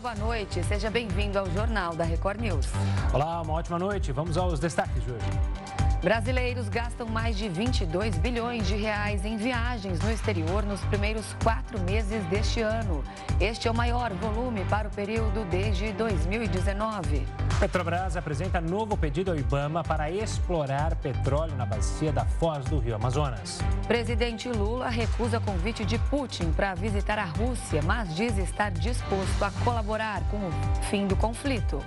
Boa 0.00 0.14
noite. 0.14 0.62
Seja 0.62 0.90
bem-vindo 0.90 1.40
ao 1.40 1.50
Jornal 1.50 1.96
da 1.96 2.04
Record 2.04 2.40
News. 2.40 2.66
Olá, 3.12 3.42
uma 3.42 3.54
ótima 3.54 3.80
noite. 3.80 4.12
Vamos 4.12 4.38
aos 4.38 4.60
destaques 4.60 5.02
de 5.02 5.10
hoje. 5.10 5.77
Brasileiros 6.02 6.68
gastam 6.68 7.08
mais 7.08 7.36
de 7.36 7.48
22 7.48 8.16
bilhões 8.18 8.68
de 8.68 8.76
reais 8.76 9.24
em 9.24 9.36
viagens 9.36 9.98
no 9.98 10.10
exterior 10.12 10.62
nos 10.64 10.80
primeiros 10.82 11.34
quatro 11.42 11.80
meses 11.80 12.24
deste 12.26 12.60
ano. 12.60 13.02
Este 13.40 13.66
é 13.66 13.70
o 13.70 13.74
maior 13.74 14.12
volume 14.12 14.64
para 14.66 14.86
o 14.86 14.90
período 14.92 15.44
desde 15.50 15.92
2019. 15.92 17.26
Petrobras 17.58 18.16
apresenta 18.16 18.60
novo 18.60 18.96
pedido 18.96 19.32
ao 19.32 19.36
Ibama 19.36 19.82
para 19.82 20.08
explorar 20.08 20.94
petróleo 20.94 21.56
na 21.56 21.66
bacia 21.66 22.12
da 22.12 22.24
Foz 22.24 22.64
do 22.66 22.78
Rio 22.78 22.94
Amazonas. 22.94 23.58
Presidente 23.88 24.48
Lula 24.48 24.88
recusa 24.88 25.40
convite 25.40 25.84
de 25.84 25.98
Putin 25.98 26.52
para 26.52 26.76
visitar 26.76 27.18
a 27.18 27.24
Rússia, 27.24 27.82
mas 27.82 28.14
diz 28.14 28.38
estar 28.38 28.70
disposto 28.70 29.42
a 29.42 29.50
colaborar 29.64 30.22
com 30.30 30.36
o 30.36 30.82
fim 30.88 31.08
do 31.08 31.16
conflito. 31.16 31.84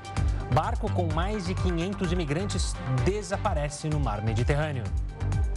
Barco 0.53 0.91
com 0.91 1.07
mais 1.13 1.45
de 1.45 1.53
500 1.53 2.11
imigrantes 2.11 2.75
desaparece 3.05 3.87
no 3.87 3.99
mar 3.99 4.21
Mediterrâneo. 4.21 4.83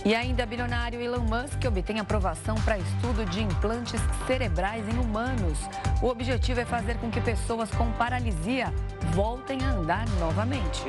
E 0.04 0.14
ainda 0.14 0.46
bilionário 0.46 1.00
Elon 1.00 1.22
Musk 1.22 1.64
obtém 1.66 1.98
aprovação 1.98 2.54
para 2.56 2.78
estudo 2.78 3.24
de 3.24 3.42
implantes 3.42 4.00
cerebrais 4.26 4.86
em 4.88 4.96
humanos. 4.98 5.58
O 6.00 6.06
objetivo 6.06 6.60
é 6.60 6.64
fazer 6.64 6.96
com 6.98 7.10
que 7.10 7.20
pessoas 7.20 7.70
com 7.70 7.90
paralisia 7.92 8.72
voltem 9.14 9.64
a 9.64 9.70
andar 9.70 10.08
novamente. 10.20 10.84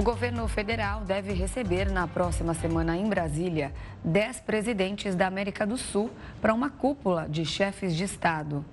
O 0.00 0.02
governo 0.02 0.48
federal 0.48 1.02
deve 1.02 1.34
receber 1.34 1.92
na 1.92 2.08
próxima 2.08 2.54
semana 2.54 2.96
em 2.96 3.06
Brasília 3.06 3.70
10 4.02 4.40
presidentes 4.40 5.14
da 5.14 5.26
América 5.26 5.66
do 5.66 5.76
Sul 5.76 6.10
para 6.40 6.54
uma 6.54 6.70
cúpula 6.70 7.28
de 7.28 7.44
chefes 7.44 7.94
de 7.94 8.04
Estado. 8.04 8.64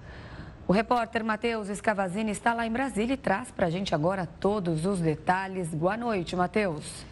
O 0.65 0.71
repórter 0.71 1.25
Matheus 1.25 1.67
Escavazini 1.67 2.31
está 2.31 2.53
lá 2.53 2.65
em 2.65 2.71
Brasília 2.71 3.15
e 3.15 3.17
traz 3.17 3.51
para 3.51 3.67
a 3.67 3.69
gente 3.69 3.93
agora 3.93 4.25
todos 4.25 4.85
os 4.85 5.01
detalhes. 5.01 5.67
Boa 5.75 5.97
noite, 5.97 6.33
Matheus. 6.33 7.05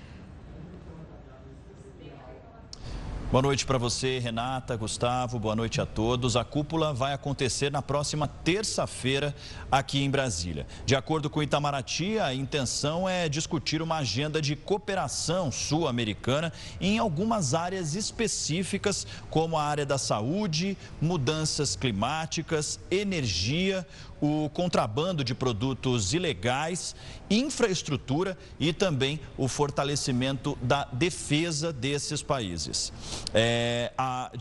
Boa 3.36 3.44
noite 3.44 3.66
para 3.66 3.78
você, 3.78 4.18
Renata, 4.18 4.78
Gustavo, 4.78 5.38
boa 5.38 5.58
noite 5.58 5.82
a 5.82 5.86
todos. 5.86 6.38
A 6.38 6.46
cúpula 6.46 6.94
vai 6.94 7.12
acontecer 7.12 7.70
na 7.70 7.82
próxima 7.82 8.30
terça-feira 8.30 9.36
aqui 9.70 10.02
em 10.02 10.10
Brasília. 10.10 10.66
De 10.86 10.96
acordo 10.96 11.30
com 11.30 11.44
Itamaraty, 11.44 12.18
a 12.18 12.34
intenção 12.34 13.10
é 13.10 13.28
discutir 13.28 13.82
uma 13.82 13.98
agenda 13.98 14.42
de 14.42 14.56
cooperação 14.56 15.52
sul-americana 15.52 16.54
em 16.80 16.98
algumas 16.98 17.54
áreas 17.54 17.94
específicas, 17.94 19.06
como 19.30 19.58
a 19.58 19.64
área 19.66 19.86
da 19.86 19.98
saúde, 19.98 20.78
mudanças 21.02 21.76
climáticas, 21.76 22.80
energia, 22.90 23.86
o 24.26 24.50
contrabando 24.50 25.24
de 25.24 25.36
produtos 25.36 26.14
ilegais, 26.14 26.96
infraestrutura 27.30 28.38
e 28.60 28.74
também 28.74 29.20
o 29.38 29.48
fortalecimento 29.48 30.58
da 30.62 30.86
defesa 30.86 31.72
desses 31.72 32.22
países. 32.24 32.92
É, 33.34 33.92
a, 33.98 34.32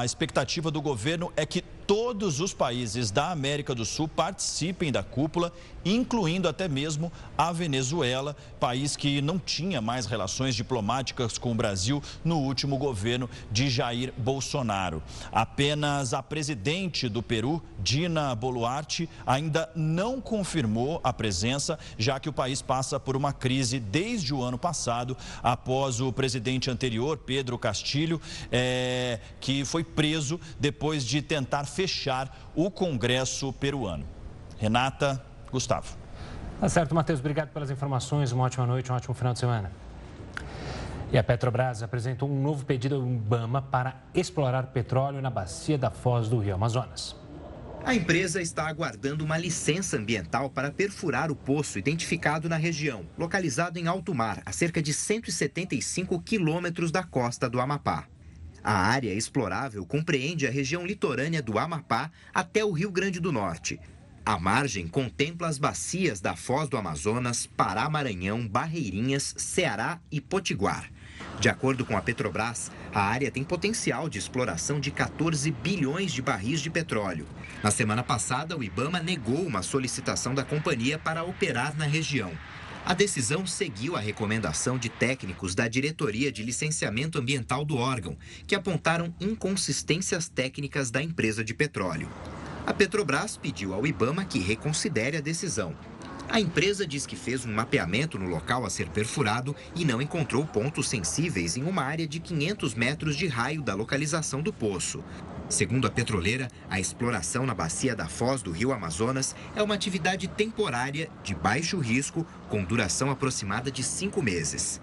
a 0.00 0.04
expectativa 0.04 0.70
do 0.70 0.82
governo 0.82 1.32
é 1.36 1.46
que 1.46 1.64
todos 1.88 2.38
os 2.38 2.52
países 2.52 3.10
da 3.10 3.30
América 3.30 3.74
do 3.74 3.82
Sul 3.82 4.06
participem 4.06 4.92
da 4.92 5.02
cúpula, 5.02 5.50
incluindo 5.82 6.46
até 6.46 6.68
mesmo 6.68 7.10
a 7.36 7.50
Venezuela, 7.50 8.36
país 8.60 8.94
que 8.94 9.22
não 9.22 9.38
tinha 9.38 9.80
mais 9.80 10.04
relações 10.04 10.54
diplomáticas 10.54 11.38
com 11.38 11.50
o 11.50 11.54
Brasil 11.54 12.02
no 12.22 12.40
último 12.40 12.76
governo 12.76 13.30
de 13.50 13.70
Jair 13.70 14.12
Bolsonaro. 14.18 15.02
Apenas 15.32 16.12
a 16.12 16.22
presidente 16.22 17.08
do 17.08 17.22
Peru, 17.22 17.62
Dina 17.78 18.34
Boluarte, 18.34 19.08
ainda 19.26 19.70
não 19.74 20.20
confirmou 20.20 21.00
a 21.02 21.10
presença, 21.10 21.78
já 21.96 22.20
que 22.20 22.28
o 22.28 22.34
país 22.34 22.60
passa 22.60 23.00
por 23.00 23.16
uma 23.16 23.32
crise 23.32 23.80
desde 23.80 24.34
o 24.34 24.42
ano 24.42 24.58
passado, 24.58 25.16
após 25.42 26.02
o 26.02 26.12
presidente 26.12 26.70
anterior, 26.70 27.16
Pedro 27.16 27.56
Castilho, 27.56 28.20
é, 28.52 29.20
que 29.40 29.64
foi 29.64 29.82
preso 29.82 30.38
depois 30.60 31.02
de 31.02 31.22
tentar 31.22 31.64
fechar 31.78 32.36
o 32.56 32.72
Congresso 32.72 33.52
peruano. 33.52 34.04
Renata, 34.58 35.24
Gustavo. 35.52 35.96
Tá 36.60 36.68
certo, 36.68 36.92
Matheus. 36.92 37.20
Obrigado 37.20 37.50
pelas 37.50 37.70
informações. 37.70 38.32
Uma 38.32 38.44
ótima 38.46 38.66
noite, 38.66 38.90
um 38.90 38.96
ótimo 38.96 39.14
final 39.14 39.32
de 39.32 39.38
semana. 39.38 39.70
E 41.12 41.16
a 41.16 41.22
Petrobras 41.22 41.80
apresentou 41.80 42.28
um 42.28 42.42
novo 42.42 42.64
pedido 42.64 42.96
ao 42.96 43.06
Ibama 43.06 43.62
para 43.62 43.94
explorar 44.12 44.64
petróleo 44.66 45.22
na 45.22 45.30
bacia 45.30 45.78
da 45.78 45.88
Foz 45.88 46.28
do 46.28 46.40
Rio 46.40 46.56
Amazonas. 46.56 47.14
A 47.84 47.94
empresa 47.94 48.42
está 48.42 48.66
aguardando 48.66 49.24
uma 49.24 49.38
licença 49.38 49.96
ambiental 49.96 50.50
para 50.50 50.72
perfurar 50.72 51.30
o 51.30 51.36
poço 51.36 51.78
identificado 51.78 52.48
na 52.48 52.56
região, 52.56 53.06
localizado 53.16 53.78
em 53.78 53.86
alto 53.86 54.12
mar, 54.12 54.42
a 54.44 54.50
cerca 54.50 54.82
de 54.82 54.92
175 54.92 56.20
quilômetros 56.22 56.90
da 56.90 57.04
costa 57.04 57.48
do 57.48 57.60
Amapá. 57.60 58.08
A 58.62 58.72
área 58.72 59.14
explorável 59.14 59.84
compreende 59.86 60.46
a 60.46 60.50
região 60.50 60.84
litorânea 60.84 61.42
do 61.42 61.58
Amapá 61.58 62.10
até 62.34 62.64
o 62.64 62.72
Rio 62.72 62.90
Grande 62.90 63.20
do 63.20 63.32
Norte. 63.32 63.80
A 64.26 64.38
margem 64.38 64.86
contempla 64.86 65.48
as 65.48 65.56
bacias 65.56 66.20
da 66.20 66.36
Foz 66.36 66.68
do 66.68 66.76
Amazonas, 66.76 67.46
Pará, 67.46 67.88
Maranhão, 67.88 68.46
Barreirinhas, 68.46 69.34
Ceará 69.38 70.00
e 70.12 70.20
Potiguar. 70.20 70.90
De 71.40 71.48
acordo 71.48 71.84
com 71.84 71.96
a 71.96 72.02
Petrobras, 72.02 72.70
a 72.92 73.00
área 73.00 73.30
tem 73.30 73.42
potencial 73.42 74.08
de 74.08 74.18
exploração 74.18 74.80
de 74.80 74.90
14 74.90 75.50
bilhões 75.50 76.12
de 76.12 76.20
barris 76.20 76.60
de 76.60 76.68
petróleo. 76.68 77.26
Na 77.62 77.70
semana 77.70 78.02
passada, 78.02 78.56
o 78.56 78.62
Ibama 78.62 79.00
negou 79.00 79.46
uma 79.46 79.62
solicitação 79.62 80.34
da 80.34 80.44
companhia 80.44 80.98
para 80.98 81.24
operar 81.24 81.76
na 81.76 81.86
região. 81.86 82.32
A 82.88 82.94
decisão 82.94 83.46
seguiu 83.46 83.96
a 83.96 84.00
recomendação 84.00 84.78
de 84.78 84.88
técnicos 84.88 85.54
da 85.54 85.68
Diretoria 85.68 86.32
de 86.32 86.42
Licenciamento 86.42 87.18
Ambiental 87.18 87.62
do 87.62 87.76
órgão, 87.76 88.16
que 88.46 88.54
apontaram 88.54 89.14
inconsistências 89.20 90.26
técnicas 90.26 90.90
da 90.90 91.02
empresa 91.02 91.44
de 91.44 91.52
petróleo. 91.52 92.08
A 92.66 92.72
Petrobras 92.72 93.36
pediu 93.36 93.74
ao 93.74 93.86
Ibama 93.86 94.24
que 94.24 94.38
reconsidere 94.38 95.18
a 95.18 95.20
decisão. 95.20 95.76
A 96.30 96.38
empresa 96.38 96.86
diz 96.86 97.06
que 97.06 97.16
fez 97.16 97.46
um 97.46 97.52
mapeamento 97.52 98.18
no 98.18 98.28
local 98.28 98.66
a 98.66 98.70
ser 98.70 98.88
perfurado 98.90 99.56
e 99.74 99.82
não 99.82 100.00
encontrou 100.00 100.44
pontos 100.44 100.86
sensíveis 100.86 101.56
em 101.56 101.64
uma 101.64 101.82
área 101.82 102.06
de 102.06 102.20
500 102.20 102.74
metros 102.74 103.16
de 103.16 103.26
raio 103.26 103.62
da 103.62 103.74
localização 103.74 104.42
do 104.42 104.52
poço. 104.52 105.02
Segundo 105.48 105.86
a 105.86 105.90
petroleira, 105.90 106.50
a 106.68 106.78
exploração 106.78 107.46
na 107.46 107.54
bacia 107.54 107.96
da 107.96 108.06
foz 108.06 108.42
do 108.42 108.52
rio 108.52 108.72
Amazonas 108.72 109.34
é 109.56 109.62
uma 109.62 109.74
atividade 109.74 110.28
temporária, 110.28 111.08
de 111.24 111.34
baixo 111.34 111.78
risco, 111.78 112.26
com 112.50 112.62
duração 112.62 113.10
aproximada 113.10 113.70
de 113.70 113.82
cinco 113.82 114.22
meses. 114.22 114.82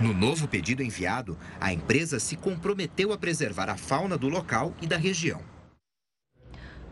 No 0.00 0.14
novo 0.14 0.48
pedido 0.48 0.82
enviado, 0.82 1.38
a 1.60 1.74
empresa 1.74 2.18
se 2.18 2.36
comprometeu 2.36 3.12
a 3.12 3.18
preservar 3.18 3.68
a 3.68 3.76
fauna 3.76 4.16
do 4.16 4.28
local 4.28 4.74
e 4.80 4.86
da 4.86 4.96
região. 4.96 5.55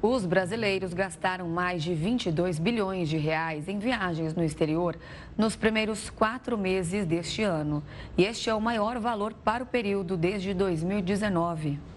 Os 0.07 0.27
brasileiros 0.27 0.93
gastaram 0.93 1.49
mais 1.49 1.83
de 1.83 1.95
22 1.95 2.59
bilhões 2.59 3.09
de 3.09 3.17
reais 3.17 3.71
em 3.71 3.79
viagens 3.79 4.35
no 4.35 4.45
exterior 4.45 4.99
nos 5.35 5.57
primeiros 5.57 6.11
quatro 6.11 6.59
meses 6.59 7.07
deste 7.07 7.43
ano. 7.43 7.83
E 8.15 8.23
este 8.23 8.51
é 8.51 8.55
o 8.55 8.61
maior 8.61 8.99
valor 8.99 9.33
para 9.33 9.65
o 9.65 9.67
período 9.67 10.15
desde 10.15 10.53
2019. 10.53 11.94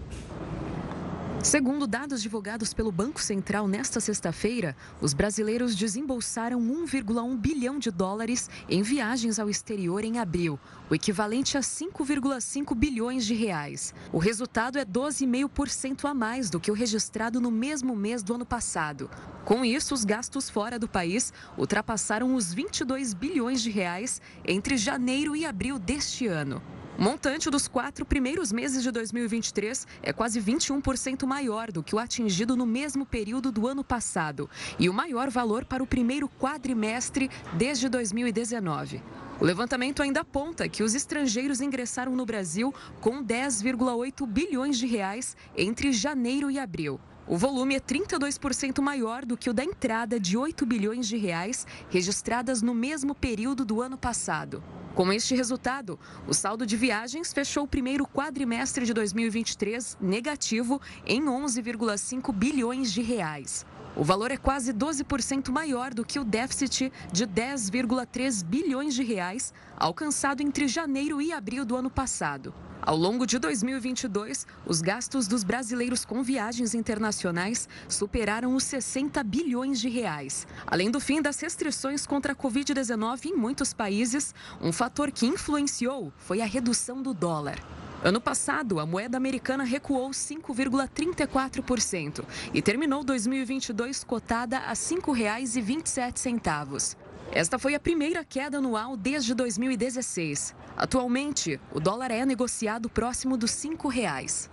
Segundo 1.42 1.86
dados 1.86 2.20
divulgados 2.20 2.74
pelo 2.74 2.90
Banco 2.90 3.22
Central 3.22 3.68
nesta 3.68 4.00
sexta-feira, 4.00 4.76
os 5.00 5.14
brasileiros 5.14 5.76
desembolsaram 5.76 6.60
1,1 6.60 7.36
bilhão 7.36 7.78
de 7.78 7.92
dólares 7.92 8.50
em 8.68 8.82
viagens 8.82 9.38
ao 9.38 9.48
exterior 9.48 10.04
em 10.04 10.18
abril, 10.18 10.58
o 10.90 10.96
equivalente 10.96 11.56
a 11.56 11.60
5,5 11.60 12.74
bilhões 12.74 13.24
de 13.24 13.34
reais. 13.34 13.94
O 14.12 14.18
resultado 14.18 14.78
é 14.78 14.84
12,5% 14.84 16.10
a 16.10 16.12
mais 16.12 16.50
do 16.50 16.58
que 16.58 16.72
o 16.72 16.74
registrado 16.74 17.40
no 17.40 17.52
mesmo 17.52 17.94
mês 17.94 18.20
do 18.20 18.34
ano 18.34 18.44
passado. 18.44 19.08
Com 19.44 19.64
isso, 19.64 19.94
os 19.94 20.04
gastos 20.04 20.50
fora 20.50 20.76
do 20.76 20.88
país 20.88 21.32
ultrapassaram 21.56 22.34
os 22.34 22.52
22 22.52 23.14
bilhões 23.14 23.62
de 23.62 23.70
reais 23.70 24.20
entre 24.44 24.76
janeiro 24.76 25.36
e 25.36 25.46
abril 25.46 25.78
deste 25.78 26.26
ano. 26.26 26.60
O 26.98 27.02
montante 27.02 27.48
dos 27.48 27.68
quatro 27.68 28.04
primeiros 28.04 28.50
meses 28.50 28.82
de 28.82 28.90
2023 28.90 29.86
é 30.02 30.12
quase 30.12 30.40
21% 30.40 31.24
maior 31.28 31.70
do 31.70 31.80
que 31.80 31.94
o 31.94 31.98
atingido 31.98 32.56
no 32.56 32.66
mesmo 32.66 33.06
período 33.06 33.52
do 33.52 33.68
ano 33.68 33.84
passado 33.84 34.50
e 34.80 34.88
o 34.88 34.92
maior 34.92 35.30
valor 35.30 35.64
para 35.64 35.80
o 35.80 35.86
primeiro 35.86 36.28
quadrimestre 36.28 37.30
desde 37.52 37.88
2019. 37.88 39.00
O 39.40 39.44
levantamento 39.44 40.02
ainda 40.02 40.22
aponta 40.22 40.68
que 40.68 40.82
os 40.82 40.92
estrangeiros 40.96 41.60
ingressaram 41.60 42.16
no 42.16 42.26
Brasil 42.26 42.74
com 43.00 43.22
10,8 43.22 44.26
bilhões 44.26 44.76
de 44.76 44.88
reais 44.88 45.36
entre 45.56 45.92
janeiro 45.92 46.50
e 46.50 46.58
abril. 46.58 46.98
O 47.30 47.36
volume 47.36 47.74
é 47.74 47.80
32% 47.80 48.80
maior 48.80 49.26
do 49.26 49.36
que 49.36 49.50
o 49.50 49.52
da 49.52 49.62
entrada 49.62 50.18
de 50.18 50.34
8 50.34 50.64
bilhões 50.64 51.06
de 51.06 51.18
reais 51.18 51.66
registradas 51.90 52.62
no 52.62 52.74
mesmo 52.74 53.14
período 53.14 53.66
do 53.66 53.82
ano 53.82 53.98
passado. 53.98 54.64
Com 54.94 55.12
este 55.12 55.34
resultado, 55.34 56.00
o 56.26 56.32
saldo 56.32 56.64
de 56.64 56.74
viagens 56.74 57.30
fechou 57.30 57.64
o 57.64 57.68
primeiro 57.68 58.06
quadrimestre 58.06 58.86
de 58.86 58.94
2023 58.94 59.98
negativo 60.00 60.80
em 61.04 61.22
11,5 61.22 62.32
bilhões 62.32 62.90
de 62.90 63.02
reais. 63.02 63.66
O 63.98 64.04
valor 64.04 64.30
é 64.30 64.36
quase 64.36 64.72
12% 64.72 65.50
maior 65.50 65.92
do 65.92 66.04
que 66.04 66.20
o 66.20 66.24
déficit 66.24 66.92
de 67.12 67.26
10,3 67.26 68.44
bilhões 68.44 68.94
de 68.94 69.02
reais 69.02 69.52
alcançado 69.76 70.40
entre 70.40 70.68
janeiro 70.68 71.20
e 71.20 71.32
abril 71.32 71.64
do 71.64 71.74
ano 71.74 71.90
passado. 71.90 72.54
Ao 72.80 72.96
longo 72.96 73.26
de 73.26 73.40
2022, 73.40 74.46
os 74.64 74.80
gastos 74.80 75.26
dos 75.26 75.42
brasileiros 75.42 76.04
com 76.04 76.22
viagens 76.22 76.74
internacionais 76.74 77.68
superaram 77.88 78.54
os 78.54 78.62
60 78.62 79.20
bilhões 79.24 79.80
de 79.80 79.88
reais. 79.88 80.46
Além 80.64 80.92
do 80.92 81.00
fim 81.00 81.20
das 81.20 81.40
restrições 81.40 82.06
contra 82.06 82.34
a 82.34 82.36
Covid-19 82.36 83.26
em 83.26 83.34
muitos 83.34 83.74
países, 83.74 84.32
um 84.60 84.70
fator 84.70 85.10
que 85.10 85.26
influenciou 85.26 86.12
foi 86.16 86.40
a 86.40 86.46
redução 86.46 87.02
do 87.02 87.12
dólar. 87.12 87.58
Ano 88.02 88.20
passado, 88.20 88.78
a 88.78 88.86
moeda 88.86 89.16
americana 89.16 89.64
recuou 89.64 90.10
5,34% 90.10 92.24
e 92.54 92.62
terminou 92.62 93.02
2022 93.02 94.04
cotada 94.04 94.58
a 94.58 94.68
R$ 94.68 94.74
5,27. 94.74 96.96
Esta 97.32 97.58
foi 97.58 97.74
a 97.74 97.80
primeira 97.80 98.24
queda 98.24 98.58
anual 98.58 98.96
desde 98.96 99.34
2016. 99.34 100.54
Atualmente, 100.76 101.58
o 101.72 101.80
dólar 101.80 102.12
é 102.12 102.24
negociado 102.24 102.88
próximo 102.88 103.36
dos 103.36 103.64
R$ 103.64 103.70
5,00. 103.70 104.48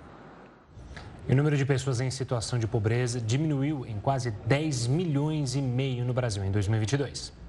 E 1.30 1.34
o 1.34 1.36
número 1.36 1.56
de 1.56 1.66
pessoas 1.66 2.02
em 2.02 2.10
situação 2.10 2.58
de 2.58 2.66
pobreza 2.66 3.22
diminuiu 3.22 3.86
em 3.86 4.00
quase 4.00 4.32
10 4.48 4.88
milhões 4.88 5.56
e 5.56 5.62
meio 5.62 6.04
no 6.04 6.16
Brasil 6.16 6.44
em 6.44 6.50
2022. 6.52 7.45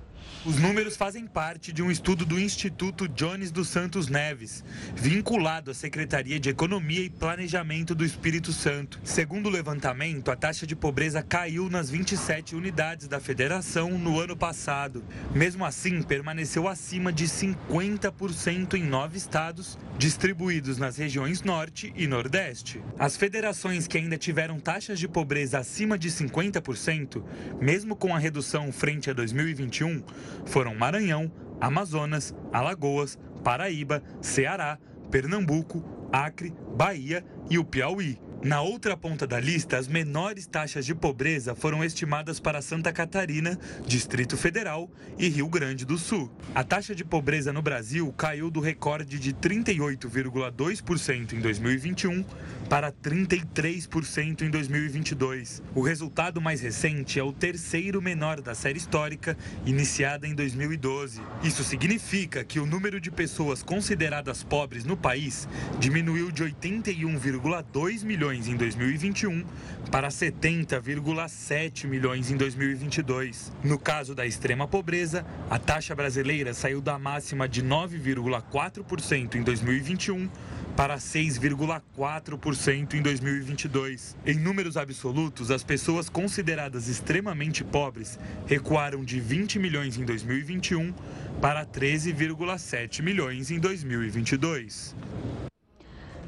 Os 0.47 0.61
números 0.61 0.97
fazem 0.97 1.27
parte 1.27 1.73
de 1.73 1.83
um 1.83 1.91
estudo 1.91 2.25
do 2.25 2.39
Instituto 2.39 3.09
Jones 3.09 3.51
dos 3.51 3.67
Santos 3.67 4.07
Neves, 4.07 4.63
vinculado 4.95 5.73
à 5.73 5.75
Secretaria 5.75 6.39
de 6.39 6.49
Economia 6.49 7.01
e 7.01 7.11
Planejamento 7.11 7.97
do 7.97 8.05
Espírito 8.05 8.53
Santo. 8.53 9.01
Segundo 9.03 9.47
o 9.47 9.51
levantamento, 9.51 10.31
a 10.31 10.37
taxa 10.37 10.65
de 10.65 10.77
pobreza 10.77 11.21
caiu 11.21 11.69
nas 11.69 11.91
27 11.91 12.55
unidades 12.55 13.09
da 13.09 13.19
federação 13.19 13.99
no 13.99 14.21
ano 14.21 14.37
passado. 14.37 15.03
Mesmo 15.35 15.65
assim, 15.65 16.01
permaneceu 16.01 16.69
acima 16.69 17.13
de 17.13 17.25
50% 17.25 18.75
em 18.75 18.85
nove 18.85 19.19
estados, 19.19 19.77
distribuídos 19.99 20.79
nas 20.79 20.97
regiões 20.97 21.43
Norte 21.43 21.93
e 21.97 22.07
Nordeste. 22.07 22.81
As 22.97 23.17
federações 23.17 23.89
que 23.89 23.99
ainda 23.99 24.17
tiveram 24.17 24.61
taxas 24.61 25.01
de 25.01 25.09
pobreza 25.09 25.59
acima 25.59 25.99
de 25.99 26.09
50%, 26.09 27.21
mesmo 27.61 27.97
com 27.97 28.15
a 28.15 28.19
redução 28.19 28.71
frente 28.71 29.11
a 29.11 29.13
2021, 29.13 30.05
foram 30.45 30.75
Maranhão, 30.75 31.31
Amazonas, 31.61 32.35
Alagoas, 32.53 33.19
Paraíba, 33.43 34.03
Ceará, 34.21 34.79
Pernambuco, 35.11 35.83
Acre, 36.13 36.53
Bahia 36.77 37.25
e 37.49 37.59
o 37.59 37.65
Piauí. 37.65 38.19
Na 38.43 38.61
outra 38.61 38.95
ponta 38.97 39.27
da 39.27 39.41
lista, 39.41 39.79
as 39.79 39.89
menores 39.89 40.47
taxas 40.47 40.85
de 40.85 40.95
pobreza 40.95 41.55
foram 41.55 41.83
estimadas 41.83 42.39
para 42.39 42.61
Santa 42.61 42.93
Catarina, 42.93 43.59
Distrito 43.87 44.37
Federal 44.37 44.91
e 45.19 45.27
Rio 45.29 45.49
Grande 45.49 45.87
do 45.87 45.97
Sul. 45.97 46.31
A 46.55 46.63
taxa 46.63 46.95
de 46.95 47.03
pobreza 47.03 47.51
no 47.53 47.63
Brasil 47.63 48.13
caiu 48.13 48.51
do 48.51 48.61
recorde 48.61 49.19
de 49.19 49.33
38,2% 49.33 51.33
em 51.33 51.41
2021 51.41 52.25
para 52.69 52.91
33% 52.91 54.43
em 54.43 54.51
2022. 54.51 55.63
O 55.75 55.81
resultado 55.81 56.41
mais 56.41 56.61
recente 56.61 57.19
é 57.19 57.23
o 57.23 57.33
terceiro 57.33 58.03
menor 58.03 58.41
da 58.41 58.55
série 58.55 58.79
histórica, 58.79 59.37
iniciada 59.65 60.27
em 60.27 60.35
2012. 60.35 61.21
Isso 61.43 61.63
significa 61.63 62.45
que 62.45 62.59
o 62.59 62.67
número 62.67 63.01
de 63.01 63.11
pessoas 63.11 63.63
consideradas 63.63 64.43
pobres 64.43 64.85
no 64.85 64.97
país 64.97 65.49
diminuiu 65.79 66.31
de 66.31 66.45
81,2 66.45 68.05
milhões 68.05 68.49
em 68.49 68.57
2021 68.57 69.45
para 69.91 70.09
70,7 70.09 71.87
milhões 71.87 72.31
em 72.31 72.37
2022. 72.37 73.53
No 73.63 73.79
caso 73.79 74.15
da 74.15 74.27
extrema 74.27 74.67
pobreza, 74.67 75.25
a 75.49 75.59
taxa 75.59 75.95
brasileira 75.95 76.53
saiu 76.53 76.81
da 76.81 76.99
máxima 76.99 77.49
de 77.49 77.63
9,4% 77.63 79.37
em 79.37 79.43
2021 79.43 80.29
para 80.77 80.97
6,4% 80.97 82.95
em 82.95 83.03
2022. 83.03 84.15
Em 84.27 84.39
números 84.39 84.77
absolutos, 84.77 85.51
as 85.51 85.65
pessoas 85.65 86.11
consideradas 86.11 86.87
extremamente 86.87 87.65
pobres 87.65 88.19
recuaram 88.47 89.03
de 89.03 89.19
20 89.19 89.59
milhões 89.59 89.97
em 89.97 90.05
2021 90.05 90.93
para 91.41 91.65
13,7 91.65 93.03
milhões 93.03 93.51
em 93.51 93.59
2022. 93.59 94.95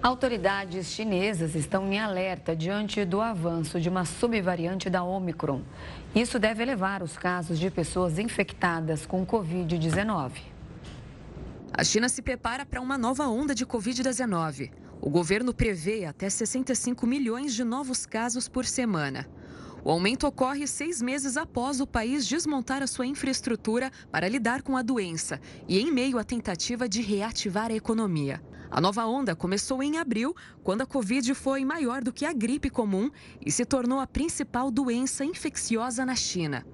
Autoridades 0.00 0.87
chinesas 0.87 1.55
estão 1.55 1.93
em 1.93 1.99
alerta 1.99 2.55
diante 2.55 3.05
do 3.05 3.21
avanço 3.21 3.81
de 3.81 3.89
uma 3.89 4.05
subvariante 4.05 4.89
da 4.89 5.03
Omicron. 5.03 5.61
Isso 6.15 6.39
deve 6.39 6.62
elevar 6.62 7.03
os 7.03 7.19
casos 7.19 7.59
de 7.59 7.69
pessoas 7.69 8.19
infectadas 8.19 9.05
com 9.05 9.27
Covid-19. 9.27 10.58
A 11.73 11.85
China 11.85 12.09
se 12.09 12.23
prepara 12.23 12.67
para 12.67 12.81
uma 12.81 12.99
nova 12.99 13.29
onda 13.29 13.55
de 13.55 13.65
Covid-19. 13.65 14.70
O 15.00 15.11
governo 15.11 15.55
prevê 15.55 16.06
até 16.06 16.29
65 16.29 17.06
milhões 17.06 17.55
de 17.55 17.62
novos 17.62 18.05
casos 18.05 18.49
por 18.49 18.65
semana. 18.65 19.29
O 19.85 19.91
aumento 19.91 20.26
ocorre 20.26 20.67
seis 20.67 21.00
meses 21.00 21.37
após 21.37 21.81
o 21.81 21.87
país 21.87 22.26
desmontar 22.26 22.82
a 22.82 22.87
sua 22.87 23.06
infraestrutura 23.06 23.93
para 24.11 24.29
lidar 24.29 24.62
com 24.62 24.76
a 24.76 24.82
doença 24.82 25.41
e 25.69 25.79
em 25.79 25.93
meio 25.93 26.19
à 26.19 26.25
tentativa 26.25 26.88
de 26.88 27.00
reativar 27.00 27.71
a 27.71 27.76
economia. 27.76 28.43
A 28.71 28.81
nova 28.81 29.06
onda 29.06 29.37
começou 29.37 29.82
em 29.82 29.99
abril, 29.99 30.35
quando 30.64 30.82
a 30.82 30.87
Covid 30.87 31.32
foi 31.35 31.64
maior 31.64 32.03
do 32.03 32.12
que 32.12 32.26
a 32.26 32.32
gripe 32.32 32.69
comum 32.69 33.11
e 33.44 33.53
se 33.53 33.64
tornou 33.64 34.00
a 34.00 34.06
principal 34.06 34.71
doença 34.71 35.25
infecciosa 35.25 36.05
na 36.05 36.17
China. 36.17 36.67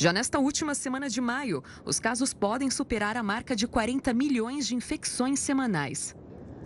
Já 0.00 0.14
nesta 0.14 0.38
última 0.38 0.74
semana 0.74 1.10
de 1.10 1.20
maio, 1.20 1.62
os 1.84 2.00
casos 2.00 2.32
podem 2.32 2.70
superar 2.70 3.18
a 3.18 3.22
marca 3.22 3.54
de 3.54 3.68
40 3.68 4.14
milhões 4.14 4.66
de 4.66 4.74
infecções 4.74 5.40
semanais. 5.40 6.16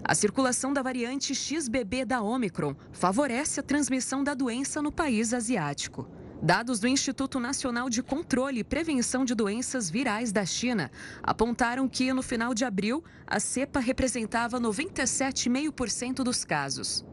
A 0.05 0.15
circulação 0.15 0.73
da 0.73 0.83
variante 0.83 1.35
XBB 1.35 2.05
da 2.05 2.23
Omicron 2.23 2.77
favorece 2.93 3.59
a 3.59 3.63
transmissão 3.65 4.23
da 4.23 4.35
doença 4.35 4.81
no 4.81 4.93
país 4.93 5.35
asiático. 5.35 6.09
Dados 6.41 6.79
do 6.79 6.87
Instituto 6.87 7.41
Nacional 7.41 7.91
de 7.91 8.05
Controle 8.05 8.61
e 8.61 8.65
Prevenção 8.65 9.25
de 9.25 9.35
Doenças 9.35 9.91
Virais 9.91 10.31
da 10.31 10.47
China 10.47 10.89
apontaram 11.21 11.89
que, 11.89 12.13
no 12.13 12.23
final 12.23 12.55
de 12.55 12.65
abril, 12.65 13.03
a 13.27 13.41
cepa 13.41 13.81
representava 13.81 14.61
97,5% 14.61 16.23
dos 16.23 16.45
casos. 16.45 17.05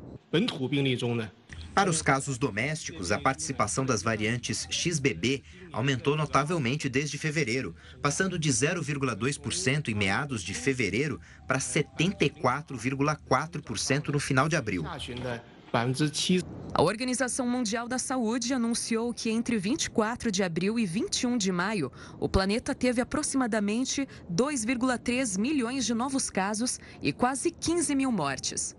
Para 1.73 1.89
os 1.89 2.01
casos 2.01 2.37
domésticos, 2.37 3.13
a 3.13 3.19
participação 3.19 3.85
das 3.85 4.03
variantes 4.03 4.67
XBB 4.69 5.41
aumentou 5.71 6.17
notavelmente 6.17 6.89
desde 6.89 7.17
fevereiro, 7.17 7.73
passando 8.01 8.37
de 8.37 8.49
0,2% 8.49 9.87
em 9.87 9.95
meados 9.95 10.43
de 10.43 10.53
fevereiro 10.53 11.21
para 11.47 11.59
74,4% 11.59 14.09
no 14.09 14.19
final 14.19 14.49
de 14.49 14.57
abril. 14.57 14.83
A 16.73 16.83
Organização 16.83 17.47
Mundial 17.47 17.87
da 17.87 17.97
Saúde 17.97 18.53
anunciou 18.53 19.13
que 19.13 19.29
entre 19.29 19.57
24 19.57 20.29
de 20.29 20.43
abril 20.43 20.77
e 20.77 20.85
21 20.85 21.37
de 21.37 21.53
maio, 21.53 21.89
o 22.19 22.27
planeta 22.27 22.75
teve 22.75 22.99
aproximadamente 22.99 24.05
2,3 24.29 25.39
milhões 25.39 25.85
de 25.85 25.93
novos 25.93 26.29
casos 26.29 26.81
e 27.01 27.13
quase 27.13 27.51
15 27.51 27.95
mil 27.95 28.11
mortes. 28.11 28.75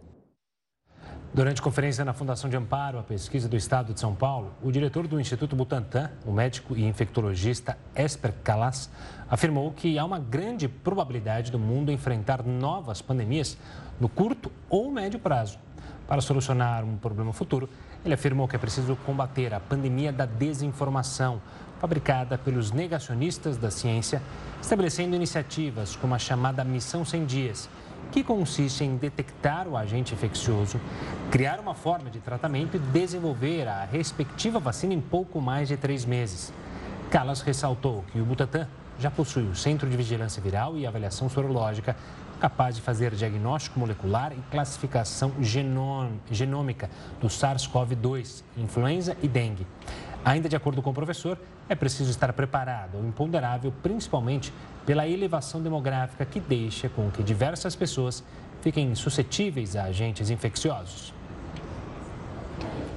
Durante 1.35 1.63
conferência 1.63 2.05
na 2.05 2.13
Fundação 2.13 2.51
de 2.51 2.59
Amparo 2.59 2.99
à 2.99 3.03
Pesquisa 3.03 3.49
do 3.49 3.57
Estado 3.57 3.95
de 3.95 3.99
São 3.99 4.15
Paulo, 4.15 4.53
o 4.63 4.71
diretor 4.71 5.09
do 5.09 5.19
Instituto 5.19 5.57
Butantan, 5.57 6.11
o 6.27 6.31
médico 6.31 6.77
e 6.77 6.85
infectologista 6.85 7.79
Esper 7.97 8.35
Calas, 8.45 8.91
afirmou 9.31 9.73
que 9.73 9.99
há 9.99 10.05
uma 10.05 10.19
grande 10.19 10.69
probabilidade 10.69 11.51
do 11.51 11.59
mundo 11.59 11.91
enfrentar 11.91 12.43
novas 12.43 13.01
pandemias 13.01 13.57
no 13.99 14.11
curto 14.11 14.53
ou 14.69 14.91
médio 14.91 15.19
prazo. 15.19 15.59
Para 16.07 16.21
solucionar 16.21 16.85
um 16.85 16.99
problema 16.99 17.33
futuro, 17.33 17.67
ele 18.05 18.13
afirmou 18.13 18.47
que 18.47 18.57
é 18.57 18.59
preciso 18.59 18.95
combater 18.97 19.55
a 19.55 19.61
pandemia 19.61 20.13
da 20.13 20.27
desinformação, 20.27 21.41
fabricada 21.81 22.37
pelos 22.37 22.73
negacionistas 22.73 23.57
da 23.57 23.71
ciência, 23.71 24.21
estabelecendo 24.61 25.17
iniciativas 25.17 25.97
como 25.97 26.15
a 26.15 26.19
chamada 26.19 26.63
Missão 26.63 27.07
100 27.07 27.25
Dias 27.25 27.71
que 28.13 28.23
consiste 28.23 28.85
em 28.85 28.95
detectar 28.95 29.67
o 29.67 29.75
agente 29.75 30.13
infeccioso, 30.13 30.79
criar 31.31 31.59
uma 31.59 31.75
forma 31.75 32.11
de 32.11 32.21
tratamento 32.21 32.77
e 32.77 32.79
desenvolver 32.79 33.67
a 33.67 33.87
respectiva 33.87 34.61
vacina 34.61 34.93
em 34.93 35.01
pouco 35.01 35.41
mais 35.41 35.69
de 35.69 35.79
três 35.79 36.05
meses. 36.05 36.53
Calas 37.11 37.41
ressaltou 37.41 38.05
que 38.13 38.21
o 38.21 38.25
Butantan 38.25 38.69
já 38.99 39.11
possui 39.11 39.45
o 39.45 39.57
Centro 39.57 39.89
de 39.89 39.97
Vigilância 39.97 40.43
Viral 40.43 40.77
e 40.77 40.87
Avaliação 40.87 41.31
Sorológica, 41.31 41.97
capaz 42.39 42.77
de 42.77 42.83
fazer 42.83 43.15
diagnóstico 43.15 43.81
molecular 43.81 44.33
e 44.33 44.51
classificação 44.51 45.33
genômica 45.41 46.91
do 47.19 47.29
SARS-CoV-2, 47.29 48.43
influenza 48.59 49.17
e 49.23 49.29
dengue. 49.29 49.67
Ainda 50.25 50.49
de 50.49 50.55
acordo 50.55 50.81
com 50.81 50.91
o 50.91 50.95
professor, 50.95 51.37
é 51.69 51.75
preciso 51.75 52.11
estar 52.11 52.33
preparado 52.33 52.97
ou 52.97 53.05
imponderável, 53.05 53.73
principalmente 53.83 54.53
pela 54.87 55.07
elevação 55.07 55.61
demográfica 55.61 56.25
que 56.25 56.39
deixa 56.39 56.89
com 56.89 57.11
que 57.11 57.25
diversas 57.25 57.75
pessoas 57.75 58.23
fiquem 58.61 58.95
suscetíveis 58.95 59.75
a 59.75 59.85
agentes 59.85 60.31
infecciosos. 60.31 61.13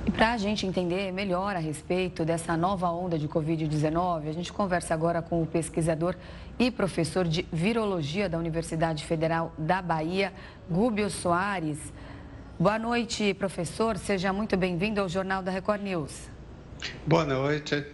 E 0.06 0.12
para 0.12 0.34
a 0.34 0.38
gente 0.38 0.68
entender 0.68 1.12
melhor 1.12 1.56
a 1.56 1.60
respeito 1.60 2.24
dessa 2.24 2.56
nova 2.56 2.92
onda 2.92 3.18
de 3.18 3.28
Covid-19, 3.28 4.30
a 4.30 4.32
gente 4.32 4.54
conversa 4.54 4.94
agora 4.94 5.20
com 5.20 5.42
o 5.42 5.48
pesquisador 5.48 6.16
e 6.60 6.70
professor 6.70 7.28
de 7.28 7.42
virologia 7.52 8.30
da 8.30 8.38
Universidade 8.38 9.04
Federal 9.04 9.52
da 9.58 9.82
Bahia, 9.82 10.32
Gúbio 10.70 11.10
Soares. 11.10 11.92
Boa 12.60 12.78
noite, 12.78 13.34
professor. 13.34 13.98
Seja 13.98 14.32
muito 14.32 14.56
bem-vindo 14.56 15.02
ao 15.02 15.10
Jornal 15.10 15.42
da 15.42 15.50
Record 15.50 15.82
News. 15.82 16.35
Boa 17.06 17.26
noite. 17.26 17.86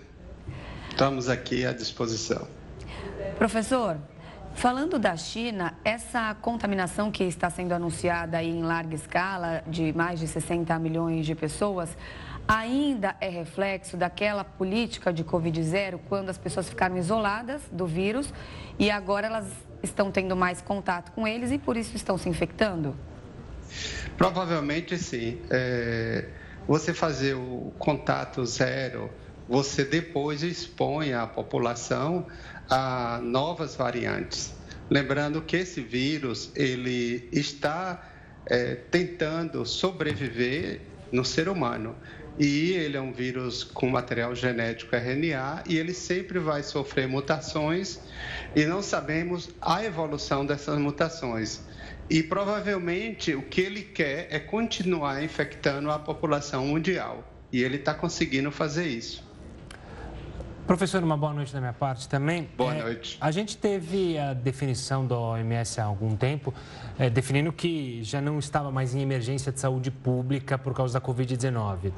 Estamos 0.89 1.29
aqui 1.29 1.65
à 1.65 1.73
disposição. 1.73 2.47
Professor, 3.37 3.97
Falando 4.53 4.99
da 4.99 5.15
China, 5.15 5.73
essa 5.83 6.35
contaminação 6.35 7.09
que 7.09 7.23
está 7.23 7.49
sendo 7.49 7.71
anunciada 7.71 8.43
em 8.43 8.61
larga 8.61 8.93
escala, 8.93 9.63
de 9.65 9.91
mais 9.93 10.19
de 10.19 10.27
60 10.27 10.77
milhões 10.77 11.25
de 11.25 11.33
pessoas, 11.33 11.97
ainda 12.47 13.15
é 13.19 13.29
reflexo 13.29 13.97
daquela 13.97 14.43
política 14.43 15.11
de 15.11 15.23
Covid-0, 15.23 15.99
quando 16.07 16.29
as 16.29 16.37
pessoas 16.37 16.69
ficaram 16.69 16.97
isoladas 16.97 17.61
do 17.71 17.87
vírus 17.87 18.31
e 18.77 18.91
agora 18.91 19.27
elas 19.27 19.47
estão 19.81 20.11
tendo 20.11 20.35
mais 20.35 20.61
contato 20.61 21.11
com 21.13 21.27
eles 21.27 21.51
e 21.51 21.57
por 21.57 21.75
isso 21.75 21.95
estão 21.95 22.17
se 22.17 22.29
infectando? 22.29 22.95
Provavelmente 24.17 24.97
sim. 24.97 25.39
É, 25.49 26.27
você 26.67 26.93
fazer 26.93 27.33
o 27.35 27.73
contato 27.77 28.45
zero, 28.45 29.09
você 29.47 29.83
depois 29.83 30.43
expõe 30.43 31.13
a 31.13 31.27
população 31.27 32.27
a 32.69 33.19
novas 33.21 33.75
variantes. 33.75 34.53
Lembrando 34.89 35.41
que 35.41 35.57
esse 35.57 35.81
vírus 35.81 36.51
ele 36.55 37.27
está 37.31 38.01
é, 38.45 38.75
tentando 38.75 39.65
sobreviver 39.65 40.81
no 41.11 41.25
ser 41.25 41.49
humano. 41.49 41.95
E 42.39 42.71
ele 42.71 42.95
é 42.95 43.01
um 43.01 43.11
vírus 43.11 43.63
com 43.63 43.89
material 43.89 44.33
genético 44.33 44.95
RNA 44.95 45.63
e 45.67 45.77
ele 45.77 45.93
sempre 45.93 46.39
vai 46.39 46.63
sofrer 46.63 47.07
mutações 47.07 47.99
e 48.55 48.65
não 48.65 48.81
sabemos 48.81 49.49
a 49.61 49.83
evolução 49.83 50.45
dessas 50.45 50.79
mutações. 50.79 51.61
E 52.11 52.21
provavelmente 52.21 53.33
o 53.33 53.41
que 53.41 53.61
ele 53.61 53.83
quer 53.83 54.27
é 54.29 54.37
continuar 54.37 55.23
infectando 55.23 55.89
a 55.89 55.97
população 55.97 56.65
mundial. 56.65 57.23
E 57.53 57.63
ele 57.63 57.77
está 57.77 57.93
conseguindo 57.93 58.51
fazer 58.51 58.85
isso. 58.85 59.23
Professor, 60.67 61.01
uma 61.01 61.15
boa 61.15 61.33
noite 61.33 61.53
da 61.53 61.61
minha 61.61 61.71
parte 61.71 62.09
também. 62.09 62.49
Boa 62.57 62.75
é, 62.75 62.83
noite. 62.83 63.17
A 63.21 63.31
gente 63.31 63.55
teve 63.55 64.17
a 64.17 64.33
definição 64.33 65.07
da 65.07 65.17
OMS 65.17 65.79
há 65.79 65.85
algum 65.85 66.13
tempo, 66.17 66.53
é, 66.99 67.09
definindo 67.09 67.53
que 67.53 68.03
já 68.03 68.19
não 68.19 68.39
estava 68.39 68.69
mais 68.69 68.93
em 68.93 68.99
emergência 68.99 69.49
de 69.49 69.61
saúde 69.61 69.89
pública 69.89 70.57
por 70.57 70.73
causa 70.73 70.99
da 70.99 71.05
Covid-19. 71.05 71.93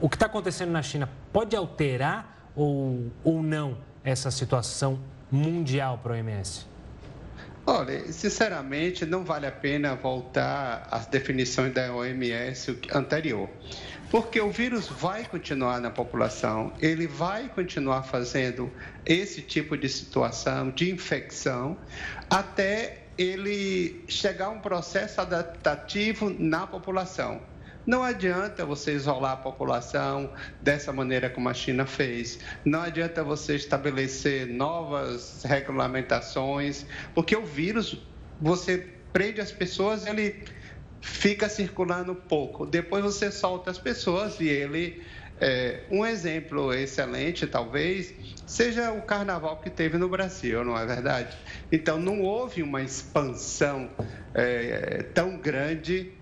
O 0.00 0.08
que 0.08 0.14
está 0.14 0.26
acontecendo 0.26 0.70
na 0.70 0.82
China 0.82 1.10
pode 1.32 1.56
alterar 1.56 2.48
ou, 2.54 3.10
ou 3.24 3.42
não 3.42 3.78
essa 4.04 4.30
situação 4.30 5.00
mundial 5.32 5.98
para 5.98 6.14
a 6.14 6.16
OMS? 6.18 6.67
Olha, 7.70 8.10
sinceramente, 8.10 9.04
não 9.04 9.22
vale 9.22 9.46
a 9.46 9.52
pena 9.52 9.94
voltar 9.94 10.88
às 10.90 11.06
definições 11.06 11.70
da 11.74 11.94
OMS 11.94 12.80
anterior. 12.94 13.46
Porque 14.10 14.40
o 14.40 14.50
vírus 14.50 14.88
vai 14.88 15.26
continuar 15.26 15.78
na 15.78 15.90
população, 15.90 16.72
ele 16.80 17.06
vai 17.06 17.46
continuar 17.50 18.04
fazendo 18.04 18.72
esse 19.04 19.42
tipo 19.42 19.76
de 19.76 19.86
situação 19.86 20.70
de 20.70 20.90
infecção 20.90 21.76
até 22.30 23.08
ele 23.18 24.02
chegar 24.08 24.46
a 24.46 24.50
um 24.50 24.60
processo 24.60 25.20
adaptativo 25.20 26.34
na 26.38 26.66
população. 26.66 27.42
Não 27.88 28.02
adianta 28.02 28.66
você 28.66 28.92
isolar 28.92 29.32
a 29.32 29.36
população 29.36 30.30
dessa 30.60 30.92
maneira 30.92 31.30
como 31.30 31.48
a 31.48 31.54
China 31.54 31.86
fez. 31.86 32.38
Não 32.62 32.82
adianta 32.82 33.24
você 33.24 33.56
estabelecer 33.56 34.46
novas 34.46 35.42
regulamentações, 35.42 36.84
porque 37.14 37.34
o 37.34 37.46
vírus, 37.46 37.98
você 38.38 38.86
prende 39.10 39.40
as 39.40 39.50
pessoas, 39.50 40.06
ele 40.06 40.44
fica 41.00 41.48
circulando 41.48 42.14
pouco. 42.14 42.66
Depois 42.66 43.02
você 43.02 43.32
solta 43.32 43.70
as 43.70 43.78
pessoas 43.78 44.38
e 44.38 44.48
ele. 44.48 45.02
É, 45.40 45.84
um 45.88 46.04
exemplo 46.04 46.74
excelente, 46.74 47.46
talvez, 47.46 48.12
seja 48.44 48.90
o 48.90 49.02
carnaval 49.02 49.58
que 49.58 49.70
teve 49.70 49.96
no 49.96 50.08
Brasil, 50.08 50.64
não 50.64 50.76
é 50.76 50.84
verdade? 50.84 51.36
Então, 51.70 51.96
não 51.96 52.22
houve 52.22 52.60
uma 52.60 52.82
expansão 52.82 53.88
é, 54.34 55.04
tão 55.14 55.38
grande 55.38 56.17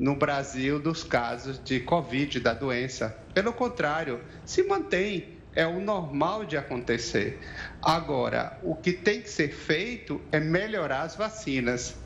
no 0.00 0.16
Brasil 0.16 0.80
dos 0.80 1.04
casos 1.04 1.62
de 1.62 1.78
Covid, 1.78 2.40
da 2.40 2.54
doença. 2.54 3.14
Pelo 3.34 3.52
contrário, 3.52 4.18
se 4.46 4.62
mantém, 4.62 5.36
é 5.54 5.66
o 5.66 5.78
normal 5.78 6.46
de 6.46 6.56
acontecer. 6.56 7.38
Agora, 7.82 8.58
o 8.62 8.74
que 8.74 8.94
tem 8.94 9.20
que 9.20 9.28
ser 9.28 9.52
feito 9.52 10.18
é 10.32 10.40
melhorar 10.40 11.02
as 11.02 11.16
vacinas 11.16 11.96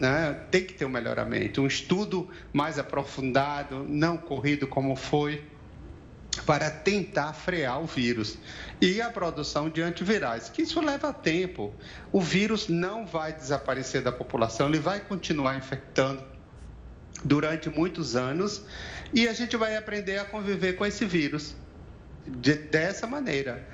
né, 0.00 0.36
tem 0.50 0.64
que 0.64 0.72
ter 0.72 0.84
um 0.84 0.88
melhoramento, 0.88 1.62
um 1.62 1.66
estudo 1.66 2.28
mais 2.52 2.76
aprofundado, 2.76 3.86
não 3.88 4.16
corrido 4.16 4.66
como 4.66 4.96
foi, 4.96 5.44
para 6.44 6.70
tentar 6.70 7.34
frear 7.34 7.80
o 7.80 7.86
vírus. 7.86 8.36
E 8.80 9.00
a 9.00 9.10
produção 9.10 9.70
de 9.70 9.80
antivirais, 9.80 10.48
que 10.48 10.62
isso 10.62 10.80
leva 10.80 11.12
tempo. 11.12 11.72
O 12.10 12.20
vírus 12.20 12.66
não 12.66 13.06
vai 13.06 13.32
desaparecer 13.32 14.02
da 14.02 14.10
população, 14.10 14.66
ele 14.66 14.80
vai 14.80 14.98
continuar 14.98 15.56
infectando 15.56 16.31
durante 17.24 17.68
muitos 17.68 18.16
anos 18.16 18.64
e 19.12 19.28
a 19.28 19.32
gente 19.32 19.56
vai 19.56 19.76
aprender 19.76 20.18
a 20.18 20.24
conviver 20.24 20.74
com 20.74 20.86
esse 20.86 21.04
vírus 21.04 21.54
de, 22.26 22.54
dessa 22.54 23.06
maneira 23.06 23.66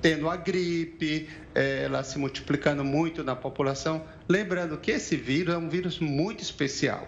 tendo 0.00 0.28
a 0.28 0.36
gripe, 0.36 1.28
é, 1.54 1.84
ela 1.84 2.02
se 2.02 2.18
multiplicando 2.18 2.82
muito 2.84 3.22
na 3.22 3.36
população. 3.36 4.04
Lembrando 4.28 4.78
que 4.78 4.90
esse 4.90 5.16
vírus 5.16 5.54
é 5.54 5.58
um 5.58 5.68
vírus 5.68 5.98
muito 5.98 6.42
especial. 6.42 7.06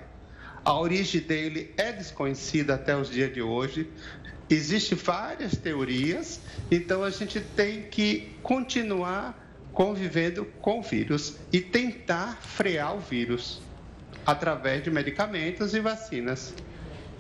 A 0.64 0.78
origem 0.78 1.20
dele 1.22 1.72
é 1.76 1.92
desconhecida 1.92 2.74
até 2.74 2.96
os 2.96 3.08
dias 3.08 3.32
de 3.32 3.40
hoje. 3.40 3.88
Existem 4.50 4.96
várias 4.96 5.56
teorias, 5.56 6.40
então 6.70 7.02
a 7.02 7.10
gente 7.10 7.40
tem 7.40 7.82
que 7.82 8.34
continuar 8.42 9.46
convivendo 9.72 10.44
com 10.60 10.80
o 10.80 10.82
vírus 10.82 11.36
e 11.52 11.60
tentar 11.60 12.40
frear 12.40 12.96
o 12.96 13.00
vírus 13.00 13.60
através 14.28 14.82
de 14.82 14.90
medicamentos 14.90 15.72
e 15.72 15.80
vacinas. 15.80 16.54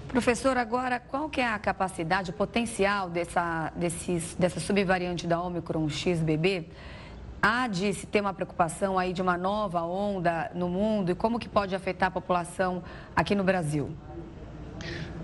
Professor, 0.08 0.58
agora, 0.58 1.00
qual 1.00 1.30
que 1.30 1.40
é 1.40 1.46
a 1.46 1.58
capacidade, 1.58 2.30
o 2.30 2.34
potencial 2.34 3.08
dessa, 3.08 3.72
desses, 3.74 4.34
dessa 4.34 4.60
subvariante 4.60 5.26
da 5.26 5.40
Omicron 5.40 5.88
XBB? 5.88 6.68
Há 7.40 7.66
de 7.66 7.94
se 7.94 8.06
ter 8.06 8.20
uma 8.20 8.34
preocupação 8.34 8.98
aí 8.98 9.14
de 9.14 9.22
uma 9.22 9.38
nova 9.38 9.80
onda 9.82 10.50
no 10.54 10.68
mundo 10.68 11.10
e 11.10 11.14
como 11.14 11.38
que 11.38 11.48
pode 11.48 11.74
afetar 11.74 12.08
a 12.08 12.10
população 12.10 12.84
aqui 13.16 13.34
no 13.34 13.42
Brasil? 13.42 13.90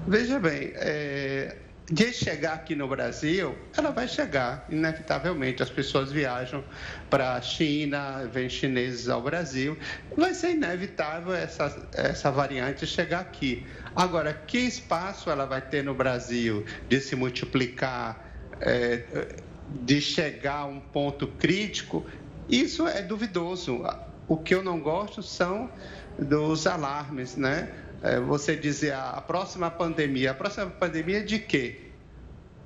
Veja 0.06 0.38
bem, 0.38 0.72
é, 0.76 1.54
de 1.90 2.12
chegar 2.12 2.54
aqui 2.54 2.74
no 2.74 2.88
Brasil, 2.88 3.54
ela 3.76 3.90
vai 3.90 4.08
chegar, 4.08 4.64
inevitavelmente. 4.70 5.62
As 5.62 5.68
pessoas 5.68 6.10
viajam 6.10 6.64
para 7.10 7.34
a 7.34 7.42
China, 7.42 8.26
vêm 8.32 8.48
chineses 8.48 9.08
ao 9.08 9.20
Brasil. 9.20 9.76
Vai 10.16 10.32
ser 10.32 10.52
inevitável 10.52 11.34
essa, 11.34 11.88
essa 11.92 12.30
variante 12.30 12.86
chegar 12.86 13.20
aqui. 13.20 13.66
Agora, 13.94 14.32
que 14.32 14.58
espaço 14.58 15.28
ela 15.28 15.44
vai 15.44 15.60
ter 15.60 15.84
no 15.84 15.94
Brasil 15.94 16.64
de 16.88 17.00
se 17.00 17.14
multiplicar, 17.14 18.32
é, 18.60 19.36
de 19.82 20.00
chegar 20.00 20.60
a 20.60 20.64
um 20.64 20.80
ponto 20.80 21.26
crítico? 21.26 22.06
Isso 22.48 22.88
é 22.88 23.02
duvidoso. 23.02 23.82
O 24.26 24.38
que 24.38 24.54
eu 24.54 24.62
não 24.62 24.80
gosto 24.80 25.22
são 25.22 25.70
dos 26.18 26.66
alarmes, 26.66 27.36
né? 27.36 27.68
É, 28.04 28.20
você 28.20 28.54
dizer 28.54 28.92
a 28.92 29.18
próxima 29.26 29.70
pandemia, 29.70 30.32
a 30.32 30.34
próxima 30.34 30.66
pandemia 30.66 31.24
de 31.24 31.38
quê? 31.38 31.80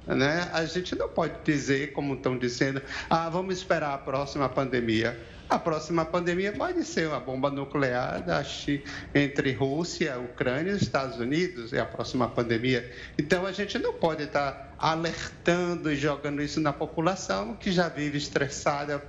Né? 0.05 0.51
A 0.53 0.65
gente 0.65 0.97
não 0.97 1.09
pode 1.09 1.35
dizer, 1.45 1.93
como 1.93 2.15
estão 2.15 2.37
dizendo, 2.37 2.83
ah, 3.09 3.31
vamos 3.31 3.59
esperar 3.59 3.95
a 3.95 3.99
próxima 3.99 4.49
pandemia. 4.49 5.17
A 5.49 5.57
próxima 5.57 6.05
pandemia 6.05 6.53
pode 6.53 6.83
ser 6.83 7.07
uma 7.07 7.21
bomba 7.21 7.53
nuclear 7.53 8.21
da 8.21 8.43
China, 8.43 8.83
entre 9.15 9.53
Rússia, 9.53 10.19
Ucrânia 10.19 10.73
e 10.73 10.77
Estados 10.77 11.21
Unidos, 11.21 11.73
é 11.73 11.79
a 11.79 11.87
próxima 11.87 12.29
pandemia. 12.29 12.93
Então 13.17 13.47
a 13.47 13.53
gente 13.53 13.79
não 13.79 13.93
pode 13.93 14.25
estar 14.25 14.75
alertando 14.77 15.93
e 15.93 15.95
jogando 15.95 16.43
isso 16.43 16.61
na 16.61 16.73
população 16.73 17.55
que 17.55 17.71
já 17.71 17.89
vive 17.89 18.19
estressada 18.19 19.07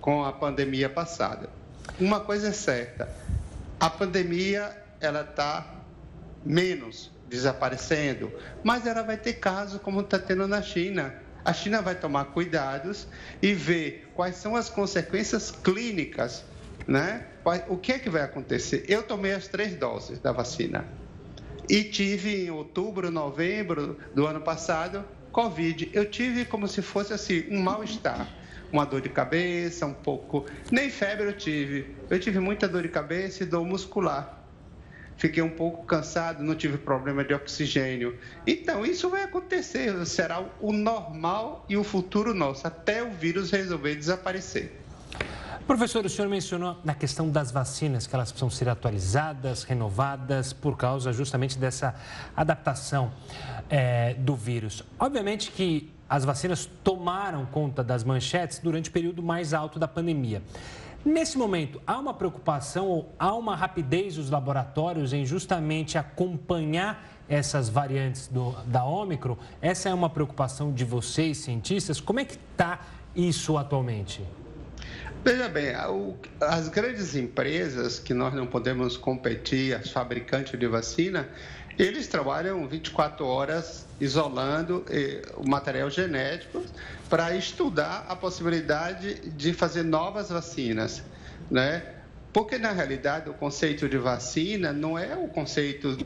com 0.00 0.24
a 0.24 0.32
pandemia 0.32 0.88
passada. 0.88 1.50
Uma 1.98 2.20
coisa 2.20 2.50
é 2.50 2.52
certa, 2.52 3.08
a 3.80 3.90
pandemia 3.90 4.85
ela 5.00 5.22
está 5.22 5.66
menos 6.44 7.10
desaparecendo, 7.28 8.32
mas 8.62 8.86
ela 8.86 9.02
vai 9.02 9.16
ter 9.16 9.34
casos 9.34 9.80
como 9.80 10.00
está 10.00 10.18
tendo 10.18 10.46
na 10.46 10.62
China. 10.62 11.14
A 11.44 11.52
China 11.52 11.82
vai 11.82 11.94
tomar 11.94 12.26
cuidados 12.26 13.06
e 13.40 13.52
ver 13.52 14.10
quais 14.14 14.36
são 14.36 14.56
as 14.56 14.68
consequências 14.68 15.50
clínicas, 15.50 16.44
né? 16.86 17.26
O 17.68 17.76
que 17.76 17.92
é 17.92 17.98
que 17.98 18.10
vai 18.10 18.22
acontecer? 18.22 18.84
Eu 18.88 19.02
tomei 19.02 19.32
as 19.32 19.46
três 19.46 19.74
doses 19.74 20.18
da 20.18 20.32
vacina 20.32 20.84
e 21.68 21.84
tive 21.84 22.46
em 22.46 22.50
outubro, 22.50 23.10
novembro 23.10 23.98
do 24.14 24.26
ano 24.26 24.40
passado 24.40 25.04
Covid. 25.30 25.90
Eu 25.92 26.10
tive 26.10 26.44
como 26.44 26.66
se 26.66 26.82
fosse 26.82 27.12
assim 27.12 27.46
um 27.50 27.60
mal-estar 27.60 28.26
uma 28.72 28.84
dor 28.84 29.00
de 29.00 29.08
cabeça, 29.08 29.86
um 29.86 29.94
pouco. 29.94 30.44
Nem 30.72 30.90
febre 30.90 31.26
eu 31.26 31.32
tive. 31.32 31.94
Eu 32.10 32.18
tive 32.18 32.40
muita 32.40 32.66
dor 32.66 32.82
de 32.82 32.88
cabeça 32.88 33.44
e 33.44 33.46
dor 33.46 33.64
muscular 33.64 34.35
fiquei 35.16 35.42
um 35.42 35.50
pouco 35.50 35.84
cansado, 35.84 36.42
não 36.42 36.54
tive 36.54 36.78
problema 36.78 37.24
de 37.24 37.34
oxigênio. 37.34 38.18
Então, 38.46 38.84
isso 38.84 39.08
vai 39.08 39.22
acontecer, 39.22 40.04
será 40.06 40.44
o 40.60 40.72
normal 40.72 41.64
e 41.68 41.76
o 41.76 41.84
futuro 41.84 42.34
nosso, 42.34 42.66
até 42.66 43.02
o 43.02 43.10
vírus 43.10 43.50
resolver 43.50 43.94
desaparecer. 43.94 44.80
Professor, 45.66 46.06
o 46.06 46.08
senhor 46.08 46.28
mencionou 46.28 46.78
na 46.84 46.94
questão 46.94 47.28
das 47.28 47.50
vacinas, 47.50 48.06
que 48.06 48.14
elas 48.14 48.30
precisam 48.30 48.48
ser 48.48 48.68
atualizadas, 48.68 49.64
renovadas, 49.64 50.52
por 50.52 50.76
causa 50.76 51.12
justamente 51.12 51.58
dessa 51.58 51.92
adaptação 52.36 53.12
é, 53.68 54.14
do 54.14 54.36
vírus. 54.36 54.84
Obviamente 54.96 55.50
que 55.50 55.92
as 56.08 56.24
vacinas 56.24 56.70
tomaram 56.84 57.44
conta 57.46 57.82
das 57.82 58.04
manchetes 58.04 58.60
durante 58.60 58.90
o 58.90 58.92
período 58.92 59.24
mais 59.24 59.52
alto 59.52 59.76
da 59.76 59.88
pandemia. 59.88 60.40
Nesse 61.06 61.38
momento, 61.38 61.80
há 61.86 62.00
uma 62.00 62.12
preocupação 62.12 62.88
ou 62.88 63.14
há 63.16 63.32
uma 63.32 63.54
rapidez 63.54 64.16
dos 64.16 64.28
laboratórios 64.28 65.12
em 65.12 65.24
justamente 65.24 65.96
acompanhar 65.96 67.08
essas 67.28 67.68
variantes 67.68 68.26
do, 68.26 68.50
da 68.66 68.82
Ômicron? 68.82 69.38
Essa 69.62 69.88
é 69.88 69.94
uma 69.94 70.10
preocupação 70.10 70.72
de 70.72 70.84
vocês, 70.84 71.36
cientistas? 71.36 72.00
Como 72.00 72.18
é 72.18 72.24
que 72.24 72.34
está 72.34 72.80
isso 73.14 73.56
atualmente? 73.56 74.20
Veja 75.24 75.48
bem, 75.48 75.74
as 76.40 76.68
grandes 76.68 77.14
empresas 77.14 78.00
que 78.00 78.12
nós 78.12 78.34
não 78.34 78.46
podemos 78.48 78.96
competir, 78.96 79.76
as 79.76 79.90
fabricantes 79.90 80.58
de 80.58 80.66
vacina, 80.66 81.28
eles 81.78 82.06
trabalham 82.06 82.66
24 82.66 83.26
horas 83.26 83.86
isolando 84.00 84.84
eh, 84.88 85.22
o 85.36 85.48
material 85.48 85.90
genético 85.90 86.64
para 87.08 87.34
estudar 87.36 88.06
a 88.08 88.16
possibilidade 88.16 89.30
de 89.30 89.52
fazer 89.52 89.82
novas 89.82 90.28
vacinas, 90.30 91.02
né? 91.50 91.96
Porque, 92.36 92.58
na 92.58 92.70
realidade, 92.70 93.30
o 93.30 93.32
conceito 93.32 93.88
de 93.88 93.96
vacina 93.96 94.70
não 94.70 94.98
é 94.98 95.16
o 95.16 95.26
conceito 95.26 95.96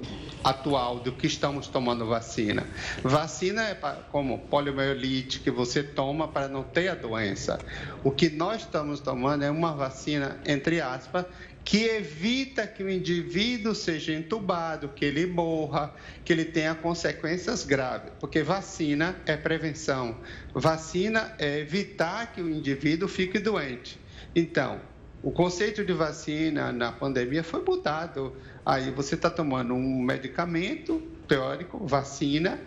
atual 0.45 1.01
do 1.01 1.11
que 1.11 1.27
estamos 1.27 1.67
tomando 1.67 2.07
vacina. 2.07 2.65
Vacina 3.03 3.65
é 3.65 3.75
como 4.13 4.39
poliomielite, 4.39 5.41
que 5.41 5.51
você 5.51 5.83
toma 5.83 6.29
para 6.29 6.47
não 6.47 6.63
ter 6.63 6.87
a 6.87 6.95
doença. 6.95 7.59
O 8.05 8.13
que 8.13 8.31
nós 8.31 8.61
estamos 8.61 9.01
tomando 9.01 9.43
é 9.43 9.51
uma 9.51 9.73
vacina, 9.73 10.39
entre 10.47 10.81
aspas, 10.81 11.27
que 11.65 11.85
evita 11.85 12.67
que 12.67 12.83
o 12.83 12.91
indivíduo 12.91 13.75
seja 13.75 14.13
entubado, 14.13 14.89
que 14.89 15.05
ele 15.05 15.27
morra, 15.27 15.95
que 16.25 16.33
ele 16.33 16.45
tenha 16.45 16.75
consequências 16.75 17.65
graves, 17.65 18.13
porque 18.19 18.43
vacina 18.43 19.17
é 19.27 19.37
prevenção, 19.37 20.17
vacina 20.55 21.35
é 21.39 21.59
evitar 21.61 22.33
que 22.33 22.41
o 22.41 22.51
indivíduo 22.51 23.09
fique 23.09 23.39
doente. 23.39 24.01
Então, 24.35 24.81
o 25.23 25.31
conceito 25.31 25.85
de 25.85 25.93
vacina 25.93 26.73
na 26.73 26.91
pandemia 26.91 27.45
foi 27.45 27.63
mudado. 27.63 28.35
Aí 28.65 28.91
você 28.91 29.15
está 29.15 29.29
tomando 29.29 29.75
um 29.75 30.01
medicamento 30.01 30.99
teórico, 31.29 31.87
vacina, 31.87 32.59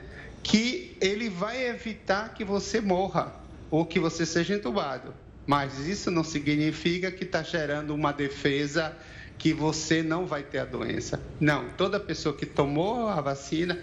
que 0.43 0.95
ele 1.01 1.29
vai 1.29 1.65
evitar 1.67 2.33
que 2.33 2.43
você 2.43 2.79
morra 2.79 3.33
ou 3.71 3.85
que 3.85 3.99
você 3.99 4.23
seja 4.23 4.53
entubado. 4.53 5.15
Mas 5.45 5.79
isso 5.79 6.09
não 6.09 6.23
significa 6.23 7.11
que 7.11 7.23
está 7.23 7.43
gerando 7.43 7.93
uma 7.93 8.13
defesa 8.13 8.95
que 9.37 9.53
você 9.53 10.01
não 10.01 10.25
vai 10.25 10.43
ter 10.43 10.59
a 10.59 10.65
doença. 10.65 11.21
Não, 11.39 11.69
toda 11.71 11.99
pessoa 11.99 12.35
que 12.35 12.45
tomou 12.45 13.07
a 13.09 13.19
vacina, 13.19 13.77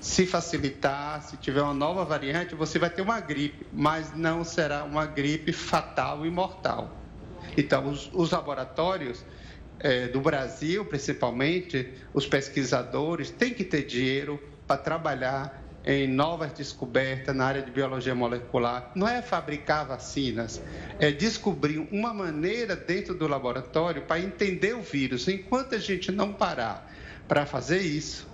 se 0.00 0.26
facilitar, 0.26 1.22
se 1.22 1.36
tiver 1.38 1.62
uma 1.62 1.74
nova 1.74 2.04
variante, 2.04 2.54
você 2.54 2.78
vai 2.78 2.90
ter 2.90 3.02
uma 3.02 3.18
gripe, 3.20 3.66
mas 3.72 4.14
não 4.14 4.44
será 4.44 4.84
uma 4.84 5.06
gripe 5.06 5.52
fatal 5.52 6.26
e 6.26 6.30
mortal. 6.30 6.94
Então, 7.56 7.88
os, 7.88 8.10
os 8.12 8.30
laboratórios 8.30 9.24
é, 9.80 10.08
do 10.08 10.20
Brasil, 10.20 10.84
principalmente, 10.84 11.94
os 12.12 12.26
pesquisadores, 12.26 13.30
têm 13.30 13.54
que 13.54 13.64
ter 13.64 13.84
dinheiro 13.84 14.40
para 14.66 14.76
trabalhar 14.76 15.67
em 15.88 16.06
novas 16.06 16.52
descobertas 16.52 17.34
na 17.34 17.46
área 17.46 17.62
de 17.62 17.70
biologia 17.70 18.14
molecular. 18.14 18.92
Não 18.94 19.08
é 19.08 19.22
fabricar 19.22 19.86
vacinas, 19.86 20.60
é 21.00 21.10
descobrir 21.10 21.78
uma 21.90 22.12
maneira 22.12 22.76
dentro 22.76 23.14
do 23.14 23.26
laboratório 23.26 24.02
para 24.02 24.20
entender 24.20 24.74
o 24.74 24.82
vírus. 24.82 25.26
Enquanto 25.28 25.74
a 25.74 25.78
gente 25.78 26.12
não 26.12 26.30
parar 26.30 26.92
para 27.26 27.46
fazer 27.46 27.80
isso, 27.80 28.28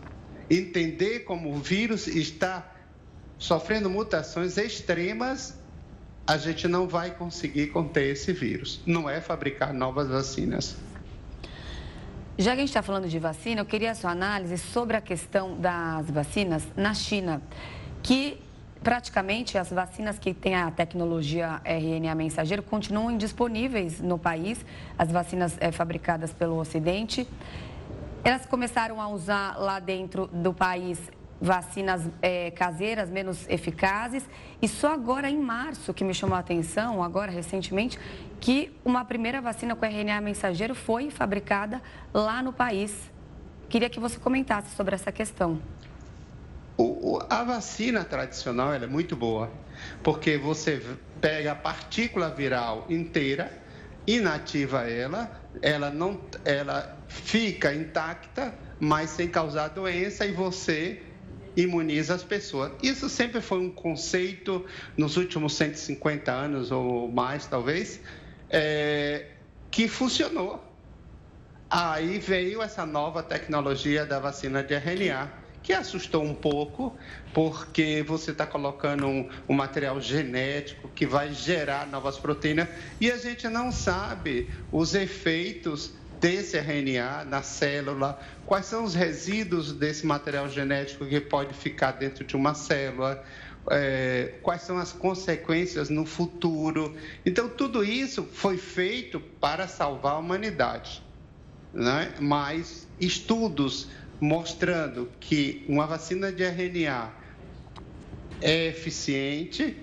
entender 0.51 1.21
como 1.21 1.55
o 1.55 1.61
vírus 1.61 2.09
está 2.09 2.69
sofrendo 3.39 3.89
mutações 3.89 4.59
extremas, 4.59 5.57
a 6.27 6.37
gente 6.37 6.67
não 6.67 6.89
vai 6.89 7.13
conseguir 7.13 7.69
conter 7.69 8.11
esse 8.11 8.33
vírus. 8.33 8.81
Não 8.85 9.09
é 9.09 9.21
fabricar 9.21 9.73
novas 9.73 10.09
vacinas. 10.09 10.77
Já 12.37 12.51
que 12.51 12.57
a 12.57 12.61
gente 12.63 12.71
está 12.71 12.83
falando 12.83 13.07
de 13.07 13.17
vacina, 13.21 13.61
eu 13.61 13.65
queria 13.65 13.93
a 13.93 13.95
sua 13.95 14.11
análise 14.11 14.59
sobre 14.59 14.97
a 14.97 15.01
questão 15.01 15.57
das 15.57 16.11
vacinas 16.11 16.67
na 16.77 16.93
China, 16.93 17.41
que 18.03 18.41
praticamente 18.83 19.57
as 19.57 19.71
vacinas 19.71 20.19
que 20.19 20.35
têm 20.35 20.57
a 20.57 20.69
tecnologia 20.69 21.61
RNA 21.65 22.13
mensageiro 22.17 22.61
continuam 22.61 23.13
indisponíveis 23.13 24.01
no 24.01 24.19
país, 24.19 24.67
as 24.99 25.13
vacinas 25.13 25.57
é, 25.61 25.71
fabricadas 25.71 26.33
pelo 26.33 26.59
Ocidente. 26.59 27.25
Elas 28.25 28.45
começaram 28.45 29.01
a 29.01 29.07
usar 29.07 29.57
lá 29.57 29.79
dentro 29.79 30.27
do 30.27 30.53
país 30.53 30.99
vacinas 31.41 32.09
é, 32.23 32.51
caseiras 32.51 33.11
menos 33.11 33.49
eficazes. 33.49 34.29
E 34.61 34.69
só 34.69 34.93
agora 34.93 35.29
em 35.29 35.39
março 35.39 35.93
que 35.93 36.05
me 36.05 36.15
chamou 36.15 36.37
a 36.37 36.41
atenção, 36.41 37.03
agora 37.03 37.31
recentemente, 37.31 37.99
que 38.41 38.73
uma 38.85 39.05
primeira 39.05 39.41
vacina 39.41 39.75
com 39.75 39.85
RNA 39.85 40.21
mensageiro 40.21 40.75
foi 40.75 41.11
fabricada 41.11 41.83
lá 42.13 42.43
no 42.43 42.53
país. 42.53 43.13
Queria 43.69 43.91
que 43.91 44.01
você 44.01 44.19
comentasse 44.19 44.75
sobre 44.75 44.95
essa 44.95 45.11
questão. 45.11 45.61
O, 46.77 47.21
a 47.31 47.45
vacina 47.45 48.05
tradicional 48.05 48.75
é 48.75 48.87
muito 48.87 49.15
boa, 49.15 49.51
porque 50.03 50.37
você 50.37 50.83
pega 51.21 51.53
a 51.53 51.55
partícula 51.55 52.31
viral 52.31 52.85
inteira, 52.89 53.51
inativa 54.07 54.89
ela, 54.91 55.41
ela 55.63 55.91
não, 55.91 56.21
ela 56.45 56.99
fica 57.07 57.73
intacta, 57.73 58.53
mas 58.81 59.11
sem 59.11 59.29
causar 59.29 59.69
doença 59.69 60.27
e 60.27 60.33
você 60.33 61.01
imuniza 61.57 62.15
as 62.15 62.23
pessoas. 62.23 62.73
Isso 62.83 63.09
sempre 63.09 63.41
foi 63.41 63.59
um 63.59 63.71
conceito 63.71 64.65
nos 64.97 65.17
últimos 65.17 65.55
150 65.55 66.31
anos 66.33 66.71
ou 66.71 67.11
mais, 67.11 67.47
talvez, 67.47 68.01
é, 68.51 69.27
que 69.71 69.89
funcionou. 69.89 70.63
Aí 71.71 72.19
veio 72.19 72.63
essa 72.63 72.87
nova 72.87 73.23
tecnologia 73.23 74.07
da 74.07 74.21
vacina 74.21 74.63
de 74.63 74.75
RNA, 74.75 75.33
que 75.63 75.73
assustou 75.73 76.23
um 76.23 76.35
pouco, 76.35 76.95
porque 77.33 78.05
você 78.07 78.33
está 78.33 78.47
colocando 78.47 79.07
um, 79.07 79.29
um, 79.49 79.55
material 79.55 79.99
genético 80.01 80.89
que 80.95 81.07
vai 81.07 81.33
gerar 81.33 81.87
novas 81.87 82.19
proteínas 82.19 82.69
e 83.01 83.11
a 83.11 83.17
gente 83.17 83.49
não 83.49 83.73
sabe 83.73 84.51
os 84.71 84.95
efeitos 84.95 85.95
desse 86.25 86.57
RNA 86.57 87.27
na 87.27 87.43
célula, 87.43 88.19
quais 88.47 88.65
são 88.65 88.83
os 88.83 88.95
resíduos 88.95 89.75
desse 89.75 90.07
material 90.07 90.49
genético 90.49 91.05
que 91.05 91.21
pode 91.21 91.53
ficar 91.53 91.93
dentro 91.93 92.25
de 92.25 92.35
uma 92.35 92.55
célula, 92.55 93.23
é, 93.71 94.39
quais 94.43 94.63
são 94.63 94.79
as 94.79 94.91
consequências 94.91 95.91
no 95.91 96.07
futuro. 96.07 96.97
Então, 97.27 97.47
tudo 97.47 97.85
isso 97.85 98.25
foi 98.25 98.57
feito 98.57 99.21
para 99.21 99.69
salvar 99.69 100.15
a 100.15 100.19
humanidade. 100.19 101.03
Né? 101.75 102.15
Mas 102.19 102.89
estudos 102.99 103.89
mostrando 104.19 105.13
que 105.21 105.63
uma 105.69 105.87
vacina 105.87 106.33
de 106.33 106.43
RNA 106.43 107.13
é 108.41 108.69
eficiente, 108.69 109.77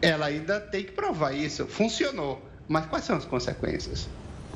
ela 0.00 0.26
ainda 0.26 0.60
tem 0.60 0.84
que 0.84 0.92
provar 0.92 1.32
isso. 1.32 1.66
Funcionou, 1.66 2.40
mas 2.68 2.86
quais 2.86 3.04
são 3.04 3.16
as 3.16 3.24
consequências? 3.24 4.08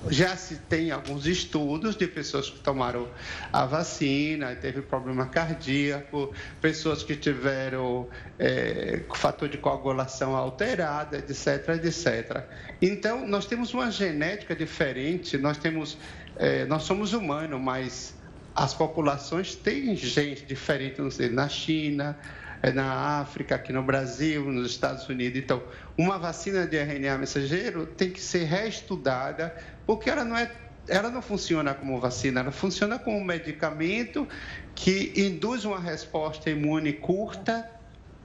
Já 0.09 0.37
se 0.37 0.57
tem 0.57 0.91
alguns 0.91 1.27
estudos 1.27 1.97
de 1.97 2.07
pessoas 2.07 2.49
que 2.49 2.59
tomaram 2.59 3.09
a 3.53 3.67
vacina, 3.67 4.55
teve 4.55 4.83
problema 4.83 5.27
cardíaco, 5.27 6.33
pessoas 6.61 7.03
que 7.03 7.17
tiveram 7.17 8.09
é, 8.39 9.01
fator 9.15 9.49
de 9.49 9.59
coagulação 9.59 10.37
alterado, 10.37 11.17
etc, 11.17 11.69
etc. 11.83 12.45
Então, 12.81 13.27
nós 13.27 13.47
temos 13.47 13.75
uma 13.75 13.91
genética 13.91 14.55
diferente, 14.55 15.37
nós 15.37 15.59
temos, 15.59 15.99
é, 16.37 16.65
nós 16.67 16.85
somos 16.85 17.13
humanos, 17.13 17.61
mas 17.61 18.15
as 18.55 18.73
populações 18.73 19.55
têm 19.55 19.95
gente 19.97 20.45
diferente, 20.45 21.01
não 21.01 21.11
sei, 21.11 21.29
na 21.29 21.49
China, 21.49 22.17
é 22.63 22.73
na 22.73 23.21
África, 23.21 23.55
aqui 23.55 23.73
no 23.73 23.83
Brasil, 23.83 24.45
nos 24.51 24.71
Estados 24.71 25.09
Unidos. 25.09 25.39
Então, 25.39 25.63
uma 25.97 26.19
vacina 26.19 26.67
de 26.67 26.77
RNA 26.77 27.19
mensageiro 27.19 27.87
tem 27.87 28.11
que 28.11 28.21
ser 28.21 28.45
reestudada, 28.45 29.55
porque 29.87 30.11
ela 30.11 30.25
não 30.25 30.37
é 30.37 30.51
ela 30.89 31.11
não 31.11 31.21
funciona 31.21 31.75
como 31.75 31.99
vacina, 32.01 32.41
ela 32.41 32.53
funciona 32.53 32.99
como 32.99 33.19
um 33.19 33.25
medicamento 33.25 34.29
que 34.75 35.13
induz 35.17 35.65
uma 35.65 35.81
resposta 35.81 36.49
imune 36.49 36.93
curta, 36.93 37.69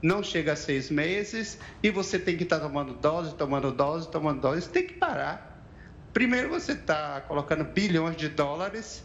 não 0.00 0.22
chega 0.22 0.52
a 0.52 0.56
seis 0.56 0.90
meses, 0.90 1.58
e 1.82 1.90
você 1.90 2.18
tem 2.18 2.36
que 2.36 2.44
estar 2.44 2.60
tomando 2.60 2.94
dose, 2.94 3.34
tomando 3.34 3.72
dose, 3.72 4.10
tomando 4.10 4.40
dose, 4.40 4.68
tem 4.68 4.86
que 4.86 4.94
parar. 4.94 5.66
Primeiro 6.12 6.50
você 6.50 6.72
está 6.72 7.20
colocando 7.22 7.64
bilhões 7.64 8.16
de 8.16 8.28
dólares 8.28 9.02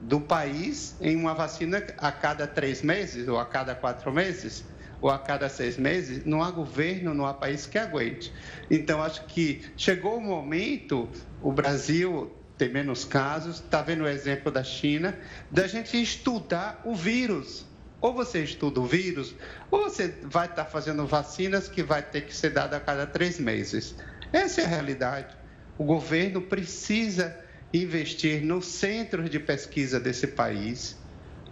do 0.00 0.20
país 0.20 0.96
em 1.00 1.16
uma 1.16 1.34
vacina 1.34 1.82
a 1.98 2.10
cada 2.10 2.46
três 2.46 2.82
meses, 2.82 3.28
ou 3.28 3.38
a 3.38 3.46
cada 3.46 3.74
quatro 3.74 4.12
meses, 4.12 4.64
ou 5.02 5.10
a 5.10 5.18
cada 5.18 5.48
seis 5.48 5.76
meses, 5.76 6.24
não 6.24 6.44
há 6.44 6.50
governo, 6.52 7.12
não 7.12 7.26
há 7.26 7.34
país 7.34 7.66
que 7.66 7.76
aguente. 7.76 8.32
Então, 8.70 9.02
acho 9.02 9.26
que 9.26 9.66
chegou 9.76 10.16
o 10.16 10.20
momento, 10.20 11.10
o 11.42 11.50
Brasil 11.50 12.32
tem 12.56 12.68
menos 12.68 13.04
casos, 13.04 13.56
está 13.56 13.82
vendo 13.82 14.04
o 14.04 14.08
exemplo 14.08 14.52
da 14.52 14.62
China, 14.62 15.18
da 15.50 15.66
gente 15.66 16.00
estudar 16.00 16.80
o 16.84 16.94
vírus. 16.94 17.66
Ou 18.00 18.14
você 18.14 18.44
estuda 18.44 18.80
o 18.80 18.86
vírus, 18.86 19.34
ou 19.70 19.90
você 19.90 20.14
vai 20.22 20.46
estar 20.46 20.64
tá 20.64 20.70
fazendo 20.70 21.04
vacinas 21.04 21.68
que 21.68 21.82
vai 21.82 22.02
ter 22.02 22.22
que 22.22 22.34
ser 22.34 22.50
dada 22.50 22.76
a 22.76 22.80
cada 22.80 23.04
três 23.04 23.40
meses. 23.40 23.96
Essa 24.32 24.60
é 24.60 24.64
a 24.64 24.68
realidade. 24.68 25.36
O 25.76 25.84
governo 25.84 26.42
precisa 26.42 27.36
investir 27.74 28.40
nos 28.40 28.66
centros 28.66 29.28
de 29.28 29.40
pesquisa 29.40 29.98
desse 29.98 30.28
país, 30.28 30.96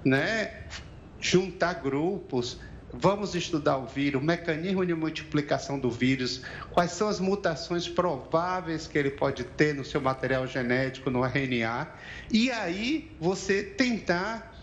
né? 0.04 0.52
juntar 1.20 1.74
grupos, 1.74 2.58
vamos 2.92 3.34
estudar 3.34 3.76
o 3.78 3.86
vírus, 3.86 4.20
o 4.20 4.24
mecanismo 4.24 4.84
de 4.84 4.94
multiplicação 4.94 5.78
do 5.78 5.90
vírus, 5.90 6.42
quais 6.70 6.92
são 6.92 7.08
as 7.08 7.20
mutações 7.20 7.88
prováveis 7.88 8.86
que 8.86 8.98
ele 8.98 9.10
pode 9.10 9.44
ter 9.44 9.74
no 9.74 9.84
seu 9.84 10.00
material 10.00 10.46
genético, 10.46 11.10
no 11.10 11.24
RNA, 11.24 11.88
e 12.30 12.50
aí 12.50 13.10
você 13.20 13.62
tentar 13.62 14.54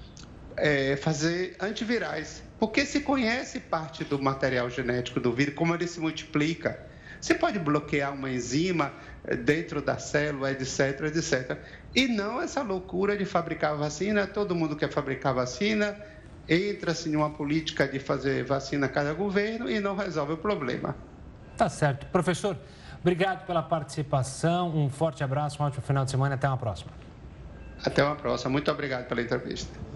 é, 0.56 0.96
fazer 0.96 1.56
antivirais, 1.60 2.44
porque 2.60 2.86
se 2.86 3.02
conhece 3.02 3.60
parte 3.60 4.04
do 4.04 4.22
material 4.22 4.70
genético 4.70 5.20
do 5.20 5.32
vírus, 5.32 5.54
como 5.56 5.74
ele 5.74 5.88
se 5.88 6.00
multiplica. 6.00 6.88
Você 7.20 7.34
pode 7.34 7.58
bloquear 7.60 8.14
uma 8.14 8.30
enzima 8.30 8.94
eh, 9.26 9.36
dentro 9.36 9.82
da 9.82 9.98
célula, 9.98 10.52
etc, 10.52 11.02
etc. 11.16 11.58
E 11.96 12.08
não 12.08 12.40
essa 12.40 12.62
loucura 12.62 13.18
de 13.18 13.26
fabricar 13.26 13.76
vacina, 13.76 14.28
todo 14.28 14.54
mundo 14.54 14.76
quer 14.76 14.92
fabricar 14.92 15.34
vacina, 15.34 15.98
entra-se 16.48 17.10
em 17.10 17.16
uma 17.16 17.30
política 17.30 17.88
de 17.88 18.00
fazer 18.00 18.44
vacina 18.46 18.86
a 18.86 18.90
cada 18.90 19.14
governo 19.14 19.70
e 19.70 19.80
não 19.80 19.96
resolve 19.96 20.34
o 20.34 20.38
problema. 20.38 20.96
Tá 21.58 21.70
certo. 21.70 22.06
Professor, 22.08 22.58
obrigado 23.00 23.46
pela 23.46 23.64
participação, 23.64 24.76
um 24.76 24.90
forte 24.90 25.24
abraço, 25.24 25.62
um 25.62 25.66
ótimo 25.66 25.82
final 25.82 26.06
de 26.06 26.12
semana 26.12 26.36
e 26.36 26.36
até 26.36 26.48
uma 26.48 26.58
próxima. 26.58 26.92
Até 27.84 28.04
uma 28.04 28.16
próxima. 28.16 28.52
Muito 28.52 28.72
obrigado 28.72 29.08
pela 29.08 29.22
entrevista. 29.22 29.88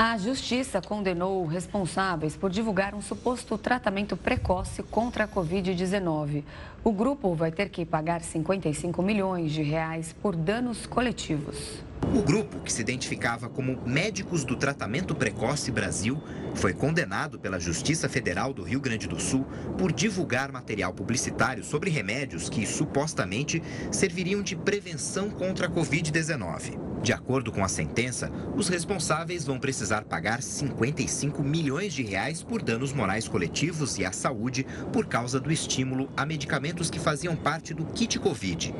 A 0.00 0.16
Justiça 0.16 0.80
condenou 0.80 1.44
responsáveis 1.44 2.36
por 2.36 2.50
divulgar 2.50 2.94
um 2.94 3.02
suposto 3.02 3.58
tratamento 3.58 4.16
precoce 4.16 4.80
contra 4.84 5.24
a 5.24 5.28
Covid-19. 5.28 6.44
O 6.84 6.92
grupo 6.92 7.34
vai 7.34 7.50
ter 7.50 7.68
que 7.68 7.84
pagar 7.84 8.22
55 8.22 9.02
milhões 9.02 9.50
de 9.50 9.62
reais 9.62 10.14
por 10.22 10.36
danos 10.36 10.86
coletivos. 10.86 11.82
O 12.14 12.22
grupo, 12.22 12.60
que 12.60 12.72
se 12.72 12.80
identificava 12.80 13.48
como 13.48 13.78
Médicos 13.84 14.44
do 14.44 14.56
Tratamento 14.56 15.14
Precoce 15.14 15.72
Brasil, 15.72 16.22
foi 16.54 16.72
condenado 16.72 17.38
pela 17.38 17.58
Justiça 17.58 18.08
Federal 18.08 18.54
do 18.54 18.62
Rio 18.62 18.80
Grande 18.80 19.08
do 19.08 19.20
Sul 19.20 19.44
por 19.76 19.92
divulgar 19.92 20.52
material 20.52 20.94
publicitário 20.94 21.64
sobre 21.64 21.90
remédios 21.90 22.48
que 22.48 22.64
supostamente 22.64 23.62
serviriam 23.90 24.40
de 24.40 24.56
prevenção 24.56 25.28
contra 25.28 25.66
a 25.66 25.70
Covid-19. 25.70 26.88
De 27.02 27.12
acordo 27.12 27.52
com 27.52 27.62
a 27.62 27.68
sentença, 27.68 28.30
os 28.56 28.68
responsáveis 28.68 29.44
vão 29.44 29.58
precisar 29.58 30.04
pagar 30.04 30.42
55 30.42 31.42
milhões 31.42 31.94
de 31.94 32.02
reais 32.02 32.42
por 32.42 32.60
danos 32.60 32.92
morais 32.92 33.28
coletivos 33.28 33.98
e 33.98 34.04
à 34.04 34.10
saúde 34.10 34.66
por 34.92 35.06
causa 35.06 35.38
do 35.38 35.52
estímulo 35.52 36.10
a 36.16 36.26
medicamentos 36.26 36.67
que 36.68 37.00
faziam 37.00 37.34
parte 37.34 37.72
do 37.72 37.84
kit 37.86 38.18
Covid. 38.18 38.74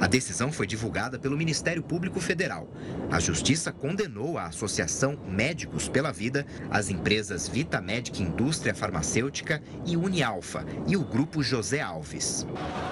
A 0.00 0.06
decisão 0.06 0.50
foi 0.50 0.66
divulgada 0.66 1.18
pelo 1.18 1.36
Ministério 1.36 1.82
Público 1.82 2.20
Federal. 2.20 2.68
A 3.10 3.20
Justiça 3.20 3.70
condenou 3.70 4.38
a 4.38 4.46
Associação 4.46 5.18
Médicos 5.28 5.88
pela 5.88 6.10
Vida, 6.10 6.46
as 6.70 6.88
empresas 6.88 7.46
Vitamedic 7.46 8.22
Indústria 8.22 8.74
Farmacêutica 8.74 9.62
e 9.86 9.96
Unialfa 9.96 10.64
e 10.86 10.96
o 10.96 11.04
Grupo 11.04 11.42
José 11.42 11.80
Alves. 11.80 12.46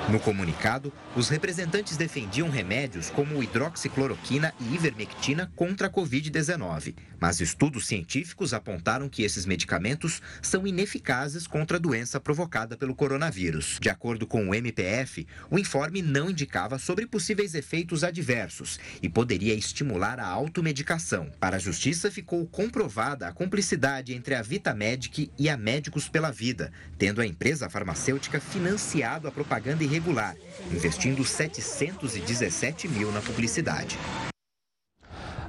No 0.09 0.21
comunicado, 0.21 0.93
os 1.17 1.29
representantes 1.29 1.97
defendiam 1.97 2.51
remédios 2.51 3.11
como 3.11 3.43
hidroxicloroquina 3.43 4.53
e 4.61 4.75
ivermectina 4.75 5.51
contra 5.57 5.87
a 5.87 5.91
Covid-19, 5.91 6.95
mas 7.19 7.41
estudos 7.41 7.87
científicos 7.87 8.53
apontaram 8.53 9.09
que 9.09 9.23
esses 9.23 9.47
medicamentos 9.47 10.21
são 10.41 10.67
ineficazes 10.67 11.47
contra 11.47 11.77
a 11.77 11.81
doença 11.81 12.21
provocada 12.21 12.77
pelo 12.77 12.95
coronavírus. 12.95 13.79
De 13.81 13.88
acordo 13.88 14.27
com 14.27 14.42
o 14.49 14.55
MPF, 14.55 15.27
o 15.51 15.59
informe 15.59 16.03
não 16.03 16.31
indicava 16.31 16.79
sobre 16.79 17.07
possíveis 17.07 17.55
efeitos 17.55 18.05
adversos 18.05 18.79
e 19.03 19.09
poderia 19.09 19.55
estimular 19.55 20.19
a 20.19 20.27
automedicação. 20.27 21.31
Para 21.39 21.57
a 21.57 21.59
justiça, 21.59 22.11
ficou 22.11 22.47
comprovada 22.47 23.27
a 23.27 23.33
cumplicidade 23.33 24.15
entre 24.15 24.35
a 24.35 24.43
Vitamedic 24.43 25.31
e 25.39 25.49
a 25.49 25.57
Médicos 25.57 26.09
pela 26.09 26.31
Vida, 26.31 26.73
tendo 26.99 27.21
a 27.21 27.27
empresa 27.27 27.69
farmacêutica 27.69 28.41
financiado 28.41 29.29
a 29.29 29.33
propaganda 29.33 29.85
irregular, 29.85 30.37
investindo 30.71 31.25
717 31.25 32.89
mil 32.89 33.13
na 33.13 33.21
publicidade. 33.21 33.99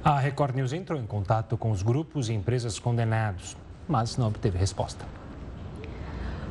A 0.04 0.18
Record 0.18 0.54
News 0.54 0.74
entrou 0.74 1.00
em 1.00 1.06
contato 1.06 1.56
com 1.56 1.70
os 1.70 1.82
grupos 1.82 2.28
e 2.28 2.34
empresas 2.34 2.78
condenados, 2.78 3.56
mas 3.88 4.18
não 4.18 4.28
obteve 4.28 4.58
resposta. 4.58 5.23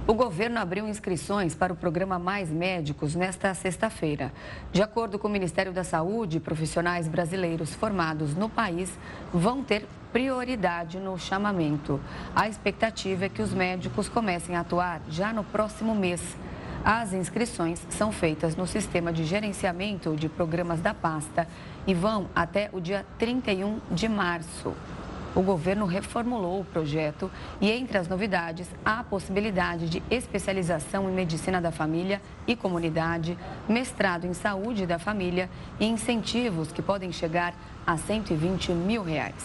O 0.06 0.14
governo 0.14 0.60
abriu 0.60 0.86
inscrições 0.86 1.56
para 1.56 1.72
o 1.72 1.78
programa 1.78 2.20
Mais 2.20 2.50
Médicos 2.50 3.16
nesta 3.16 3.54
sexta-feira. 3.54 4.34
De 4.70 4.82
acordo 4.82 5.18
com 5.18 5.30
o 5.30 5.32
Ministério 5.32 5.72
da 5.72 5.86
Saúde, 5.86 6.42
profissionais 6.42 7.08
brasileiros 7.08 7.74
formados 7.74 8.36
no 8.36 8.50
país 8.50 8.92
vão 9.34 9.64
ter 9.64 9.88
prioridade 10.12 11.00
no 11.00 11.18
chamamento. 11.18 12.02
A 12.36 12.50
expectativa 12.50 13.26
é 13.26 13.30
que 13.30 13.42
os 13.42 13.54
médicos 13.54 14.10
comecem 14.10 14.58
a 14.58 14.60
atuar 14.60 15.02
já 15.08 15.32
no 15.32 15.46
próximo 15.46 15.96
mês. 15.96 16.36
As 16.84 17.14
inscrições 17.14 17.82
são 17.90 18.12
feitas 18.12 18.58
no 18.58 18.68
sistema 18.68 19.14
de 19.14 19.24
gerenciamento 19.24 20.18
de 20.18 20.28
programas 20.28 20.82
da 20.82 20.94
pasta 20.94 21.48
e 21.88 21.94
vão 21.94 22.28
até 22.36 22.70
o 22.74 22.82
dia 22.82 23.06
31 23.18 23.80
de 23.90 24.10
março. 24.10 24.74
O 25.36 25.42
governo 25.42 25.86
reformulou 25.86 26.62
o 26.62 26.66
projeto 26.66 27.30
e, 27.60 27.72
entre 27.72 27.98
as 27.98 28.08
novidades, 28.08 28.68
há 28.86 29.00
a 29.00 29.04
possibilidade 29.04 29.90
de 29.90 30.04
especialização 30.10 31.10
em 31.10 31.14
medicina 31.14 31.60
da 31.60 31.72
família 31.72 32.22
e 32.46 32.56
comunidade, 32.56 33.38
mestrado 33.68 34.28
em 34.28 34.34
saúde 34.34 34.86
da 34.86 35.00
família 35.00 35.50
e 35.80 35.86
incentivos 35.86 36.72
que 36.72 36.84
podem 36.84 37.12
chegar 37.12 37.56
a 37.86 37.98
120 37.98 38.72
mil 38.74 39.04
reais. 39.04 39.44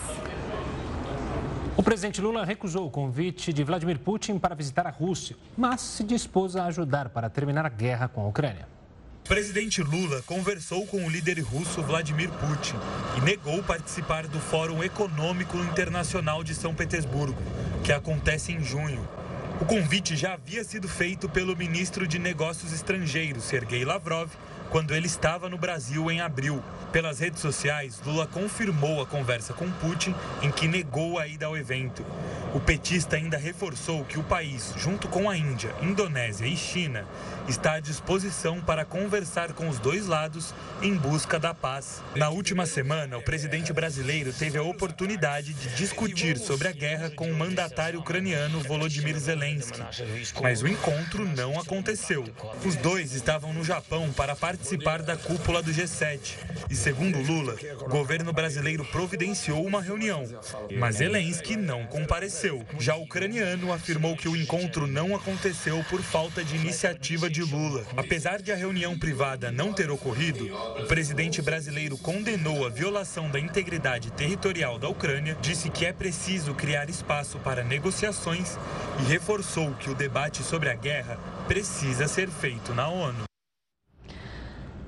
O 1.75 1.83
presidente 1.83 2.21
Lula 2.21 2.45
recusou 2.45 2.87
o 2.87 2.91
convite 2.91 3.51
de 3.53 3.65
Vladimir 3.65 3.99
Putin 3.99 4.39
para 4.39 4.55
visitar 4.55 4.87
a 4.87 4.91
Rússia, 4.91 5.37
mas 5.57 5.81
se 5.81 6.05
dispôs 6.05 6.55
a 6.55 6.67
ajudar 6.67 7.09
para 7.09 7.31
terminar 7.31 7.65
a 7.65 7.71
guerra 7.71 8.09
com 8.09 8.21
a 8.21 8.27
Ucrânia. 8.27 8.78
Presidente 9.29 9.83
Lula 9.83 10.23
conversou 10.23 10.87
com 10.87 11.05
o 11.05 11.11
líder 11.11 11.39
russo 11.41 11.83
Vladimir 11.83 12.31
Putin 12.31 12.77
e 13.19 13.21
negou 13.21 13.63
participar 13.63 14.27
do 14.27 14.41
Fórum 14.41 14.83
Econômico 14.83 15.59
Internacional 15.59 16.43
de 16.43 16.55
São 16.55 16.75
Petersburgo, 16.75 17.37
que 17.85 17.93
acontece 17.93 18.53
em 18.53 18.65
junho. 18.65 19.07
O 19.61 19.67
convite 19.67 20.17
já 20.17 20.33
havia 20.33 20.65
sido 20.65 20.89
feito 20.89 21.29
pelo 21.29 21.55
ministro 21.55 22.07
de 22.07 22.19
Negócios 22.19 22.73
Estrangeiros, 22.73 23.45
Sergei 23.45 23.85
Lavrov, 23.85 24.31
quando 24.71 24.95
ele 24.95 25.07
estava 25.07 25.49
no 25.49 25.59
Brasil 25.59 26.11
em 26.11 26.21
abril. 26.21 26.63
Pelas 26.93 27.19
redes 27.19 27.41
sociais, 27.41 28.01
Lula 28.05 28.27
confirmou 28.27 29.03
a 29.03 29.07
conversa 29.07 29.53
com 29.53 29.71
Putin, 29.71 30.15
em 30.43 30.51
que 30.51 30.67
negou 30.67 31.19
a 31.19 31.27
ida 31.27 31.47
ao 31.47 31.57
evento. 31.57 32.05
O 32.55 32.61
petista 32.61 33.17
ainda 33.17 33.37
reforçou 33.37 34.05
que 34.05 34.19
o 34.19 34.23
país, 34.23 34.73
junto 34.77 35.07
com 35.07 35.29
a 35.29 35.37
Índia, 35.37 35.75
Indonésia 35.83 36.47
e 36.47 36.57
China, 36.57 37.07
está 37.47 37.75
à 37.75 37.81
disposição 37.81 38.61
para 38.61 38.87
conversar 38.87 39.53
com 39.53 39.69
os 39.69 39.79
dois 39.79 40.07
lados 40.07 40.55
em 40.81 40.95
busca 40.95 41.39
da 41.39 41.53
paz. 41.53 42.03
Na 42.15 42.31
última 42.31 42.65
semana, 42.65 43.19
o 43.19 43.23
presidente 43.23 43.71
brasileiro 43.73 44.33
teve 44.33 44.57
a 44.57 44.63
oportunidade 44.63 45.53
de 45.53 45.69
discutir 45.77 46.39
sobre 46.39 46.69
a 46.69 46.73
guerra 46.73 47.11
com 47.11 47.31
o 47.31 47.35
mandatário 47.35 48.01
ucraniano 48.01 48.61
Volodymyr 48.61 49.19
Zelensky, 49.19 49.81
mas 50.43 50.63
o 50.63 50.69
encontro 50.69 51.27
não 51.27 51.61
aconteceu. 51.61 52.25
Os 52.65 52.77
dois 52.77 53.13
estavam 53.13 53.53
no 53.53 53.63
Japão 53.63 54.11
para 54.13 54.35
participar 54.35 54.58
da 55.05 55.17
cúpula 55.17 55.63
do 55.63 55.71
G7 55.71 56.37
e, 56.69 56.75
segundo 56.75 57.19
Lula, 57.21 57.57
o 57.81 57.89
governo 57.89 58.33
brasileiro 58.33 58.85
providenciou 58.85 59.65
uma 59.65 59.81
reunião, 59.81 60.25
mas 60.79 60.97
Zelensky 60.97 61.57
não 61.57 61.87
compareceu. 61.87 62.65
Já 62.79 62.95
o 62.97 63.05
ucraniano 63.05 63.73
afirmou 63.73 64.17
que 64.17 64.29
o 64.29 64.37
encontro 64.37 64.87
não 64.87 65.15
aconteceu 65.15 65.83
por 65.89 66.03
falta 66.03 66.45
de 66.45 66.57
iniciativa 66.57 67.31
de 67.31 67.43
Lula. 67.43 67.87
Apesar 67.97 68.43
de 68.43 68.53
a 68.53 68.57
reunião 68.57 68.99
privada 68.99 69.51
não 69.51 69.73
ter 69.73 69.91
ocorrido, 69.91 70.55
o 70.79 70.87
presidente 70.87 71.41
brasileiro 71.41 71.97
condenou 71.97 72.67
a 72.67 72.69
violação 72.69 73.31
da 73.31 73.41
integridade 73.41 74.11
territorial 74.13 74.79
da 74.79 74.89
Ucrânia, 74.89 75.37
disse 75.41 75.71
que 75.71 75.87
é 75.87 75.93
preciso 75.93 76.55
criar 76.55 76.91
espaço 76.91 77.39
para 77.39 77.65
negociações 77.65 78.59
e 79.01 79.11
reforçou 79.11 79.73
que 79.75 79.89
o 79.89 79.95
debate 79.95 80.43
sobre 80.43 80.69
a 80.69 80.75
guerra 80.75 81.19
precisa 81.47 82.07
ser 82.07 82.29
feito 82.29 82.75
na 82.75 82.89
ONU. 82.89 83.28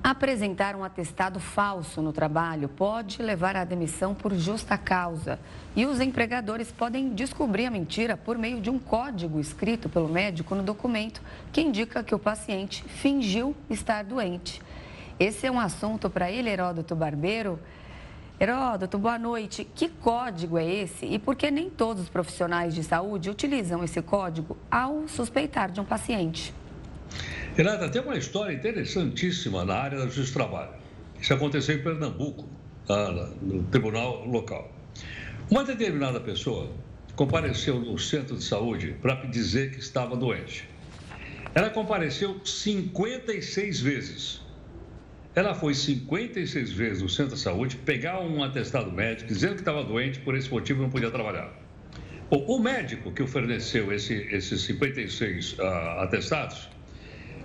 Apresentar 0.03 0.75
um 0.75 0.83
atestado 0.83 1.39
falso 1.39 2.01
no 2.01 2.11
trabalho 2.11 2.67
pode 2.67 3.21
levar 3.21 3.55
à 3.55 3.63
demissão 3.63 4.15
por 4.15 4.33
justa 4.33 4.75
causa. 4.75 5.39
E 5.75 5.85
os 5.85 6.01
empregadores 6.01 6.71
podem 6.71 7.13
descobrir 7.13 7.67
a 7.67 7.71
mentira 7.71 8.17
por 8.17 8.35
meio 8.35 8.59
de 8.59 8.67
um 8.67 8.79
código 8.79 9.39
escrito 9.39 9.87
pelo 9.87 10.09
médico 10.09 10.55
no 10.55 10.63
documento 10.63 11.21
que 11.51 11.61
indica 11.61 12.03
que 12.03 12.15
o 12.15 12.19
paciente 12.19 12.83
fingiu 12.83 13.55
estar 13.69 14.03
doente. 14.03 14.59
Esse 15.19 15.45
é 15.45 15.51
um 15.51 15.59
assunto 15.59 16.09
para 16.09 16.31
ele, 16.31 16.49
Heródoto 16.49 16.95
Barbeiro. 16.95 17.59
Heródoto, 18.39 18.97
boa 18.97 19.19
noite. 19.19 19.63
Que 19.63 19.87
código 19.87 20.57
é 20.57 20.65
esse 20.65 21.05
e 21.05 21.19
por 21.19 21.35
que 21.35 21.51
nem 21.51 21.69
todos 21.69 22.01
os 22.01 22.09
profissionais 22.09 22.73
de 22.73 22.83
saúde 22.83 23.29
utilizam 23.29 23.83
esse 23.83 24.01
código 24.01 24.57
ao 24.71 25.07
suspeitar 25.07 25.69
de 25.69 25.79
um 25.79 25.85
paciente? 25.85 26.59
Renata, 27.55 27.89
tem 27.89 28.01
uma 28.01 28.15
história 28.15 28.53
interessantíssima 28.53 29.65
na 29.65 29.75
área 29.75 29.97
da 29.97 30.05
justiça 30.05 30.31
do 30.31 30.33
trabalho. 30.33 30.71
Isso 31.19 31.33
aconteceu 31.33 31.75
em 31.75 31.83
Pernambuco, 31.83 32.47
no 33.41 33.63
tribunal 33.63 34.25
local. 34.25 34.73
Uma 35.49 35.65
determinada 35.65 36.21
pessoa 36.21 36.71
compareceu 37.13 37.77
no 37.77 37.99
centro 37.99 38.37
de 38.37 38.43
saúde 38.45 38.95
para 39.01 39.15
dizer 39.25 39.71
que 39.71 39.79
estava 39.79 40.15
doente. 40.15 40.67
Ela 41.53 41.69
compareceu 41.69 42.39
56 42.43 43.81
vezes. 43.81 44.41
Ela 45.35 45.53
foi 45.53 45.73
56 45.73 46.71
vezes 46.71 47.03
no 47.03 47.09
centro 47.09 47.35
de 47.35 47.41
saúde 47.41 47.75
pegar 47.75 48.21
um 48.21 48.41
atestado 48.41 48.89
médico 48.89 49.27
dizendo 49.27 49.55
que 49.55 49.61
estava 49.61 49.83
doente, 49.83 50.19
por 50.19 50.37
esse 50.37 50.49
motivo 50.49 50.81
não 50.81 50.89
podia 50.89 51.11
trabalhar. 51.11 51.53
O 52.29 52.57
médico 52.59 53.11
que 53.11 53.21
ofereceu 53.21 53.91
esse, 53.91 54.13
esses 54.13 54.61
56 54.61 55.59
uh, 55.59 55.63
atestados 55.99 56.69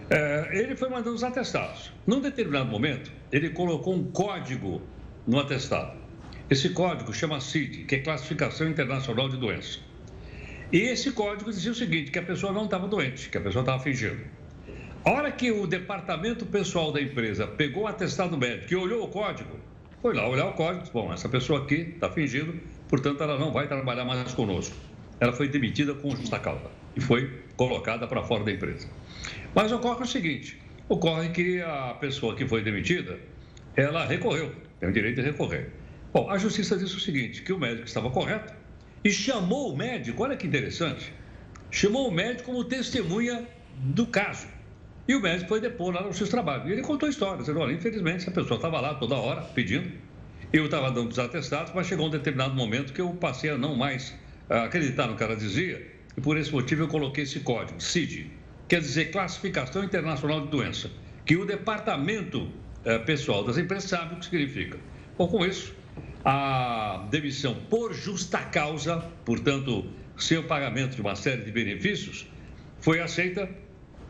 é, 0.09 0.51
ele 0.53 0.77
foi 0.77 0.89
mandando 0.89 1.15
os 1.15 1.25
atestados. 1.25 1.93
Num 2.07 2.21
determinado 2.21 2.71
momento, 2.71 3.11
ele 3.33 3.51
colocou 3.51 3.95
um 3.95 4.05
código 4.05 4.81
no 5.27 5.39
atestado. 5.39 5.97
Esse 6.49 6.69
código 6.71 7.13
chama 7.13 7.41
CID, 7.41 7.85
que 7.85 7.97
é 7.97 7.99
Classificação 7.99 8.69
Internacional 8.69 9.29
de 9.29 9.37
Doenças. 9.37 9.81
E 10.73 10.79
esse 10.79 11.13
código 11.13 11.51
dizia 11.51 11.73
o 11.73 11.75
seguinte, 11.75 12.11
que 12.11 12.19
a 12.19 12.23
pessoa 12.23 12.53
não 12.53 12.65
estava 12.65 12.87
doente, 12.87 13.29
que 13.29 13.39
a 13.39 13.41
pessoa 13.41 13.63
estava 13.63 13.83
fingindo. 13.83 14.21
A 15.05 15.11
hora 15.11 15.31
que 15.31 15.51
o 15.53 15.67
departamento 15.67 16.45
pessoal 16.47 16.93
da 16.93 17.01
empresa 17.01 17.47
pegou 17.47 17.85
o 17.85 17.87
atestado 17.87 18.37
médico 18.37 18.73
e 18.73 18.77
olhou 18.77 19.05
o 19.05 19.09
código, 19.09 19.57
foi 20.03 20.15
lá 20.15 20.29
olhar 20.29 20.47
o 20.47 20.53
código, 20.53 20.85
bom, 20.93 21.13
essa 21.13 21.29
pessoa 21.29 21.63
aqui 21.63 21.93
está 21.95 22.11
fingindo, 22.11 22.61
portanto 22.89 23.23
ela 23.23 23.39
não 23.39 23.53
vai 23.53 23.69
trabalhar 23.69 24.05
mais 24.05 24.33
conosco. 24.35 24.75
Ela 25.19 25.33
foi 25.33 25.49
demitida 25.49 25.95
com 25.95 26.11
justa 26.11 26.39
causa 26.39 26.71
e 26.97 27.01
foi 27.01 27.41
colocada 27.57 28.07
para 28.07 28.23
fora 28.23 28.45
da 28.45 28.53
empresa. 28.53 28.89
Mas 29.57 29.73
ocorre 29.73 30.03
o 30.03 30.07
seguinte: 30.07 30.61
ocorre 30.87 31.31
que 31.31 31.63
a 31.63 31.97
pessoa 31.99 32.37
que 32.37 32.47
foi 32.47 32.63
demitida, 32.63 33.19
ela 33.75 34.05
recorreu, 34.05 34.55
tem 34.79 34.87
o 34.87 34.93
direito 34.93 35.17
de 35.17 35.23
recorrer. 35.23 35.73
Bom, 36.13 36.31
a 36.31 36.37
justiça 36.37 36.77
disse 36.77 36.95
o 36.95 37.01
seguinte: 37.01 37.41
que 37.41 37.55
o 37.55 37.59
médico 37.59 37.87
estava 37.87 38.11
correto 38.11 38.53
e 39.03 39.11
chamou 39.11 39.73
o 39.73 39.77
médico, 39.77 40.23
olha 40.23 40.37
que 40.37 40.47
interessante, 40.47 41.11
chamou 41.71 42.07
o 42.07 42.13
médico 42.13 42.53
como 42.53 42.65
testemunha 42.65 43.49
do 43.77 44.07
caso. 44.07 44.47
E 45.09 45.15
o 45.15 45.23
médico 45.23 45.49
foi 45.49 45.61
depor 45.61 45.95
lá 45.95 46.03
no 46.03 46.13
seu 46.13 46.29
trabalho. 46.29 46.69
E 46.69 46.73
ele 46.73 46.83
contou 46.83 47.07
a 47.07 47.11
história, 47.11 47.39
dizendo: 47.39 47.61
olha, 47.61 47.73
infelizmente, 47.73 48.29
a 48.29 48.33
pessoa 48.33 48.57
estava 48.57 48.79
lá 48.79 48.95
toda 48.97 49.15
hora 49.15 49.41
pedindo, 49.41 49.91
eu 50.53 50.67
estava 50.67 50.91
dando 50.91 51.11
os 51.11 51.19
atestados, 51.19 51.73
mas 51.75 51.87
chegou 51.87 52.09
um 52.09 52.11
determinado 52.11 52.55
momento 52.55 52.93
que 52.93 53.01
eu 53.01 53.09
passei 53.15 53.49
a 53.49 53.57
não 53.57 53.75
mais 53.75 54.15
acreditar 54.51 55.07
no 55.07 55.17
que 55.17 55.23
ela 55.23 55.35
dizia, 55.35 55.95
e 56.15 56.21
por 56.21 56.37
esse 56.37 56.53
motivo 56.53 56.83
eu 56.83 56.89
coloquei 56.89 57.25
esse 57.25 57.41
código, 57.41 57.81
CID 57.81 58.31
quer 58.69 58.81
dizer 58.81 59.07
Classificação 59.07 59.85
Internacional 59.85 60.43
de 60.43 60.49
Doença, 60.49 60.91
que 61.25 61.37
o 61.37 61.45
departamento 61.45 62.51
eh, 62.85 62.99
pessoal 63.01 63.45
das 63.45 63.59
empresas 63.59 63.91
sabe 63.91 64.15
o 64.15 64.19
que 64.19 64.25
significa. 64.27 64.79
Bom, 65.17 65.29
com 65.29 65.45
isso, 65.45 65.75
a 66.25 67.07
demissão 67.11 67.55
por 67.71 67.95
justa 67.95 68.39
causa, 68.39 68.99
portanto, 69.25 69.87
sem 70.17 70.43
pagamento 70.43 70.97
de 70.97 71.01
uma 71.01 71.15
série 71.15 71.43
de 71.43 71.53
benefícios, 71.53 72.27
foi 72.81 73.01
aceita 73.01 73.49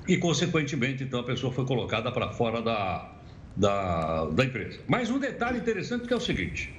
e, 0.08 0.16
consequentemente, 0.16 1.04
então, 1.04 1.20
a 1.20 1.24
pessoa 1.24 1.52
foi 1.52 1.64
colocada 1.64 2.12
para 2.12 2.30
fora 2.30 2.62
da, 2.62 3.12
da, 3.56 4.26
da 4.26 4.44
empresa. 4.44 4.80
Mas 4.86 5.10
um 5.10 5.18
detalhe 5.18 5.58
interessante 5.58 6.06
que 6.06 6.12
é 6.12 6.16
o 6.16 6.20
seguinte: 6.20 6.72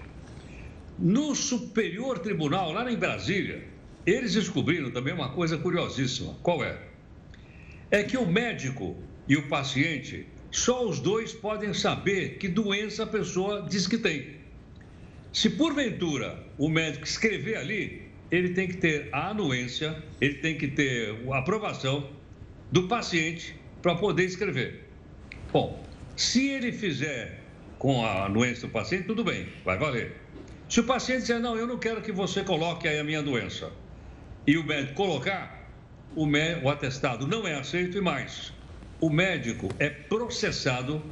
no 0.98 1.36
Superior 1.36 2.20
Tribunal, 2.20 2.72
lá 2.72 2.90
em 2.92 2.96
Brasília, 2.96 3.64
eles 4.06 4.34
descobriram 4.34 4.90
também 4.92 5.14
uma 5.14 5.30
coisa 5.30 5.58
curiosíssima. 5.58 6.36
Qual 6.42 6.64
é? 6.64 6.87
É 7.90 8.04
que 8.04 8.18
o 8.18 8.26
médico 8.26 8.96
e 9.28 9.36
o 9.36 9.48
paciente, 9.48 10.28
só 10.52 10.86
os 10.86 11.00
dois 11.00 11.34
podem 11.34 11.74
saber 11.74 12.38
que 12.38 12.48
doença 12.48 13.04
a 13.04 13.08
pessoa 13.08 13.66
diz 13.70 13.88
que 13.88 13.98
tem. 13.98 14.38
Se 15.34 15.50
porventura 15.50 16.44
o 16.58 16.70
médico 16.70 17.06
escrever 17.06 17.58
ali, 17.58 18.08
ele 18.32 18.50
tem 18.50 18.68
que 18.68 18.78
ter 18.78 19.10
a 19.12 19.30
anuência, 19.30 20.02
ele 20.20 20.36
tem 20.36 20.58
que 20.58 20.68
ter 20.68 21.16
a 21.32 21.38
aprovação 21.38 22.10
do 22.72 22.88
paciente 22.88 23.56
para 23.82 23.96
poder 23.96 24.26
escrever. 24.26 24.86
Bom, 25.52 25.84
se 26.16 26.50
ele 26.50 26.72
fizer 26.72 27.42
com 27.78 28.04
a 28.04 28.26
anuência 28.26 28.68
do 28.68 28.72
paciente, 28.72 29.06
tudo 29.06 29.24
bem, 29.24 29.48
vai 29.64 29.78
valer. 29.78 30.16
Se 30.68 30.80
o 30.82 30.84
paciente 30.84 31.22
disser, 31.22 31.40
não, 31.40 31.56
eu 31.56 31.66
não 31.66 31.78
quero 31.78 32.02
que 32.02 32.12
você 32.12 32.44
coloque 32.44 32.88
aí 32.88 33.00
a 33.00 33.04
minha 33.04 33.22
doença, 33.22 33.72
e 34.46 34.58
o 34.58 34.64
médico 34.64 34.96
colocar, 34.96 35.57
o, 36.18 36.28
o 36.64 36.70
atestado 36.70 37.28
não 37.28 37.48
é 37.48 37.54
aceito 37.54 37.96
e 37.96 38.02
mais. 38.02 38.52
O 39.00 39.08
médico 39.08 39.70
é 39.78 39.88
processado 39.88 41.04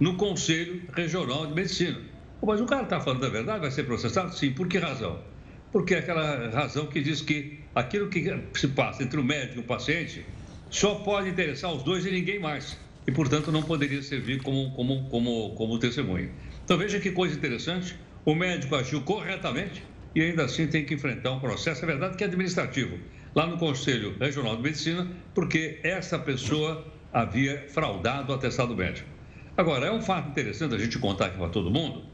no 0.00 0.16
Conselho 0.16 0.82
Regional 0.96 1.46
de 1.46 1.52
Medicina. 1.52 2.00
Mas 2.42 2.62
o 2.62 2.64
cara 2.64 2.84
está 2.84 2.98
falando 2.98 3.26
a 3.26 3.28
verdade, 3.28 3.60
vai 3.60 3.70
ser 3.70 3.84
processado? 3.84 4.34
Sim. 4.34 4.52
Por 4.52 4.66
que 4.66 4.78
razão? 4.78 5.22
Porque 5.70 5.94
é 5.94 5.98
aquela 5.98 6.48
razão 6.48 6.86
que 6.86 7.02
diz 7.02 7.20
que 7.20 7.60
aquilo 7.74 8.08
que 8.08 8.24
se 8.54 8.68
passa 8.68 9.02
entre 9.02 9.20
o 9.20 9.24
médico 9.24 9.58
e 9.58 9.60
o 9.60 9.64
paciente 9.64 10.24
só 10.70 10.94
pode 10.96 11.28
interessar 11.28 11.70
os 11.70 11.82
dois 11.82 12.06
e 12.06 12.10
ninguém 12.10 12.38
mais. 12.38 12.78
E, 13.06 13.12
portanto, 13.12 13.52
não 13.52 13.62
poderia 13.62 14.02
servir 14.02 14.42
como, 14.42 14.72
como, 14.74 15.10
como, 15.10 15.54
como 15.56 15.78
testemunha. 15.78 16.30
Então, 16.64 16.78
veja 16.78 16.98
que 16.98 17.10
coisa 17.10 17.36
interessante. 17.36 17.94
O 18.24 18.34
médico 18.34 18.74
agiu 18.74 19.02
corretamente 19.02 19.82
e 20.14 20.22
ainda 20.22 20.44
assim 20.44 20.66
tem 20.66 20.86
que 20.86 20.94
enfrentar 20.94 21.32
um 21.32 21.40
processo, 21.40 21.84
é 21.84 21.86
verdade 21.86 22.16
que 22.16 22.24
é 22.24 22.26
administrativo, 22.26 22.98
lá 23.34 23.46
no 23.46 23.58
Conselho 23.58 24.16
Regional 24.18 24.56
de 24.56 24.62
Medicina, 24.62 25.08
porque 25.34 25.80
essa 25.82 26.18
pessoa 26.18 26.84
havia 27.12 27.66
fraudado 27.68 28.32
o 28.32 28.34
atestado 28.34 28.74
médico. 28.76 29.08
Agora, 29.56 29.86
é 29.86 29.92
um 29.92 30.00
fato 30.00 30.28
interessante 30.28 30.74
a 30.74 30.78
gente 30.78 30.98
contar 30.98 31.26
aqui 31.26 31.38
para 31.38 31.48
todo 31.48 31.70
mundo, 31.70 32.04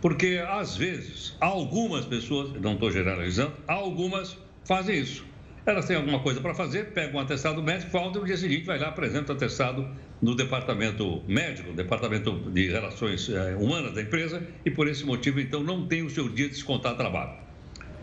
porque 0.00 0.42
às 0.48 0.76
vezes 0.76 1.36
algumas 1.40 2.04
pessoas, 2.04 2.52
não 2.60 2.74
estou 2.74 2.90
generalizando, 2.90 3.52
algumas 3.66 4.36
fazem 4.64 4.98
isso. 4.98 5.24
Elas 5.66 5.86
têm 5.86 5.96
alguma 5.96 6.20
coisa 6.20 6.40
para 6.40 6.54
fazer, 6.54 6.92
pegam 6.92 7.20
um 7.20 7.22
atestado 7.22 7.62
médico, 7.62 7.90
faltam 7.90 8.16
e 8.16 8.20
no 8.20 8.26
dia 8.26 8.36
seguinte 8.36 8.64
vai 8.64 8.78
lá 8.78 8.88
apresenta 8.88 9.32
o 9.32 9.36
atestado 9.36 9.86
no 10.20 10.34
departamento 10.34 11.22
médico, 11.28 11.72
departamento 11.72 12.32
de 12.50 12.68
relações 12.68 13.28
eh, 13.28 13.56
humanas 13.58 13.94
da 13.94 14.02
empresa, 14.02 14.42
e 14.64 14.70
por 14.70 14.88
esse 14.88 15.04
motivo, 15.04 15.38
então, 15.38 15.62
não 15.62 15.86
tem 15.86 16.02
o 16.02 16.10
seu 16.10 16.28
dia 16.28 16.46
de 16.46 16.54
descontar 16.54 16.96
trabalho. 16.96 17.32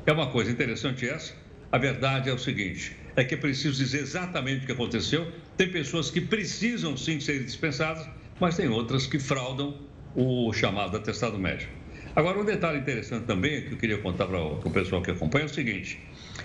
É 0.06 0.12
uma 0.12 0.28
coisa 0.28 0.52
interessante 0.52 1.08
essa, 1.08 1.34
a 1.72 1.78
verdade 1.78 2.30
é 2.30 2.34
o 2.34 2.38
seguinte: 2.38 2.96
é 3.16 3.24
que 3.24 3.34
é 3.34 3.38
preciso 3.38 3.78
dizer 3.78 4.02
exatamente 4.02 4.64
o 4.64 4.66
que 4.66 4.72
aconteceu. 4.72 5.32
Tem 5.56 5.70
pessoas 5.70 6.10
que 6.12 6.22
precisam 6.22 6.96
sim 6.96 7.20
ser 7.20 7.44
dispensadas, 7.44 8.08
mas 8.40 8.56
tem 8.56 8.68
outras 8.68 9.08
que 9.08 9.20
fraudam 9.20 9.76
o 10.16 10.52
chamado 10.54 10.96
atestado 10.96 11.38
médico. 11.38 11.72
Agora, 12.16 12.40
um 12.40 12.46
detalhe 12.46 12.80
interessante 12.80 13.26
também 13.26 13.66
que 13.66 13.74
eu 13.74 13.78
queria 13.78 13.98
contar 13.98 14.26
para 14.26 14.42
o 14.42 14.72
pessoal 14.72 15.02
que 15.02 15.12
acompanha 15.12 15.44
é 15.44 15.48
o 15.48 15.50
seguinte: 15.50 16.00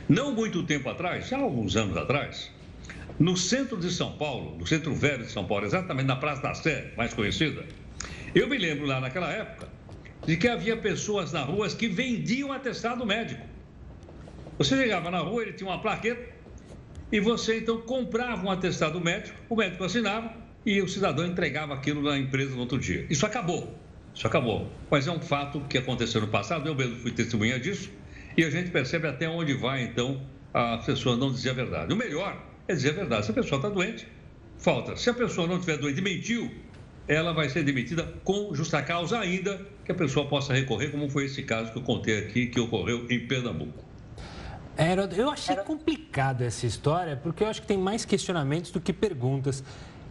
Não 0.09 0.33
muito 0.33 0.63
tempo 0.65 0.89
atrás, 0.89 1.29
já 1.29 1.39
alguns 1.39 1.77
anos 1.77 1.97
atrás, 1.97 2.51
no 3.19 3.37
centro 3.37 3.77
de 3.77 3.91
São 3.91 4.13
Paulo, 4.13 4.59
no 4.59 4.67
centro 4.67 4.95
velho 4.95 5.25
de 5.25 5.31
São 5.31 5.45
Paulo, 5.45 5.65
exatamente 5.65 6.07
na 6.07 6.17
Praça 6.17 6.43
da 6.43 6.55
Sé, 6.55 6.93
mais 6.97 7.15
conhecida, 7.15 7.65
eu 8.35 8.49
me 8.49 8.59
lembro 8.59 8.87
lá 8.87 9.01
naquela 9.01 9.31
época 9.31 9.69
de 10.27 10.37
que 10.37 10.49
havia 10.49 10.77
pessoas 10.77 11.33
na 11.33 11.43
rua 11.43 11.69
que 11.69 11.89
vendiam 11.89 12.53
atestado 12.53 13.05
médico. 13.05 13.52
Você 14.63 14.77
chegava 14.77 15.11
na 15.11 15.19
rua, 15.19 15.43
ele 15.43 15.53
tinha 15.55 15.69
uma 15.69 15.81
plaqueta 15.81 16.23
e 17.11 17.19
você 17.19 17.59
então 17.59 17.81
comprava 17.81 18.47
um 18.47 18.51
atestado 18.51 19.01
médico, 19.01 19.37
o 19.49 19.57
médico 19.57 19.83
assinava 19.83 20.33
e 20.65 20.81
o 20.81 20.87
cidadão 20.87 21.27
entregava 21.27 21.75
aquilo 21.75 22.01
na 22.01 22.17
empresa 22.17 22.55
no 22.55 22.61
outro 22.61 22.79
dia. 22.79 23.05
Isso 23.11 23.27
acabou. 23.27 23.77
Isso 24.15 24.25
acabou. 24.25 24.71
Mas 24.89 25.09
é 25.09 25.11
um 25.11 25.21
fato 25.21 25.61
que 25.69 25.77
aconteceu 25.77 26.21
no 26.21 26.29
passado, 26.29 26.69
eu 26.69 26.77
mesmo 26.77 26.95
fui 26.95 27.11
testemunha 27.11 27.59
disso, 27.59 27.91
e 28.37 28.45
a 28.45 28.51
gente 28.51 28.71
percebe 28.71 29.09
até 29.09 29.29
onde 29.29 29.53
vai, 29.53 29.83
então, 29.83 30.23
a 30.55 30.79
pessoa 30.79 31.17
não 31.17 31.33
dizer 31.33 31.51
a 31.51 31.55
verdade. 31.55 31.93
O 31.93 31.97
melhor 31.97 32.41
é 32.69 32.73
dizer 32.73 32.91
a 32.91 32.93
verdade. 32.93 33.27
Se 33.27 33.33
a 33.33 33.35
pessoa 33.35 33.59
está 33.59 33.69
doente, 33.69 34.07
falta. 34.59 34.95
Se 34.95 35.11
a 35.11 35.15
pessoa 35.15 35.49
não 35.49 35.57
estiver 35.57 35.77
doente 35.77 35.99
e 35.99 36.03
mentiu, 36.03 36.49
ela 37.09 37.33
vai 37.33 37.49
ser 37.49 37.65
demitida 37.65 38.05
com 38.23 38.55
justa 38.55 38.81
causa 38.81 39.19
ainda 39.19 39.61
que 39.85 39.91
a 39.91 39.95
pessoa 39.95 40.29
possa 40.29 40.55
recorrer, 40.55 40.93
como 40.93 41.09
foi 41.09 41.25
esse 41.25 41.43
caso 41.43 41.73
que 41.73 41.79
eu 41.79 41.83
contei 41.83 42.17
aqui, 42.21 42.47
que 42.47 42.61
ocorreu 42.61 43.09
em 43.11 43.27
Pernambuco. 43.27 43.92
Eu 45.17 45.31
achei 45.31 45.57
complicado 45.57 46.43
essa 46.43 46.67
história, 46.67 47.17
porque 47.17 47.45
eu 47.45 47.49
acho 47.49 47.61
que 47.61 47.67
tem 47.67 47.79
mais 47.79 48.05
questionamentos 48.05 48.71
do 48.71 48.81
que 48.81 48.93
perguntas. 48.93 49.63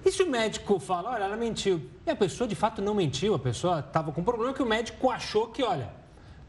E 0.06 0.12
se 0.12 0.22
o 0.24 0.30
médico 0.30 0.80
fala, 0.80 1.12
olha, 1.12 1.24
ela 1.24 1.38
mentiu, 1.38 1.82
e 2.06 2.10
a 2.10 2.16
pessoa 2.16 2.48
de 2.48 2.56
fato 2.56 2.82
não 2.82 2.94
mentiu, 2.94 3.34
a 3.34 3.40
pessoa 3.40 3.80
estava 3.80 4.12
com 4.12 4.22
um 4.22 4.24
problema 4.24 4.54
que 4.54 4.62
o 4.62 4.66
médico 4.66 5.10
achou 5.10 5.48
que, 5.48 5.64
olha, 5.64 5.90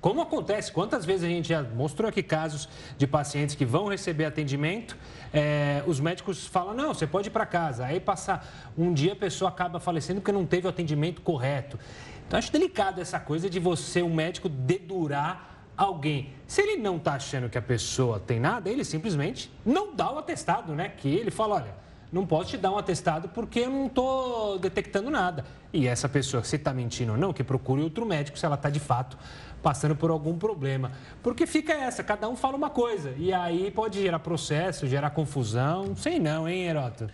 como 0.00 0.20
acontece, 0.20 0.72
quantas 0.72 1.04
vezes 1.04 1.24
a 1.24 1.28
gente 1.28 1.48
já 1.48 1.62
mostrou 1.62 2.08
aqui 2.08 2.22
casos 2.22 2.68
de 2.98 3.06
pacientes 3.06 3.54
que 3.54 3.64
vão 3.64 3.86
receber 3.86 4.24
atendimento, 4.24 4.96
é, 5.32 5.82
os 5.86 6.00
médicos 6.00 6.46
falam, 6.46 6.74
não, 6.74 6.92
você 6.92 7.06
pode 7.06 7.28
ir 7.28 7.30
para 7.30 7.46
casa. 7.46 7.84
Aí 7.84 8.00
passa 8.00 8.40
um 8.76 8.92
dia 8.92 9.12
a 9.12 9.16
pessoa 9.16 9.48
acaba 9.48 9.78
falecendo 9.78 10.20
porque 10.20 10.32
não 10.32 10.44
teve 10.44 10.66
o 10.66 10.70
atendimento 10.70 11.20
correto. 11.22 11.78
Então 12.26 12.38
acho 12.38 12.50
delicado 12.50 13.00
essa 13.00 13.20
coisa 13.20 13.48
de 13.48 13.60
você, 13.60 14.02
um 14.02 14.12
médico, 14.12 14.48
dedurar 14.48 15.51
alguém. 15.84 16.30
Se 16.46 16.62
ele 16.62 16.76
não 16.76 16.96
está 16.96 17.14
achando 17.14 17.48
que 17.48 17.58
a 17.58 17.62
pessoa 17.62 18.20
tem 18.20 18.38
nada, 18.38 18.70
ele 18.70 18.84
simplesmente 18.84 19.50
não 19.64 19.94
dá 19.94 20.12
o 20.12 20.18
atestado, 20.18 20.74
né? 20.74 20.92
Que 20.96 21.08
ele 21.08 21.30
fala, 21.30 21.56
olha, 21.56 21.74
não 22.12 22.26
posso 22.26 22.50
te 22.50 22.56
dar 22.58 22.70
um 22.70 22.78
atestado 22.78 23.28
porque 23.28 23.60
eu 23.60 23.70
não 23.70 23.86
estou 23.86 24.58
detectando 24.58 25.10
nada. 25.10 25.44
E 25.72 25.86
essa 25.86 26.08
pessoa, 26.08 26.44
se 26.44 26.56
está 26.56 26.72
mentindo 26.72 27.12
ou 27.12 27.18
não, 27.18 27.32
que 27.32 27.42
procure 27.42 27.82
outro 27.82 28.04
médico 28.04 28.38
se 28.38 28.44
ela 28.44 28.54
está 28.54 28.68
de 28.68 28.80
fato 28.80 29.16
passando 29.62 29.94
por 29.94 30.10
algum 30.10 30.36
problema. 30.36 30.92
Porque 31.22 31.46
fica 31.46 31.72
essa, 31.72 32.02
cada 32.02 32.28
um 32.28 32.36
fala 32.36 32.56
uma 32.56 32.68
coisa. 32.68 33.14
E 33.16 33.32
aí 33.32 33.70
pode 33.70 34.02
gerar 34.02 34.18
processo, 34.18 34.86
gerar 34.86 35.10
confusão. 35.10 35.96
Sei 35.96 36.18
não, 36.18 36.48
hein, 36.48 36.66
Heroto? 36.66 37.08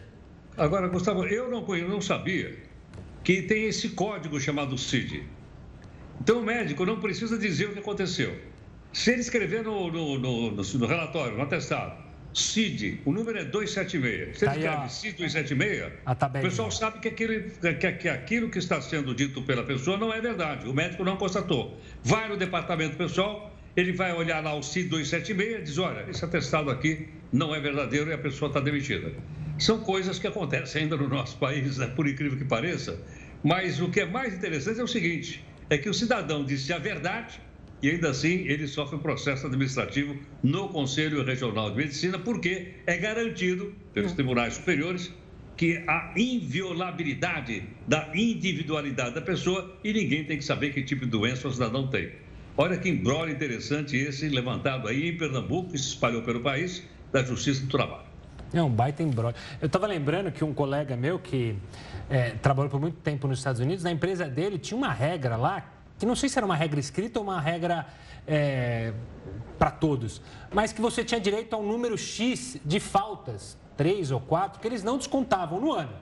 Agora, 0.56 0.88
Gustavo, 0.88 1.24
eu 1.26 1.48
não, 1.48 1.76
eu 1.76 1.88
não 1.88 2.00
sabia 2.00 2.58
que 3.22 3.42
tem 3.42 3.66
esse 3.66 3.90
código 3.90 4.40
chamado 4.40 4.76
CID. 4.76 5.22
Então 6.20 6.40
o 6.40 6.42
médico 6.42 6.84
não 6.84 6.98
precisa 6.98 7.38
dizer 7.38 7.66
o 7.66 7.72
que 7.72 7.78
aconteceu. 7.78 8.36
Se 8.92 9.12
ele 9.12 9.20
escrever 9.20 9.62
no, 9.62 9.90
no, 9.90 10.18
no, 10.18 10.50
no 10.50 10.86
relatório, 10.86 11.36
no 11.36 11.42
atestado, 11.42 12.08
CID, 12.32 13.00
o 13.04 13.12
número 13.12 13.38
é 13.38 13.44
276. 13.44 14.38
Se 14.38 14.44
ele 14.44 14.52
tá 14.52 14.58
escreve 14.58 14.92
CID 14.92 15.16
276, 15.18 15.92
o 16.06 16.42
pessoal 16.42 16.70
sabe 16.70 17.00
que 17.00 17.08
aquilo, 17.08 17.50
que, 17.78 17.92
que 17.92 18.08
aquilo 18.08 18.48
que 18.48 18.58
está 18.58 18.80
sendo 18.80 19.14
dito 19.14 19.42
pela 19.42 19.62
pessoa 19.64 19.96
não 19.96 20.12
é 20.12 20.20
verdade. 20.20 20.68
O 20.68 20.74
médico 20.74 21.04
não 21.04 21.16
constatou. 21.16 21.78
Vai 22.02 22.28
no 22.28 22.36
departamento 22.36 22.96
pessoal, 22.96 23.54
ele 23.76 23.92
vai 23.92 24.12
olhar 24.12 24.42
lá 24.42 24.54
o 24.54 24.62
CID 24.62 24.88
276 24.88 25.60
e 25.60 25.62
diz: 25.62 25.78
olha, 25.78 26.08
esse 26.08 26.24
atestado 26.24 26.70
aqui 26.70 27.08
não 27.32 27.54
é 27.54 27.60
verdadeiro 27.60 28.10
e 28.10 28.12
a 28.12 28.18
pessoa 28.18 28.48
está 28.48 28.60
demitida. 28.60 29.12
São 29.58 29.80
coisas 29.80 30.18
que 30.18 30.26
acontecem 30.26 30.82
ainda 30.82 30.96
no 30.96 31.08
nosso 31.08 31.36
país, 31.38 31.78
né? 31.78 31.88
por 31.88 32.06
incrível 32.08 32.38
que 32.38 32.44
pareça. 32.44 33.00
Mas 33.42 33.80
o 33.80 33.90
que 33.90 34.00
é 34.00 34.06
mais 34.06 34.34
interessante 34.34 34.80
é 34.80 34.84
o 34.84 34.88
seguinte: 34.88 35.44
é 35.68 35.76
que 35.76 35.88
o 35.88 35.94
cidadão 35.94 36.44
disse 36.44 36.72
a 36.72 36.78
verdade 36.78 37.40
e 37.82 37.90
ainda 37.90 38.10
assim 38.10 38.46
ele 38.46 38.66
sofre 38.66 38.96
um 38.96 39.00
processo 39.00 39.46
administrativo 39.46 40.16
no 40.42 40.68
Conselho 40.68 41.24
Regional 41.24 41.70
de 41.70 41.76
Medicina, 41.76 42.18
porque 42.18 42.74
é 42.86 42.96
garantido 42.96 43.74
pelos 43.94 44.12
tribunais 44.12 44.54
superiores 44.54 45.12
que 45.56 45.82
a 45.88 46.12
inviolabilidade 46.16 47.64
da 47.86 48.08
individualidade 48.14 49.14
da 49.14 49.20
pessoa 49.20 49.76
e 49.82 49.92
ninguém 49.92 50.24
tem 50.24 50.38
que 50.38 50.44
saber 50.44 50.72
que 50.72 50.82
tipo 50.82 51.04
de 51.04 51.10
doença 51.10 51.48
o 51.48 51.52
cidadão 51.52 51.88
tem. 51.88 52.12
Olha 52.56 52.76
que 52.76 52.88
embrolho 52.88 53.32
interessante 53.32 53.96
esse 53.96 54.28
levantado 54.28 54.88
aí 54.88 55.08
em 55.08 55.16
Pernambuco, 55.16 55.70
que 55.70 55.78
se 55.78 55.88
espalhou 55.88 56.22
pelo 56.22 56.40
país, 56.40 56.84
da 57.12 57.22
Justiça 57.22 57.62
do 57.62 57.68
Trabalho. 57.68 58.08
É 58.52 58.62
um 58.62 58.70
baita 58.70 59.02
embrolho. 59.02 59.34
Eu 59.60 59.66
estava 59.66 59.86
lembrando 59.86 60.32
que 60.32 60.42
um 60.42 60.54
colega 60.54 60.96
meu 60.96 61.18
que 61.18 61.56
é, 62.08 62.30
trabalhou 62.30 62.70
por 62.70 62.80
muito 62.80 62.96
tempo 62.96 63.28
nos 63.28 63.38
Estados 63.38 63.60
Unidos, 63.60 63.84
na 63.84 63.90
empresa 63.90 64.26
dele 64.26 64.58
tinha 64.58 64.76
uma 64.76 64.92
regra 64.92 65.36
lá 65.36 65.77
que 65.98 66.06
não 66.06 66.14
sei 66.14 66.28
se 66.28 66.38
era 66.38 66.46
uma 66.46 66.54
regra 66.54 66.78
escrita 66.78 67.18
ou 67.18 67.24
uma 67.24 67.40
regra 67.40 67.86
é, 68.26 68.92
para 69.58 69.70
todos, 69.70 70.22
mas 70.52 70.72
que 70.72 70.80
você 70.80 71.04
tinha 71.04 71.20
direito 71.20 71.54
a 71.54 71.58
um 71.58 71.66
número 71.66 71.98
X 71.98 72.58
de 72.64 72.78
faltas, 72.78 73.58
três 73.76 74.10
ou 74.10 74.20
quatro, 74.20 74.60
que 74.60 74.66
eles 74.66 74.82
não 74.82 74.96
descontavam 74.96 75.60
no 75.60 75.72
ano. 75.72 75.94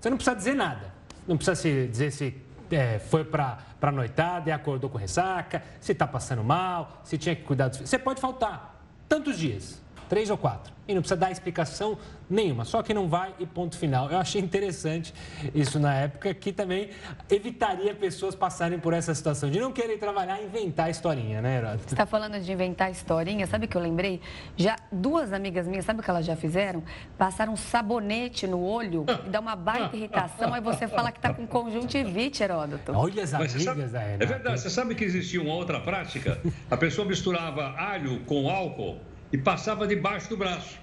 Você 0.00 0.08
não 0.08 0.16
precisa 0.16 0.36
dizer 0.36 0.54
nada. 0.54 0.92
Não 1.26 1.36
precisa 1.36 1.54
se 1.54 1.86
dizer 1.86 2.10
se 2.10 2.34
é, 2.70 2.98
foi 2.98 3.24
para 3.24 3.92
noitada 3.92 4.48
e 4.48 4.52
acordou 4.52 4.88
com 4.88 4.96
ressaca, 4.96 5.62
se 5.80 5.92
está 5.92 6.06
passando 6.06 6.42
mal, 6.42 7.00
se 7.04 7.18
tinha 7.18 7.36
que 7.36 7.42
cuidar 7.42 7.68
dos 7.68 7.78
filhos. 7.78 7.90
Você 7.90 7.98
pode 7.98 8.20
faltar 8.20 8.82
tantos 9.08 9.38
dias, 9.38 9.81
três 10.12 10.28
ou 10.28 10.36
quatro 10.36 10.74
e 10.86 10.94
não 10.94 11.00
precisa 11.00 11.18
dar 11.18 11.30
explicação 11.30 11.96
nenhuma, 12.28 12.66
só 12.66 12.82
que 12.82 12.92
não 12.92 13.08
vai 13.08 13.32
e 13.38 13.46
ponto 13.46 13.78
final. 13.78 14.10
Eu 14.10 14.18
achei 14.18 14.42
interessante 14.42 15.14
isso 15.54 15.80
na 15.80 15.94
época, 15.94 16.34
que 16.34 16.52
também 16.52 16.90
evitaria 17.30 17.94
pessoas 17.94 18.34
passarem 18.34 18.78
por 18.78 18.92
essa 18.92 19.14
situação 19.14 19.50
de 19.50 19.58
não 19.58 19.72
querer 19.72 19.96
trabalhar 19.96 20.38
e 20.42 20.44
inventar 20.44 20.90
historinha, 20.90 21.40
né, 21.40 21.56
Herói? 21.56 21.78
Você 21.78 21.94
está 21.94 22.04
falando 22.04 22.38
de 22.38 22.52
inventar 22.52 22.90
historinha, 22.90 23.46
sabe 23.46 23.64
o 23.64 23.68
que 23.68 23.74
eu 23.74 23.80
lembrei? 23.80 24.20
Já 24.54 24.76
duas 24.90 25.32
amigas 25.32 25.66
minhas, 25.66 25.86
sabe 25.86 26.00
o 26.00 26.02
que 26.02 26.10
elas 26.10 26.26
já 26.26 26.36
fizeram? 26.36 26.82
Passaram 27.16 27.54
um 27.54 27.56
sabonete 27.56 28.46
no 28.46 28.62
olho 28.62 29.06
e 29.24 29.30
dá 29.30 29.40
uma 29.40 29.56
baita 29.56 29.96
irritação, 29.96 30.52
aí 30.52 30.60
você 30.60 30.86
fala 30.86 31.10
que 31.10 31.20
está 31.20 31.32
com 31.32 31.46
conjuntivite, 31.46 32.42
Heródoto. 32.42 32.92
Olha 32.92 33.22
as 33.22 33.32
amigas 33.32 33.62
sabe, 33.62 33.82
da 33.84 34.00
Renata. 34.00 34.24
É 34.24 34.26
verdade, 34.26 34.60
você 34.60 34.68
sabe 34.68 34.94
que 34.94 35.04
existia 35.04 35.40
uma 35.40 35.54
outra 35.54 35.80
prática? 35.80 36.38
A 36.70 36.76
pessoa 36.76 37.08
misturava 37.08 37.74
alho 37.78 38.20
com 38.26 38.50
álcool 38.50 38.98
e 39.32 39.38
passava 39.38 39.86
debaixo 39.86 40.28
do 40.28 40.36
braço 40.36 40.78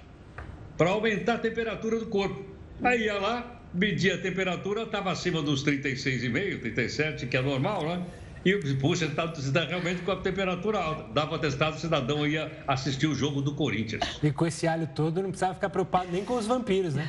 para 0.77 0.89
aumentar 0.89 1.35
a 1.35 1.37
temperatura 1.37 1.99
do 1.99 2.07
corpo. 2.07 2.43
Aí 2.83 3.03
ia 3.03 3.19
lá, 3.19 3.61
media 3.73 4.15
a 4.15 4.17
temperatura, 4.17 4.83
estava 4.83 5.11
acima 5.11 5.41
dos 5.41 5.63
36,5, 5.63 6.61
37, 6.61 7.27
que 7.27 7.37
é 7.37 7.41
normal, 7.41 7.85
né? 7.85 8.05
E, 8.45 8.55
puxa, 8.75 9.05
você 9.05 9.05
está 9.05 9.27
tá 9.27 9.65
realmente 9.65 10.01
com 10.01 10.11
a 10.11 10.15
temperatura 10.15 10.79
alta. 10.79 11.05
Dava 11.13 11.35
atestado, 11.35 11.75
o 11.75 11.79
cidadão 11.79 12.25
ia 12.25 12.51
assistir 12.67 13.07
o 13.07 13.13
jogo 13.13 13.41
do 13.41 13.53
Corinthians. 13.53 14.01
E 14.23 14.31
com 14.31 14.45
esse 14.45 14.67
alho 14.67 14.87
todo, 14.95 15.21
não 15.21 15.29
precisava 15.29 15.53
ficar 15.55 15.69
preocupado 15.69 16.07
nem 16.11 16.23
com 16.23 16.35
os 16.37 16.47
vampiros, 16.47 16.95
né? 16.95 17.07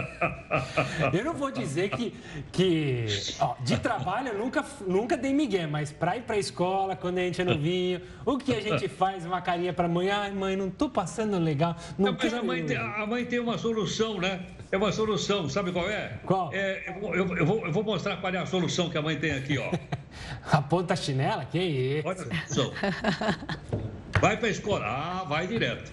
eu 1.12 1.24
não 1.24 1.34
vou 1.34 1.50
dizer 1.50 1.90
que, 1.90 2.14
que 2.50 3.06
ó, 3.38 3.54
de 3.62 3.78
trabalho 3.78 4.28
eu 4.28 4.38
nunca, 4.38 4.64
nunca 4.86 5.16
dei 5.16 5.34
migué, 5.34 5.66
mas 5.66 5.92
para 5.92 6.16
ir 6.16 6.22
para 6.22 6.36
a 6.36 6.38
escola, 6.38 6.96
quando 6.96 7.18
a 7.18 7.22
gente 7.22 7.40
é 7.40 7.44
novinho, 7.44 8.00
o 8.24 8.38
que 8.38 8.54
a 8.54 8.60
gente 8.60 8.88
faz? 8.88 9.26
Uma 9.26 9.42
carinha 9.42 9.72
para 9.72 9.86
a 9.86 9.88
mãe, 9.88 10.10
ai 10.10 10.30
mãe, 10.30 10.56
não 10.56 10.68
estou 10.68 10.88
passando 10.88 11.38
legal. 11.38 11.76
Não, 11.98 12.12
não 12.12 12.18
mas 12.18 12.32
a 12.32 12.42
mãe, 12.42 12.64
tem, 12.64 12.76
a 12.76 13.06
mãe 13.06 13.24
tem 13.24 13.38
uma 13.38 13.58
solução, 13.58 14.18
né? 14.20 14.40
É 14.72 14.76
uma 14.76 14.90
solução, 14.90 15.48
sabe 15.48 15.70
qual 15.70 15.88
é? 15.88 16.18
Qual? 16.24 16.50
É, 16.52 16.96
eu, 17.00 17.14
eu, 17.14 17.36
eu, 17.36 17.46
vou, 17.46 17.66
eu 17.66 17.72
vou 17.72 17.84
mostrar 17.84 18.16
qual 18.16 18.32
é 18.32 18.38
a 18.38 18.46
solução 18.46 18.88
que 18.90 18.98
a 18.98 19.02
mãe 19.02 19.16
tem 19.16 19.32
aqui, 19.32 19.58
ó. 19.58 19.70
A 20.50 20.60
ponta 20.62 20.94
chinela? 20.96 21.44
Que 21.44 21.58
isso? 21.58 22.08
Olha 22.08 22.26
só. 22.46 22.72
Vai 24.20 24.36
para 24.36 24.46
a 24.46 24.50
escola. 24.50 24.84
Ah, 24.86 25.24
vai 25.24 25.46
direto. 25.46 25.92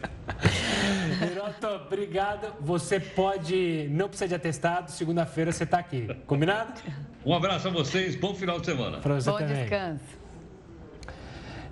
Hiroto, 1.31 1.67
obrigado. 1.67 2.53
Você 2.59 2.99
pode. 2.99 3.87
Não 3.91 4.07
precisa 4.07 4.27
de 4.29 4.35
atestado. 4.35 4.91
Segunda-feira 4.91 5.51
você 5.51 5.63
está 5.63 5.79
aqui. 5.79 6.07
Combinado? 6.25 6.81
Um 7.25 7.33
abraço 7.33 7.67
a 7.67 7.71
vocês. 7.71 8.15
Bom 8.15 8.33
final 8.33 8.59
de 8.59 8.65
semana. 8.65 8.99
Pra 8.99 9.15
você 9.15 9.29
Bom 9.31 9.37
também. 9.37 9.55
descanso. 9.57 10.03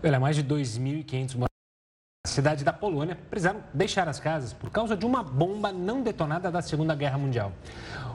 Olha, 0.03 0.19
mais 0.19 0.35
de 0.35 0.43
2.500 0.43 1.35
moradores 1.35 1.37
da 1.39 1.48
cidade 2.39 2.63
da 2.63 2.71
Polônia 2.71 3.17
precisaram 3.29 3.59
deixar 3.73 4.07
as 4.07 4.17
casas 4.17 4.53
por 4.53 4.69
causa 4.69 4.95
de 4.95 5.05
uma 5.05 5.21
bomba 5.21 5.73
não 5.73 6.01
detonada 6.01 6.49
da 6.49 6.61
Segunda 6.61 6.95
Guerra 6.95 7.17
Mundial. 7.17 7.51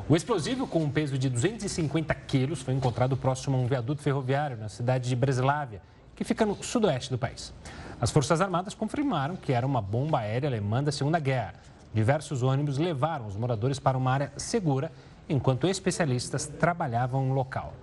O 0.08 0.16
explosivo, 0.16 0.66
com 0.66 0.82
um 0.82 0.88
peso 0.88 1.18
de 1.18 1.28
250 1.28 2.14
quilos, 2.14 2.62
foi 2.62 2.72
encontrado 2.72 3.18
próximo 3.18 3.54
a 3.54 3.60
um 3.60 3.66
viaduto 3.66 4.00
ferroviário 4.00 4.56
na 4.56 4.70
cidade 4.70 5.10
de 5.10 5.14
Breslávia, 5.14 5.82
que 6.16 6.24
fica 6.24 6.46
no 6.46 6.56
sudoeste 6.64 7.10
do 7.10 7.18
país. 7.18 7.52
As 8.00 8.10
Forças 8.10 8.40
Armadas 8.40 8.72
confirmaram 8.72 9.36
que 9.36 9.52
era 9.52 9.66
uma 9.66 9.82
bomba 9.82 10.20
aérea 10.20 10.48
alemã 10.48 10.82
da 10.82 10.90
Segunda 10.90 11.18
Guerra. 11.18 11.52
Diversos 11.92 12.42
ônibus 12.42 12.78
levaram 12.78 13.26
os 13.26 13.36
moradores 13.36 13.78
para 13.78 13.98
uma 13.98 14.10
área 14.10 14.32
segura, 14.38 14.90
enquanto 15.28 15.68
especialistas 15.68 16.46
trabalhavam 16.46 17.26
no 17.26 17.34
local. 17.34 17.74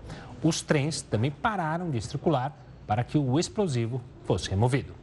Os 0.41 0.63
trens 0.63 1.03
também 1.03 1.29
pararam 1.29 1.91
de 1.91 2.01
circular 2.01 2.51
para 2.87 3.03
que 3.03 3.19
o 3.19 3.39
explosivo 3.39 4.01
fosse 4.23 4.49
removido. 4.49 5.00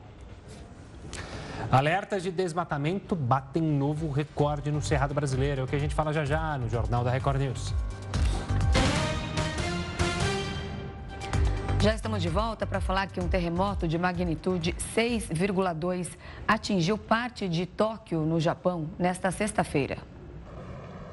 Alertas 1.70 2.22
de 2.22 2.30
desmatamento 2.30 3.14
batem 3.14 3.62
novo 3.62 4.10
recorde 4.10 4.72
no 4.72 4.80
Cerrado 4.80 5.12
Brasileiro. 5.12 5.60
É 5.60 5.64
o 5.64 5.66
que 5.66 5.76
a 5.76 5.78
gente 5.78 5.94
fala 5.94 6.14
já 6.14 6.24
já 6.24 6.56
no 6.56 6.66
Jornal 6.66 7.04
da 7.04 7.10
Record 7.10 7.42
News. 7.42 7.74
Já 11.78 11.94
estamos 11.94 12.22
de 12.22 12.28
volta 12.30 12.66
para 12.66 12.80
falar 12.80 13.08
que 13.08 13.20
um 13.20 13.28
terremoto 13.28 13.86
de 13.86 13.98
magnitude 13.98 14.74
6,2 14.96 16.08
atingiu 16.46 16.96
parte 16.96 17.46
de 17.46 17.66
Tóquio, 17.66 18.22
no 18.22 18.40
Japão, 18.40 18.88
nesta 18.98 19.30
sexta-feira. 19.30 19.98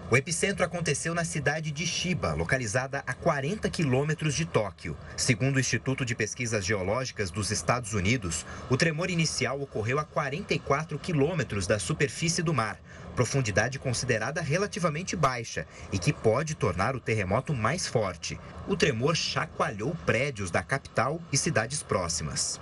O 0.10 0.16
epicentro 0.16 0.64
aconteceu 0.64 1.16
na 1.16 1.26
cidade 1.26 1.72
de 1.72 1.84
Shiba, 1.84 2.36
localizada 2.36 3.04
a 3.08 3.14
40 3.16 3.68
quilômetros 3.72 4.36
de 4.36 4.46
Tóquio. 4.46 4.96
Segundo 5.18 5.56
o 5.56 5.60
Instituto 5.60 6.06
de 6.06 6.14
Pesquisas 6.14 6.64
Geológicas 6.64 7.32
dos 7.32 7.50
Estados 7.50 7.92
Unidos, 7.96 8.46
o 8.70 8.78
tremor 8.78 9.10
inicial 9.10 9.60
ocorreu 9.60 9.98
a 9.98 10.06
44 10.06 11.00
quilômetros 11.00 11.66
da 11.66 11.80
superfície 11.80 12.44
do 12.44 12.54
mar, 12.54 12.80
profundidade 13.16 13.80
considerada 13.80 14.42
relativamente 14.42 15.16
baixa 15.16 15.66
e 15.92 15.98
que 15.98 16.14
pode 16.14 16.54
tornar 16.54 16.96
o 16.96 17.00
terremoto 17.00 17.52
mais 17.52 17.88
forte. 17.88 18.40
O 18.68 18.78
tremor 18.78 19.16
chacoalhou 19.16 19.96
prédios 20.06 20.52
da 20.52 20.62
capital 20.62 21.20
e 21.34 21.38
cidades 21.38 21.82
próximas. 21.82 22.62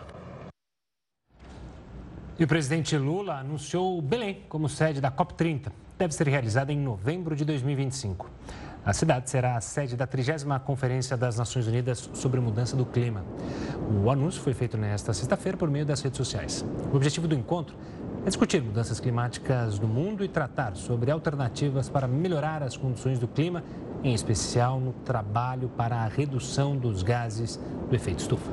E 2.40 2.44
o 2.46 2.48
presidente 2.48 2.98
Lula 2.98 3.40
anunciou 3.40 4.02
Belém 4.02 4.46
como 4.48 4.70
sede 4.70 5.02
da 5.02 5.12
COP30 5.12 5.83
deve 6.04 6.14
ser 6.14 6.28
realizada 6.28 6.74
em 6.74 6.78
novembro 6.78 7.34
de 7.34 7.46
2025. 7.46 8.30
A 8.86 8.92
cidade 8.92 9.30
será 9.30 9.56
a 9.56 9.62
sede 9.62 9.96
da 9.96 10.06
30 10.06 10.60
Conferência 10.60 11.16
das 11.16 11.38
Nações 11.38 11.66
Unidas 11.66 12.10
sobre 12.14 12.42
Mudança 12.42 12.76
do 12.76 12.86
Clima. 12.86 13.24
O 14.04 14.12
anúncio 14.12 14.42
foi 14.42 14.54
feito 14.54 14.78
nesta 14.78 15.14
sexta-feira 15.14 15.58
por 15.58 15.70
meio 15.70 15.86
das 15.86 16.02
redes 16.02 16.18
sociais. 16.18 16.66
O 16.92 16.98
objetivo 16.98 17.26
do 17.26 17.36
encontro 17.36 17.74
é 18.26 18.28
discutir 18.28 18.62
mudanças 18.62 19.00
climáticas 19.00 19.80
no 19.80 19.88
mundo 19.88 20.26
e 20.26 20.28
tratar 20.28 20.76
sobre 20.76 21.10
alternativas 21.10 21.88
para 21.88 22.06
melhorar 22.06 22.62
as 22.62 22.76
condições 22.76 23.18
do 23.18 23.28
clima, 23.28 23.64
em 24.04 24.14
especial 24.14 24.82
no 24.82 24.92
trabalho 24.92 25.70
para 25.70 25.96
a 25.96 26.08
redução 26.08 26.76
dos 26.76 27.02
gases 27.02 27.58
do 27.90 27.96
efeito 27.96 28.20
estufa. 28.20 28.52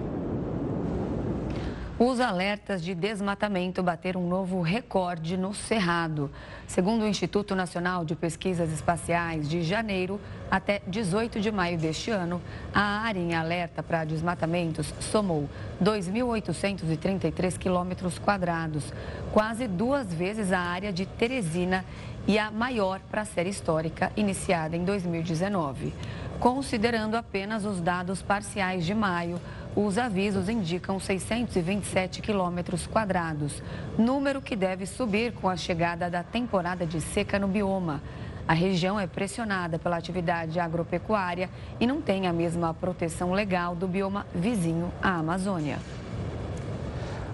Os 2.03 2.19
alertas 2.19 2.83
de 2.83 2.95
desmatamento 2.95 3.83
bateram 3.83 4.25
um 4.25 4.27
novo 4.27 4.63
recorde 4.63 5.37
no 5.37 5.53
Cerrado. 5.53 6.31
Segundo 6.67 7.03
o 7.03 7.07
Instituto 7.07 7.55
Nacional 7.55 8.07
de 8.07 8.17
Pesquisas 8.17 8.73
Espaciais, 8.73 9.47
de 9.47 9.63
janeiro 9.63 10.19
até 10.51 10.81
18 10.87 11.39
de 11.39 11.53
maio 11.53 11.77
deste 11.77 12.11
ano, 12.11 12.41
a 12.73 12.81
área 12.81 13.21
em 13.21 13.35
alerta 13.35 13.83
para 13.83 14.05
desmatamentos 14.05 14.95
somou 14.99 15.47
2.833 15.85 17.59
quilômetros 17.59 18.19
quadrados, 18.19 18.95
quase 19.31 19.69
duas 19.69 20.11
vezes 20.11 20.53
a 20.53 20.59
área 20.59 20.95
de 20.95 21.05
Teresina 21.05 21.85
e 22.27 22.39
a 22.39 22.51
maior 22.51 23.01
para 23.11 23.21
a 23.21 23.27
série 23.27 23.51
histórica 23.51 24.11
iniciada 24.17 24.75
em 24.75 24.87
2019. 24.87 25.93
Considerando 26.39 27.17
apenas 27.17 27.67
os 27.67 27.83
dados 27.83 28.23
parciais 28.23 28.87
de 28.87 28.95
maio, 28.95 29.39
os 29.75 29.99
avisos 29.99 30.49
indicam 30.49 30.99
627 30.99 32.21
quilômetros 32.21 32.87
quadrados, 32.87 33.63
número 33.97 34.43
que 34.43 34.57
deve 34.57 34.85
subir 34.87 35.33
com 35.33 35.49
a 35.49 35.57
chegada 35.57 36.11
da 36.11 36.23
temporada 36.23 36.85
de 36.85 37.01
seca 37.01 37.39
no 37.39 37.47
bioma. 37.47 38.03
A 38.49 38.53
região 38.53 38.99
é 38.99 39.07
pressionada 39.07 39.79
pela 39.79 39.97
atividade 39.97 40.59
agropecuária 40.59 41.49
e 41.79 41.87
não 41.87 42.03
tem 42.03 42.27
a 42.27 42.33
mesma 42.33 42.75
proteção 42.75 43.33
legal 43.33 43.77
do 43.77 43.87
bioma 43.87 44.27
vizinho 44.35 44.93
à 45.01 45.17
Amazônia. 45.19 45.79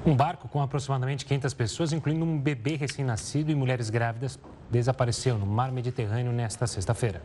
Um 0.05 0.15
barco 0.15 0.47
com 0.47 0.61
aproximadamente 0.61 1.25
500 1.25 1.55
pessoas, 1.55 1.93
incluindo 1.93 2.25
um 2.25 2.39
bebê 2.39 2.77
recém-nascido 2.77 3.51
e 3.51 3.55
mulheres 3.55 3.91
grávidas, 3.91 4.39
desapareceu 4.71 5.39
no 5.39 5.47
mar 5.47 5.73
Mediterrâneo 5.73 6.33
nesta 6.33 6.67
sexta-feira. 6.67 7.23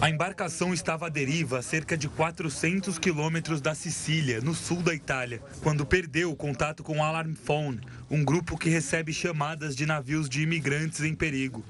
A 0.00 0.10
embarcação 0.10 0.72
estava 0.72 1.06
à 1.06 1.08
deriva 1.08 1.58
a 1.58 1.62
cerca 1.62 1.96
de 1.96 2.08
400 2.08 2.98
quilômetros 2.98 3.60
da 3.60 3.74
Sicília, 3.74 4.40
no 4.40 4.54
sul 4.54 4.82
da 4.82 4.94
Itália, 4.94 5.42
quando 5.62 5.84
perdeu 5.86 6.30
o 6.30 6.36
contato 6.36 6.82
com 6.82 6.98
o 6.98 7.02
Alarm 7.02 7.34
Phone, 7.34 7.80
um 8.10 8.24
grupo 8.24 8.56
que 8.56 8.68
recebe 8.68 9.12
chamadas 9.12 9.74
de 9.74 9.86
navios 9.86 10.28
de 10.28 10.42
imigrantes 10.42 11.00
em 11.00 11.14
perigo. 11.14 11.64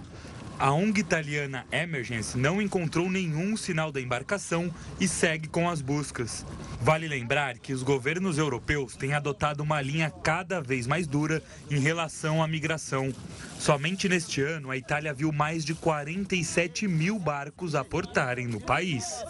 A 0.59 0.73
ONG 0.73 0.99
italiana 0.99 1.65
Emergency 1.71 2.37
não 2.37 2.61
encontrou 2.61 3.09
nenhum 3.09 3.57
sinal 3.57 3.93
da 3.93 4.01
embarcação 4.01 4.75
e 4.99 5.07
segue 5.07 5.47
com 5.47 5.71
as 5.71 5.81
buscas. 5.81 6.45
Vale 6.81 7.07
lembrar 7.07 7.59
que 7.59 7.73
os 7.73 7.85
governos 7.85 8.39
europeus 8.39 8.97
têm 8.97 9.15
adotado 9.15 9.63
uma 9.63 9.81
linha 9.81 10.11
cada 10.11 10.61
vez 10.61 10.85
mais 10.85 11.07
dura 11.07 11.41
em 11.71 11.79
relação 11.79 12.43
à 12.43 12.49
migração. 12.49 13.15
Somente 13.57 14.09
neste 14.09 14.43
ano, 14.43 14.73
a 14.73 14.77
Itália 14.77 15.15
viu 15.15 15.31
mais 15.31 15.65
de 15.65 15.77
47 15.77 16.89
mil 16.89 17.21
barcos 17.21 17.77
aportarem 17.77 18.49
no 18.49 18.61
país. 18.61 19.23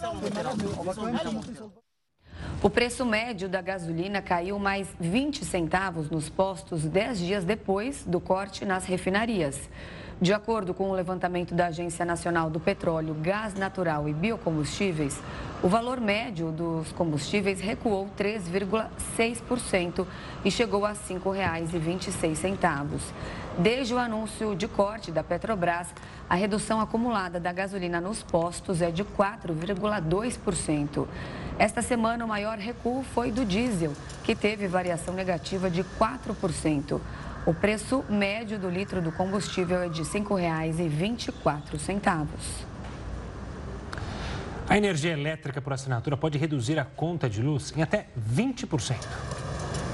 O 2.63 2.69
preço 2.71 3.05
médio 3.05 3.47
da 3.47 3.61
gasolina 3.61 4.19
caiu 4.19 4.57
mais 4.57 4.87
20 4.99 5.45
centavos 5.45 6.09
nos 6.09 6.27
postos 6.27 6.83
10 6.85 7.19
dias 7.19 7.45
depois 7.45 8.03
do 8.03 8.19
corte 8.19 8.65
nas 8.65 8.85
refinarias. 8.85 9.69
De 10.21 10.33
acordo 10.33 10.73
com 10.73 10.89
o 10.89 10.93
levantamento 10.93 11.55
da 11.55 11.67
Agência 11.67 12.03
Nacional 12.03 12.49
do 12.49 12.59
Petróleo, 12.59 13.15
Gás 13.21 13.53
Natural 13.53 14.09
e 14.09 14.13
Biocombustíveis, 14.13 15.17
o 15.63 15.69
valor 15.69 16.01
médio 16.01 16.51
dos 16.51 16.91
combustíveis 16.91 17.61
recuou 17.61 18.09
3,6% 18.17 20.05
e 20.43 20.51
chegou 20.51 20.85
a 20.85 20.89
R$ 20.89 20.97
5,26. 21.09 22.99
Desde 23.57 23.93
o 23.93 23.97
anúncio 23.97 24.57
de 24.57 24.67
corte 24.67 25.09
da 25.09 25.23
Petrobras, 25.23 25.87
a 26.29 26.35
redução 26.35 26.81
acumulada 26.81 27.39
da 27.39 27.53
gasolina 27.53 28.01
nos 28.01 28.21
postos 28.21 28.81
é 28.81 28.91
de 28.91 29.05
4,2%. 29.05 31.07
Esta 31.57 31.81
semana, 31.81 32.25
o 32.25 32.27
maior 32.27 32.57
recuo 32.57 33.03
foi 33.03 33.31
do 33.31 33.45
diesel, 33.45 33.93
que 34.25 34.35
teve 34.35 34.67
variação 34.67 35.13
negativa 35.13 35.69
de 35.69 35.83
4%. 35.83 36.99
O 37.45 37.53
preço 37.53 38.03
médio 38.09 38.59
do 38.59 38.69
litro 38.69 39.01
do 39.01 39.13
combustível 39.13 39.79
é 39.79 39.89
de 39.89 40.03
R$ 40.03 40.07
5,24. 40.07 42.27
A 44.67 44.77
energia 44.77 45.13
elétrica 45.13 45.61
por 45.61 45.71
assinatura 45.73 46.17
pode 46.17 46.37
reduzir 46.37 46.77
a 46.77 46.85
conta 46.85 47.27
de 47.29 47.41
luz 47.41 47.73
em 47.75 47.81
até 47.81 48.07
20%. 48.19 48.97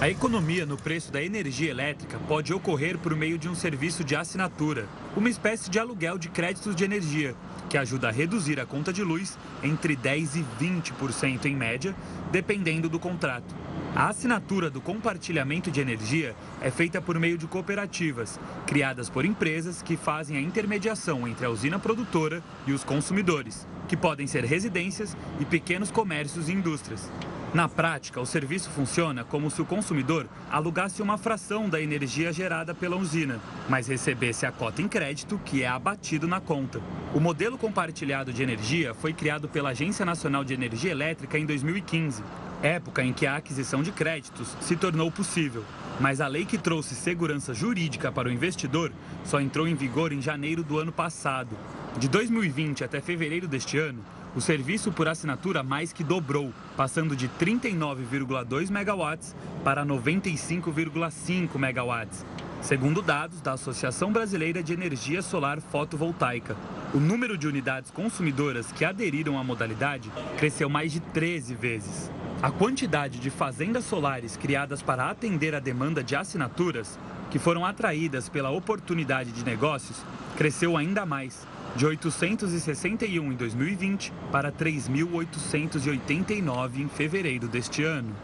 A 0.02 0.10
economia 0.10 0.66
no 0.66 0.76
preço 0.76 1.10
da 1.12 1.24
energia 1.24 1.72
elétrica 1.72 2.20
pode 2.28 2.54
ocorrer 2.54 2.98
por 2.98 3.16
meio 3.16 3.38
de 3.38 3.48
um 3.48 3.56
serviço 3.56 4.04
de 4.04 4.14
assinatura, 4.16 4.88
uma 5.16 5.30
espécie 5.30 5.70
de 5.70 5.80
aluguel 5.80 6.18
de 6.18 6.28
créditos 6.28 6.76
de 6.76 6.84
energia, 6.84 7.34
que 7.70 7.78
ajuda 7.78 8.10
a 8.10 8.12
reduzir 8.12 8.60
a 8.60 8.66
conta 8.66 8.92
de 8.92 9.04
luz 9.04 9.38
entre 9.64 9.96
10% 9.96 10.36
e 10.36 10.64
20% 10.64 11.46
em 11.46 11.56
média, 11.56 11.96
dependendo 12.32 12.90
do 12.90 13.00
contrato. 13.00 13.56
A 13.96 14.10
assinatura 14.10 14.70
do 14.70 14.82
compartilhamento 14.82 15.72
de 15.72 15.80
energia 15.80 16.36
é 16.62 16.70
feita 16.70 17.02
por 17.02 17.18
meio 17.18 17.38
de 17.38 17.48
cooperativas, 17.48 18.40
criadas 18.68 19.10
por 19.10 19.24
empresas 19.24 19.82
que 19.82 19.96
fazem 19.96 20.38
a 20.38 20.42
intermediação 20.42 21.28
entre 21.28 21.46
a 21.46 21.50
usina 21.50 21.80
produtora 21.80 22.44
e 22.68 22.74
os 22.74 22.84
consumidores, 22.84 23.66
que 23.88 23.96
podem 23.96 24.28
ser 24.28 24.44
residências 24.44 25.16
e 25.40 25.46
pequenos 25.46 25.92
comércios 25.92 26.50
e 26.50 26.52
indústrias. 26.52 27.10
Na 27.56 27.70
prática, 27.70 28.20
o 28.20 28.26
serviço 28.26 28.70
funciona 28.70 29.24
como 29.24 29.50
se 29.50 29.62
o 29.62 29.66
consumidor 29.66 30.28
alugasse 30.52 31.02
uma 31.02 31.18
fração 31.18 31.70
da 31.70 31.80
energia 31.80 32.34
gerada 32.34 32.76
pela 32.76 32.98
usina, 32.98 33.40
mas 33.70 33.88
recebesse 33.88 34.46
a 34.46 34.52
cota 34.52 34.82
em 34.82 34.90
crédito 34.90 35.40
que 35.46 35.64
é 35.64 35.68
abatido 35.70 36.28
na 36.28 36.42
conta. 36.42 36.82
O 37.14 37.20
modelo 37.22 37.58
compartilhado 37.58 38.34
de 38.34 38.44
energia 38.44 38.94
foi 38.94 39.14
criado 39.14 39.48
pela 39.48 39.70
Agência 39.70 40.06
Nacional 40.06 40.44
de 40.44 40.54
Energia 40.54 40.92
Elétrica 40.92 41.40
em 41.40 41.46
2015 41.46 42.22
época 42.62 43.04
em 43.04 43.14
que 43.14 43.28
a 43.28 43.36
aquisição 43.36 43.84
de 43.84 43.92
créditos 43.92 44.56
se 44.62 44.76
tornou 44.76 45.12
possível. 45.12 45.64
Mas 46.00 46.20
a 46.20 46.28
lei 46.28 46.46
que 46.46 46.58
trouxe 46.58 46.96
segurança 46.96 47.54
jurídica 47.54 48.12
para 48.12 48.28
o 48.28 48.32
investidor 48.32 48.92
só 49.24 49.40
entrou 49.40 49.68
em 49.68 49.76
vigor 49.76 50.12
em 50.12 50.22
janeiro 50.22 50.64
do 50.64 50.80
ano 50.80 50.92
passado. 50.92 51.56
De 51.98 52.08
2020 52.08 52.84
até 52.84 53.00
fevereiro 53.00 53.48
deste 53.48 53.78
ano, 53.78 54.04
o 54.36 54.42
serviço 54.42 54.92
por 54.92 55.08
assinatura 55.08 55.64
mais 55.64 55.94
que 55.94 56.04
dobrou, 56.04 56.54
passando 56.76 57.16
de 57.16 57.30
39,2 57.30 58.70
megawatts 58.70 59.34
para 59.64 59.86
95,5 59.86 61.58
megawatts, 61.58 62.26
segundo 62.62 63.02
dados 63.02 63.40
da 63.40 63.54
Associação 63.54 64.12
Brasileira 64.12 64.62
de 64.62 64.74
Energia 64.74 65.22
Solar 65.22 65.62
Fotovoltaica. 65.62 66.58
O 66.94 67.00
número 67.00 67.38
de 67.38 67.48
unidades 67.48 67.90
consumidoras 67.92 68.72
que 68.74 68.84
aderiram 68.84 69.40
à 69.40 69.44
modalidade 69.44 70.12
cresceu 70.38 70.70
mais 70.70 70.92
de 70.92 71.00
13 71.00 71.56
vezes. 71.56 72.12
A 72.42 72.52
quantidade 72.52 73.20
de 73.20 73.30
fazendas 73.30 73.86
solares 73.86 74.36
criadas 74.36 74.82
para 74.82 75.10
atender 75.10 75.56
a 75.56 75.60
demanda 75.60 76.04
de 76.04 76.16
assinaturas, 76.16 77.00
que 77.32 77.40
foram 77.40 77.66
atraídas 77.66 78.28
pela 78.28 78.50
oportunidade 78.50 79.32
de 79.32 79.46
negócios, 79.46 79.98
cresceu 80.38 80.76
ainda 80.76 81.06
mais, 81.06 81.48
de 81.76 81.86
861 81.86 83.32
em 83.32 83.36
2020 83.36 84.12
para 84.32 84.52
3.889 84.52 86.80
em 86.80 86.88
fevereiro 86.88 87.48
deste 87.48 87.84
ano. 87.84 88.16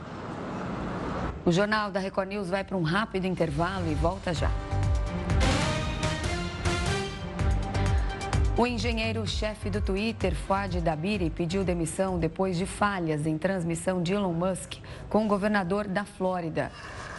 O 1.43 1.51
Jornal 1.51 1.89
da 1.91 1.99
Record 1.99 2.29
News 2.29 2.49
vai 2.49 2.63
para 2.63 2.77
um 2.77 2.83
rápido 2.83 3.25
intervalo 3.25 3.91
e 3.91 3.95
volta 3.95 4.31
já. 4.33 4.51
O 8.57 8.65
engenheiro-chefe 8.67 9.69
do 9.69 9.81
Twitter, 9.81 10.35
Fuad 10.35 10.81
Dabiri, 10.81 11.29
pediu 11.29 11.63
demissão 11.63 12.19
depois 12.19 12.57
de 12.57 12.65
falhas 12.65 13.25
em 13.25 13.37
transmissão 13.37 14.03
de 14.03 14.11
Elon 14.13 14.33
Musk 14.33 14.73
com 15.09 15.25
o 15.25 15.27
governador 15.27 15.87
da 15.87 16.03
Flórida. 16.05 16.71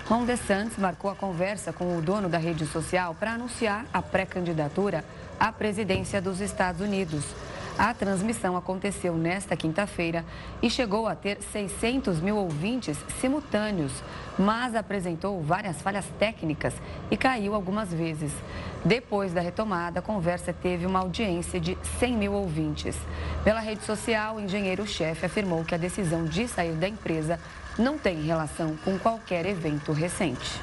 Ron 0.06 0.24
DeSantis 0.24 0.78
marcou 0.78 1.10
a 1.10 1.16
conversa 1.16 1.72
com 1.72 1.96
o 1.96 2.02
dono 2.02 2.28
da 2.28 2.38
rede 2.38 2.66
social 2.66 3.14
para 3.14 3.32
anunciar 3.32 3.86
a 3.92 4.02
pré-candidatura 4.02 5.04
à 5.42 5.50
presidência 5.50 6.22
dos 6.22 6.40
Estados 6.40 6.80
Unidos. 6.80 7.24
A 7.76 7.92
transmissão 7.92 8.56
aconteceu 8.56 9.16
nesta 9.16 9.56
quinta-feira 9.56 10.24
e 10.62 10.70
chegou 10.70 11.08
a 11.08 11.16
ter 11.16 11.42
600 11.42 12.20
mil 12.20 12.36
ouvintes 12.36 12.96
simultâneos, 13.20 13.90
mas 14.38 14.76
apresentou 14.76 15.42
várias 15.42 15.82
falhas 15.82 16.04
técnicas 16.16 16.74
e 17.10 17.16
caiu 17.16 17.56
algumas 17.56 17.92
vezes. 17.92 18.30
Depois 18.84 19.32
da 19.32 19.40
retomada, 19.40 19.98
a 19.98 20.02
conversa 20.02 20.52
teve 20.52 20.86
uma 20.86 21.00
audiência 21.00 21.58
de 21.58 21.76
100 21.98 22.16
mil 22.16 22.34
ouvintes. 22.34 22.96
Pela 23.42 23.58
rede 23.58 23.82
social, 23.82 24.36
o 24.36 24.40
engenheiro-chefe 24.40 25.26
afirmou 25.26 25.64
que 25.64 25.74
a 25.74 25.78
decisão 25.78 26.24
de 26.24 26.46
sair 26.46 26.74
da 26.74 26.86
empresa 26.86 27.40
não 27.76 27.98
tem 27.98 28.22
relação 28.22 28.76
com 28.84 28.96
qualquer 28.96 29.44
evento 29.44 29.90
recente. 29.90 30.60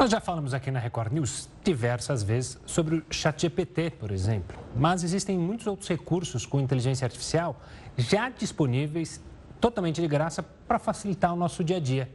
Nós 0.00 0.10
já 0.10 0.18
falamos 0.18 0.54
aqui 0.54 0.70
na 0.70 0.80
Record 0.80 1.12
News 1.12 1.46
diversas 1.62 2.22
vezes 2.22 2.58
sobre 2.64 2.94
o 2.94 3.04
ChatGPT, 3.10 3.90
por 3.90 4.10
exemplo, 4.10 4.58
mas 4.74 5.04
existem 5.04 5.36
muitos 5.36 5.66
outros 5.66 5.86
recursos 5.90 6.46
com 6.46 6.58
inteligência 6.58 7.04
artificial 7.04 7.60
já 7.98 8.30
disponíveis 8.30 9.20
totalmente 9.60 10.00
de 10.00 10.08
graça 10.08 10.42
para 10.42 10.78
facilitar 10.78 11.34
o 11.34 11.36
nosso 11.36 11.62
dia 11.62 11.76
a 11.76 11.80
dia. 11.80 12.10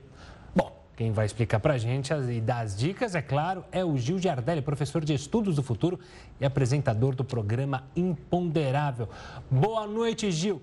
Bom, 0.55 0.83
quem 0.97 1.11
vai 1.11 1.27
explicar 1.27 1.59
para 1.59 1.75
a 1.75 1.77
gente 1.77 2.11
e 2.11 2.41
dar 2.41 2.61
as 2.61 2.75
dicas, 2.75 3.13
é 3.13 3.21
claro, 3.21 3.63
é 3.71 3.85
o 3.85 3.95
Gil 3.99 4.17
Giardelli, 4.17 4.63
professor 4.63 5.05
de 5.05 5.13
Estudos 5.13 5.55
do 5.55 5.61
Futuro 5.61 5.99
e 6.41 6.45
apresentador 6.45 7.13
do 7.13 7.23
programa 7.23 7.83
Imponderável. 7.95 9.07
Boa 9.51 9.85
noite, 9.85 10.31
Gil 10.31 10.59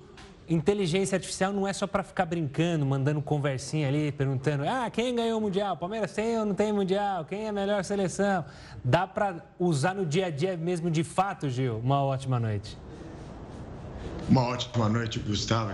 inteligência 0.49 1.16
artificial 1.16 1.53
não 1.53 1.66
é 1.66 1.72
só 1.72 1.86
para 1.86 2.03
ficar 2.03 2.26
brincando, 2.26 2.84
mandando 2.84 3.20
conversinha 3.22 3.88
ali, 3.88 4.12
perguntando: 4.12 4.64
ah, 4.68 4.90
quem 4.90 5.14
ganhou 5.14 5.38
o 5.38 5.40
Mundial? 5.40 5.76
Palmeiras 5.76 6.12
tem 6.12 6.38
ou 6.38 6.45
não 6.45 6.55
tem 6.55 6.72
Mundial? 6.72 7.24
Quem 7.24 7.47
é 7.47 7.49
a 7.49 7.53
melhor 7.53 7.82
seleção? 7.84 8.45
Dá 8.84 9.07
para 9.07 9.36
usar 9.59 9.95
no 9.95 10.05
dia 10.05 10.26
a 10.26 10.30
dia 10.30 10.57
mesmo 10.57 10.90
de 10.90 11.05
fato, 11.05 11.49
Gil? 11.49 11.78
Uma 11.78 12.03
ótima 12.03 12.38
noite. 12.38 12.76
Uma 14.28 14.43
ótima 14.43 14.88
noite, 14.88 15.18
Gustavo. 15.18 15.72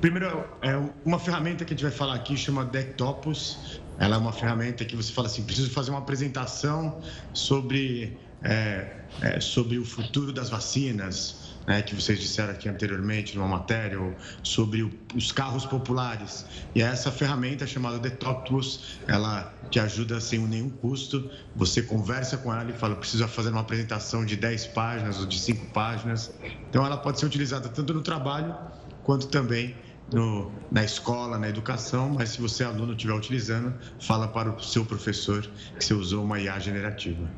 Primeiro, 0.00 0.44
é 0.62 0.76
uma 1.04 1.18
ferramenta 1.18 1.64
que 1.64 1.74
a 1.74 1.76
gente 1.76 1.84
vai 1.84 1.92
falar 1.92 2.14
aqui 2.14 2.36
chama 2.36 2.64
Dectopus. 2.64 3.80
Ela 3.98 4.16
é 4.16 4.18
uma 4.18 4.32
ferramenta 4.32 4.84
que 4.84 4.96
você 4.96 5.12
fala 5.12 5.28
assim: 5.28 5.42
preciso 5.42 5.70
fazer 5.70 5.90
uma 5.90 5.98
apresentação 5.98 7.00
sobre, 7.34 8.18
é, 8.42 8.96
é, 9.20 9.40
sobre 9.40 9.78
o 9.78 9.84
futuro 9.84 10.32
das 10.32 10.48
vacinas 10.48 11.39
né, 11.70 11.82
que 11.82 11.94
vocês 11.94 12.18
disseram 12.18 12.50
aqui 12.50 12.68
anteriormente 12.68 13.38
numa 13.38 13.46
matéria, 13.46 13.96
sobre 14.42 14.82
o, 14.82 14.90
os 15.14 15.30
carros 15.30 15.64
populares. 15.64 16.44
E 16.74 16.82
essa 16.82 17.12
ferramenta 17.12 17.64
chamada 17.64 17.96
Detopus, 17.96 18.98
ela 19.06 19.54
te 19.70 19.78
ajuda 19.78 20.20
sem 20.20 20.40
nenhum 20.40 20.68
custo. 20.68 21.30
Você 21.54 21.80
conversa 21.80 22.36
com 22.36 22.52
ela 22.52 22.68
e 22.68 22.72
fala, 22.72 22.96
precisa 22.96 23.28
fazer 23.28 23.50
uma 23.50 23.60
apresentação 23.60 24.24
de 24.24 24.34
10 24.34 24.66
páginas 24.66 25.20
ou 25.20 25.26
de 25.26 25.38
5 25.38 25.66
páginas. 25.66 26.34
Então, 26.68 26.84
ela 26.84 26.96
pode 26.96 27.20
ser 27.20 27.26
utilizada 27.26 27.68
tanto 27.68 27.94
no 27.94 28.02
trabalho 28.02 28.52
quanto 29.04 29.28
também 29.28 29.76
no, 30.12 30.50
na 30.72 30.82
escola, 30.82 31.38
na 31.38 31.48
educação, 31.48 32.08
mas 32.08 32.30
se 32.30 32.40
você, 32.40 32.64
aluno, 32.64 32.94
estiver 32.94 33.14
utilizando, 33.14 33.72
fala 34.00 34.26
para 34.26 34.50
o 34.50 34.60
seu 34.60 34.84
professor 34.84 35.48
que 35.78 35.84
você 35.84 35.94
usou 35.94 36.24
uma 36.24 36.40
IA 36.40 36.58
generativa. 36.58 37.30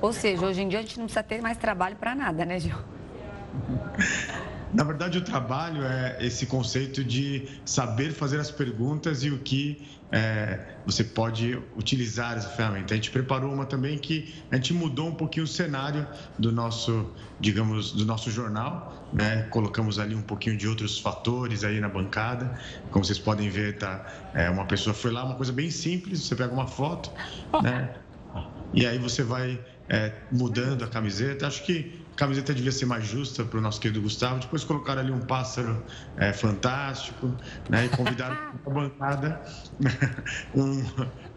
Ou 0.00 0.12
seja, 0.12 0.44
hoje 0.44 0.60
em 0.60 0.68
dia 0.68 0.80
a 0.80 0.82
gente 0.82 0.98
não 0.98 1.04
precisa 1.04 1.22
ter 1.22 1.40
mais 1.40 1.56
trabalho 1.56 1.94
para 1.94 2.16
nada, 2.16 2.44
né, 2.44 2.58
Gil? 2.58 2.99
Na 4.72 4.84
verdade, 4.84 5.18
o 5.18 5.20
trabalho 5.20 5.82
é 5.82 6.18
esse 6.20 6.46
conceito 6.46 7.02
de 7.02 7.48
saber 7.64 8.12
fazer 8.12 8.38
as 8.38 8.52
perguntas 8.52 9.24
e 9.24 9.30
o 9.30 9.38
que 9.38 9.88
é, 10.12 10.60
você 10.86 11.02
pode 11.02 11.60
utilizar 11.76 12.36
essa 12.36 12.48
ferramenta. 12.48 12.94
A 12.94 12.96
gente 12.96 13.10
preparou 13.10 13.52
uma 13.52 13.66
também 13.66 13.98
que 13.98 14.32
a 14.50 14.54
gente 14.56 14.72
mudou 14.72 15.08
um 15.08 15.14
pouquinho 15.14 15.44
o 15.44 15.48
cenário 15.48 16.06
do 16.38 16.52
nosso, 16.52 17.12
digamos, 17.40 17.92
do 17.92 18.04
nosso 18.04 18.30
jornal, 18.30 19.08
né? 19.12 19.42
Colocamos 19.50 19.98
ali 19.98 20.14
um 20.14 20.22
pouquinho 20.22 20.56
de 20.56 20.68
outros 20.68 21.00
fatores 21.00 21.64
aí 21.64 21.80
na 21.80 21.88
bancada. 21.88 22.56
Como 22.92 23.04
vocês 23.04 23.18
podem 23.18 23.50
ver, 23.50 23.76
tá? 23.76 24.06
É, 24.34 24.48
uma 24.50 24.66
pessoa 24.66 24.94
foi 24.94 25.10
lá, 25.10 25.24
uma 25.24 25.34
coisa 25.34 25.52
bem 25.52 25.70
simples. 25.70 26.22
Você 26.22 26.36
pega 26.36 26.52
uma 26.52 26.68
foto, 26.68 27.10
né? 27.60 27.90
E 28.72 28.86
aí 28.86 28.98
você 28.98 29.24
vai 29.24 29.58
é, 29.88 30.12
mudando 30.30 30.84
a 30.84 30.86
camiseta. 30.86 31.48
Acho 31.48 31.64
que 31.64 32.00
camiseta 32.20 32.52
devia 32.52 32.70
ser 32.70 32.84
mais 32.84 33.06
justa 33.06 33.42
para 33.46 33.58
o 33.58 33.62
nosso 33.62 33.80
querido 33.80 34.02
Gustavo. 34.02 34.40
Depois 34.40 34.62
colocaram 34.62 35.00
ali 35.00 35.10
um 35.10 35.20
pássaro 35.20 35.82
é, 36.18 36.34
fantástico 36.34 37.34
né, 37.70 37.86
e 37.86 37.88
convidaram 37.88 38.36
a 38.66 38.70
bancada 38.70 39.42
um, 40.54 40.84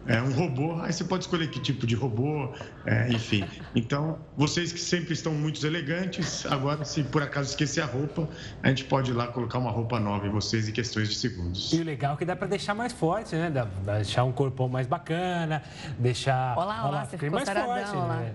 é, 0.06 0.20
um 0.20 0.32
robô. 0.32 0.80
Aí 0.80 0.92
você 0.92 1.04
pode 1.04 1.24
escolher 1.24 1.48
que 1.48 1.60
tipo 1.60 1.86
de 1.86 1.94
robô, 1.94 2.52
é, 2.84 3.08
enfim. 3.10 3.44
Então, 3.74 4.18
vocês 4.36 4.72
que 4.72 4.80
sempre 4.80 5.12
estão 5.14 5.32
muito 5.32 5.64
elegantes, 5.66 6.44
agora, 6.46 6.84
se 6.84 7.02
por 7.02 7.22
acaso 7.22 7.50
esquecer 7.50 7.80
a 7.80 7.86
roupa, 7.86 8.28
a 8.62 8.68
gente 8.68 8.84
pode 8.84 9.10
ir 9.10 9.14
lá 9.14 9.28
colocar 9.28 9.58
uma 9.58 9.70
roupa 9.70 9.98
nova 9.98 10.26
em 10.26 10.30
vocês 10.30 10.68
em 10.68 10.72
questões 10.72 11.08
de 11.08 11.14
segundos. 11.14 11.72
E 11.72 11.80
o 11.80 11.84
legal 11.84 12.14
é 12.14 12.16
que 12.16 12.24
dá 12.24 12.36
para 12.36 12.48
deixar 12.48 12.74
mais 12.74 12.92
forte, 12.92 13.34
né? 13.34 13.50
Dá, 13.50 13.64
deixar 13.94 14.24
um 14.24 14.32
corpão 14.32 14.68
mais 14.68 14.86
bacana, 14.86 15.62
deixar. 15.98 16.56
Olá, 16.56 16.86
olá, 16.86 17.04
você 17.04 17.16
ficou 17.16 17.38
mais 17.38 17.48
forte. 17.48 17.96
Né? 17.96 18.34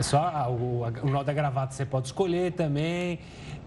Só 0.00 0.50
o, 0.50 0.82
o 1.02 1.10
nó 1.10 1.22
da 1.22 1.32
gravata 1.32 1.72
você 1.72 1.86
pode 1.86 2.06
escolher 2.08 2.52
também. 2.52 3.20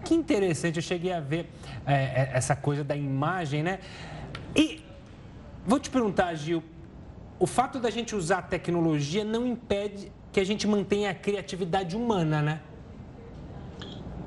Que 0.04 0.14
interessante, 0.14 0.76
eu 0.76 0.82
cheguei 0.82 1.12
a 1.12 1.20
ver 1.20 1.50
é, 1.86 1.94
é 1.94 2.30
essa 2.32 2.56
coisa 2.56 2.82
da 2.82 2.96
imagem, 2.96 3.62
né? 3.62 3.78
E 4.56 4.82
vou 5.66 5.78
te 5.78 5.90
perguntar, 5.90 6.34
Gil, 6.34 6.62
o 7.40 7.46
fato 7.46 7.80
da 7.80 7.90
gente 7.90 8.14
usar 8.14 8.38
a 8.38 8.42
tecnologia 8.42 9.24
não 9.24 9.46
impede 9.46 10.12
que 10.30 10.38
a 10.38 10.44
gente 10.44 10.66
mantenha 10.68 11.10
a 11.10 11.14
criatividade 11.14 11.96
humana, 11.96 12.42
né? 12.42 12.60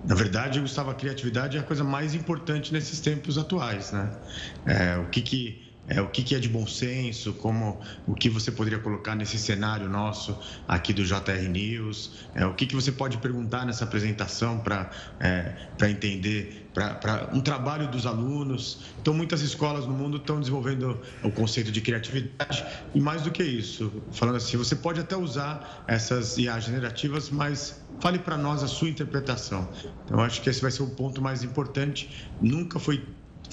Na 0.03 0.15
verdade, 0.15 0.59
Gustavo, 0.59 0.89
a 0.89 0.95
criatividade 0.95 1.55
é 1.55 1.59
a 1.59 1.63
coisa 1.63 1.83
mais 1.83 2.15
importante 2.15 2.73
nesses 2.73 2.99
tempos 2.99 3.37
atuais, 3.37 3.91
né? 3.91 4.11
É, 4.65 4.97
o 4.97 5.05
que 5.05 5.21
que 5.21 5.62
é, 5.87 6.01
o 6.01 6.07
que, 6.07 6.23
que, 6.23 6.33
é 6.33 6.39
de 6.39 6.47
bom 6.47 6.65
senso, 6.65 7.33
como 7.33 7.81
o 8.07 8.15
que 8.15 8.29
você 8.29 8.51
poderia 8.51 8.79
colocar 8.79 9.15
nesse 9.15 9.37
cenário 9.37 9.89
nosso 9.89 10.37
aqui 10.67 10.93
do 10.93 11.03
JR 11.03 11.49
News, 11.49 12.11
é, 12.33 12.45
o 12.45 12.53
que, 12.53 12.65
que 12.65 12.75
você 12.75 12.91
pode 12.91 13.17
perguntar 13.17 13.65
nessa 13.65 13.83
apresentação 13.83 14.59
para 14.59 14.89
é, 15.19 15.55
entender, 15.89 16.69
para 16.73 17.29
um 17.33 17.41
trabalho 17.41 17.89
dos 17.89 18.05
alunos. 18.05 18.85
Então, 19.01 19.13
muitas 19.13 19.41
escolas 19.41 19.85
no 19.85 19.93
mundo 19.93 20.17
estão 20.17 20.39
desenvolvendo 20.39 20.99
o 21.21 21.31
conceito 21.31 21.71
de 21.71 21.81
criatividade 21.81 22.65
e 22.95 23.01
mais 23.01 23.23
do 23.23 23.31
que 23.31 23.43
isso, 23.43 23.91
falando 24.11 24.37
assim, 24.37 24.55
você 24.55 24.75
pode 24.75 25.01
até 25.01 25.17
usar 25.17 25.83
essas 25.87 26.37
IA 26.37 26.59
generativas, 26.59 27.29
mas 27.29 27.83
fale 27.99 28.19
para 28.19 28.37
nós 28.37 28.63
a 28.63 28.67
sua 28.67 28.89
interpretação. 28.89 29.69
Então, 30.05 30.19
acho 30.21 30.41
que 30.41 30.49
esse 30.49 30.61
vai 30.61 30.71
ser 30.71 30.83
o 30.83 30.87
ponto 30.87 31.21
mais 31.21 31.43
importante. 31.43 32.27
Nunca 32.41 32.79
foi 32.79 33.03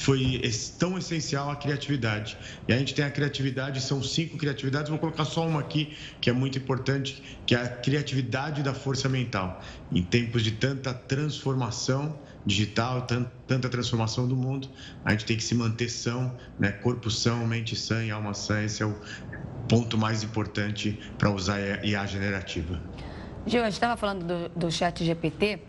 foi 0.00 0.40
tão 0.78 0.96
essencial 0.96 1.50
a 1.50 1.56
criatividade. 1.56 2.36
E 2.66 2.72
a 2.72 2.78
gente 2.78 2.94
tem 2.94 3.04
a 3.04 3.10
criatividade, 3.10 3.82
são 3.82 4.02
cinco 4.02 4.38
criatividades, 4.38 4.88
vou 4.88 4.98
colocar 4.98 5.26
só 5.26 5.46
uma 5.46 5.60
aqui, 5.60 5.94
que 6.20 6.30
é 6.30 6.32
muito 6.32 6.56
importante, 6.56 7.22
que 7.46 7.54
é 7.54 7.58
a 7.58 7.68
criatividade 7.68 8.62
da 8.62 8.72
força 8.72 9.08
mental. 9.10 9.62
Em 9.92 10.02
tempos 10.02 10.42
de 10.42 10.52
tanta 10.52 10.94
transformação 10.94 12.18
digital, 12.46 13.06
tanta 13.46 13.68
transformação 13.68 14.26
do 14.26 14.34
mundo, 14.34 14.70
a 15.04 15.10
gente 15.10 15.26
tem 15.26 15.36
que 15.36 15.44
se 15.44 15.54
manter 15.54 15.90
são, 15.90 16.34
né? 16.58 16.72
corpo 16.72 17.10
são, 17.10 17.46
mente 17.46 17.76
sã 17.76 18.02
e 18.02 18.10
alma 18.10 18.32
sã, 18.32 18.62
esse 18.64 18.82
é 18.82 18.86
o 18.86 18.96
ponto 19.68 19.98
mais 19.98 20.22
importante 20.22 20.98
para 21.18 21.30
usar 21.30 21.56
a 21.56 21.84
IA 21.84 22.06
generativa. 22.06 22.80
Gil, 23.46 23.60
a 23.60 23.64
gente 23.64 23.74
estava 23.74 23.96
falando 23.96 24.24
do, 24.24 24.48
do 24.58 24.70
chat 24.70 25.04
GPT, 25.04 25.60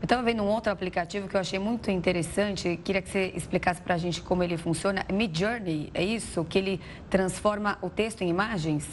eu 0.00 0.04
estava 0.04 0.22
vendo 0.22 0.42
um 0.42 0.46
outro 0.46 0.70
aplicativo 0.70 1.26
que 1.26 1.34
eu 1.36 1.40
achei 1.40 1.58
muito 1.58 1.90
interessante. 1.90 2.78
Queria 2.84 3.00
que 3.00 3.08
você 3.08 3.32
explicasse 3.34 3.80
para 3.80 3.94
a 3.94 3.98
gente 3.98 4.20
como 4.20 4.42
ele 4.42 4.56
funciona. 4.56 5.04
Mid 5.12 5.36
Journey, 5.36 5.90
é 5.94 6.04
isso? 6.04 6.44
Que 6.44 6.58
ele 6.58 6.80
transforma 7.08 7.78
o 7.80 7.88
texto 7.88 8.22
em 8.22 8.28
imagens? 8.28 8.86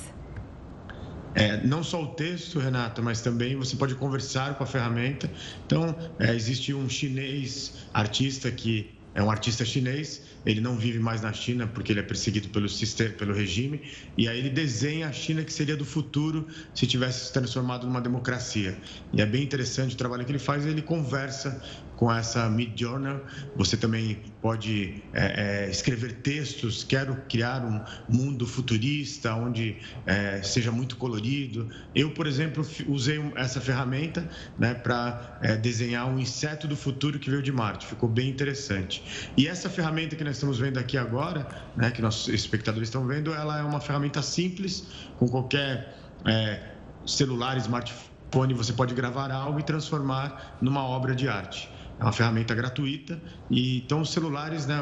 É, 1.35 1.57
não 1.65 1.83
só 1.83 2.01
o 2.01 2.07
texto, 2.07 2.59
Renata, 2.59 3.01
mas 3.01 3.21
também 3.21 3.55
você 3.55 3.75
pode 3.75 3.95
conversar 3.95 4.55
com 4.55 4.63
a 4.63 4.67
ferramenta. 4.67 5.29
Então, 5.65 5.95
é, 6.19 6.33
existe 6.33 6.73
um 6.73 6.87
chinês 6.87 7.73
artista 7.93 8.51
que 8.51 8.93
é 9.15 9.21
um 9.21 9.29
artista 9.29 9.63
chinês, 9.63 10.21
ele 10.45 10.59
não 10.59 10.75
vive 10.75 10.99
mais 10.99 11.21
na 11.21 11.31
China 11.31 11.67
porque 11.67 11.91
ele 11.91 11.99
é 11.99 12.03
perseguido 12.03 12.49
pelo, 12.49 12.67
sistema, 12.67 13.11
pelo 13.11 13.33
regime, 13.33 13.81
e 14.17 14.27
aí 14.27 14.39
ele 14.39 14.49
desenha 14.49 15.07
a 15.07 15.11
China 15.11 15.43
que 15.43 15.53
seria 15.53 15.77
do 15.77 15.85
futuro 15.85 16.47
se 16.73 16.87
tivesse 16.87 17.27
se 17.27 17.33
transformado 17.33 17.85
numa 17.85 18.01
democracia. 18.01 18.77
E 19.11 19.21
é 19.21 19.25
bem 19.25 19.43
interessante 19.43 19.93
o 19.93 19.97
trabalho 19.97 20.25
que 20.25 20.31
ele 20.31 20.39
faz, 20.39 20.65
ele 20.65 20.81
conversa 20.81 21.61
com 22.03 22.11
essa 22.11 22.49
Mid 22.49 22.77
Journal. 22.77 23.21
Você 23.55 23.77
também 23.77 24.21
pode 24.41 25.01
é, 25.13 25.67
é, 25.67 25.69
escrever 25.71 26.15
textos. 26.15 26.83
Quero 26.83 27.15
criar 27.29 27.63
um 27.63 27.81
mundo 28.13 28.45
futurista 28.45 29.33
onde 29.33 29.77
é, 30.05 30.41
seja 30.41 30.69
muito 30.69 30.97
colorido. 30.97 31.69
Eu, 31.95 32.11
por 32.11 32.27
exemplo, 32.27 32.67
usei 32.89 33.21
essa 33.37 33.61
ferramenta 33.61 34.29
né, 34.59 34.73
para 34.73 35.39
é, 35.41 35.55
desenhar 35.55 36.05
um 36.09 36.19
inseto 36.19 36.67
do 36.67 36.75
futuro 36.75 37.17
que 37.17 37.29
veio 37.29 37.41
de 37.41 37.53
Marte. 37.53 37.87
Ficou 37.87 38.09
bem 38.09 38.27
interessante. 38.27 39.31
E 39.37 39.47
essa 39.47 39.69
ferramenta 39.69 40.17
que 40.17 40.25
nós 40.25 40.35
estamos 40.35 40.59
vendo 40.59 40.79
aqui 40.79 40.97
agora, 40.97 41.47
né, 41.77 41.89
que 41.89 42.01
nossos 42.01 42.27
espectadores 42.27 42.89
estão 42.89 43.07
vendo, 43.07 43.33
ela 43.33 43.59
é 43.59 43.63
uma 43.63 43.79
ferramenta 43.79 44.21
simples 44.21 44.87
com 45.17 45.29
qualquer 45.29 45.95
é, 46.25 46.59
celular, 47.05 47.55
smartphone, 47.59 48.53
você 48.53 48.73
pode 48.73 48.93
gravar 48.93 49.31
algo 49.31 49.57
e 49.57 49.63
transformar 49.63 50.57
numa 50.59 50.83
obra 50.83 51.15
de 51.15 51.29
arte. 51.29 51.71
É 51.99 52.03
uma 52.03 52.11
ferramenta 52.11 52.53
gratuita 52.55 53.21
e 53.49 53.77
então 53.77 54.01
os 54.01 54.11
celulares, 54.11 54.65
né, 54.65 54.77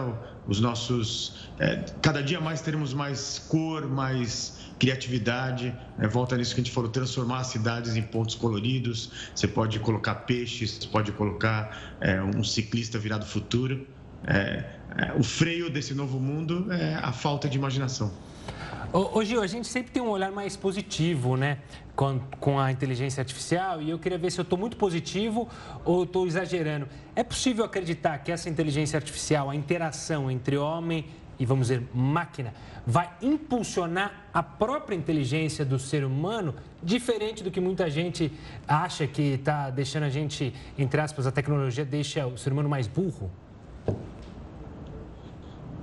os 0.48 0.60
nossos, 0.60 1.50
é, 1.60 1.84
cada 2.02 2.22
dia 2.24 2.40
mais 2.40 2.62
teremos 2.62 2.94
mais 2.94 3.40
cor, 3.48 3.88
mais 3.88 4.60
criatividade. 4.80 5.76
É, 6.00 6.08
volta 6.08 6.36
nisso 6.36 6.56
que 6.56 6.62
a 6.62 6.64
gente 6.64 6.74
falou, 6.74 6.90
transformar 6.90 7.40
as 7.42 7.48
cidades 7.48 7.96
em 7.96 8.02
pontos 8.02 8.34
coloridos. 8.34 9.12
Você 9.36 9.48
pode 9.48 9.78
colocar 9.80 10.16
peixes, 10.16 10.84
pode 10.86 11.12
colocar 11.12 11.98
é, 12.02 12.20
um 12.22 12.44
ciclista 12.44 12.98
virado 12.98 13.26
futuro. 13.26 13.86
É, 14.26 14.66
é, 14.98 15.14
o 15.16 15.24
freio 15.24 15.70
desse 15.70 15.94
novo 15.94 16.20
mundo 16.20 16.72
é 16.72 16.96
a 16.96 17.12
falta 17.12 17.48
de 17.48 17.58
imaginação. 17.58 18.12
Ô, 18.94 19.24
Gil, 19.24 19.42
a 19.42 19.48
gente 19.48 19.70
sempre 19.70 19.90
tem 19.90 20.04
um 20.04 20.10
olhar 20.10 20.34
mais 20.34 20.58
positivo, 20.58 21.38
né, 21.38 21.60
com, 21.96 22.20
com 22.42 22.60
a 22.60 22.74
inteligência 22.74 23.22
artificial, 23.22 23.82
e 23.82 23.90
eu 23.90 23.98
queria 23.98 24.18
ver 24.18 24.30
se 24.30 24.38
eu 24.38 24.44
estou 24.44 24.60
muito 24.60 24.76
positivo 24.76 25.48
ou 25.86 26.04
estou 26.04 26.28
exagerando. 26.28 26.90
É 27.16 27.24
possível 27.24 27.64
acreditar 27.64 28.18
que 28.18 28.34
essa 28.34 28.50
inteligência 28.50 28.98
artificial, 28.98 29.50
a 29.50 29.56
interação 29.56 30.30
entre 30.30 30.58
homem 30.58 31.06
e, 31.40 31.46
vamos 31.46 31.70
dizer, 31.70 31.88
máquina, 31.94 32.54
vai 32.86 33.10
impulsionar 33.22 34.26
a 34.34 34.44
própria 34.44 34.94
inteligência 34.94 35.64
do 35.64 35.80
ser 35.80 36.04
humano, 36.04 36.54
diferente 36.84 37.46
do 37.46 37.50
que 37.50 37.62
muita 37.62 37.90
gente 37.90 38.30
acha 38.68 39.08
que 39.08 39.36
está 39.36 39.70
deixando 39.70 40.04
a 40.04 40.10
gente, 40.10 40.54
entre 40.78 41.00
aspas, 41.00 41.26
a 41.26 41.32
tecnologia 41.32 41.86
deixa 41.86 42.28
o 42.28 42.38
ser 42.38 42.52
humano 42.52 42.68
mais 42.68 42.88
burro? 42.88 43.32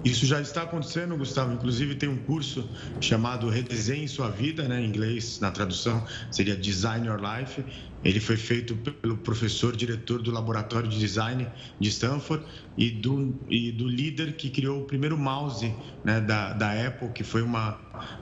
Isso 0.04 0.26
já 0.26 0.40
está 0.40 0.62
acontecendo, 0.62 1.16
Gustavo. 1.16 1.52
Inclusive, 1.52 1.96
tem 1.96 2.08
um 2.08 2.18
curso 2.18 2.68
chamado 3.00 3.48
Redesenhe 3.48 4.06
Sua 4.06 4.30
Vida, 4.30 4.68
né? 4.68 4.80
em 4.80 4.86
inglês, 4.86 5.40
na 5.40 5.50
tradução, 5.50 6.06
seria 6.30 6.56
Design 6.56 7.06
Your 7.06 7.20
Life. 7.20 7.64
Ele 8.04 8.20
foi 8.20 8.36
feito 8.36 8.76
pelo 8.76 9.16
professor 9.16 9.74
diretor 9.74 10.22
do 10.22 10.30
laboratório 10.30 10.88
de 10.88 10.98
design 10.98 11.48
de 11.80 11.88
Stanford 11.88 12.44
e 12.76 12.90
do, 12.90 13.36
e 13.48 13.72
do 13.72 13.88
líder 13.88 14.36
que 14.36 14.48
criou 14.50 14.82
o 14.82 14.84
primeiro 14.84 15.18
mouse 15.18 15.74
né, 16.04 16.20
da, 16.20 16.52
da 16.52 16.86
Apple, 16.86 17.08
que 17.08 17.24
foi 17.24 17.42
uma, 17.42 17.76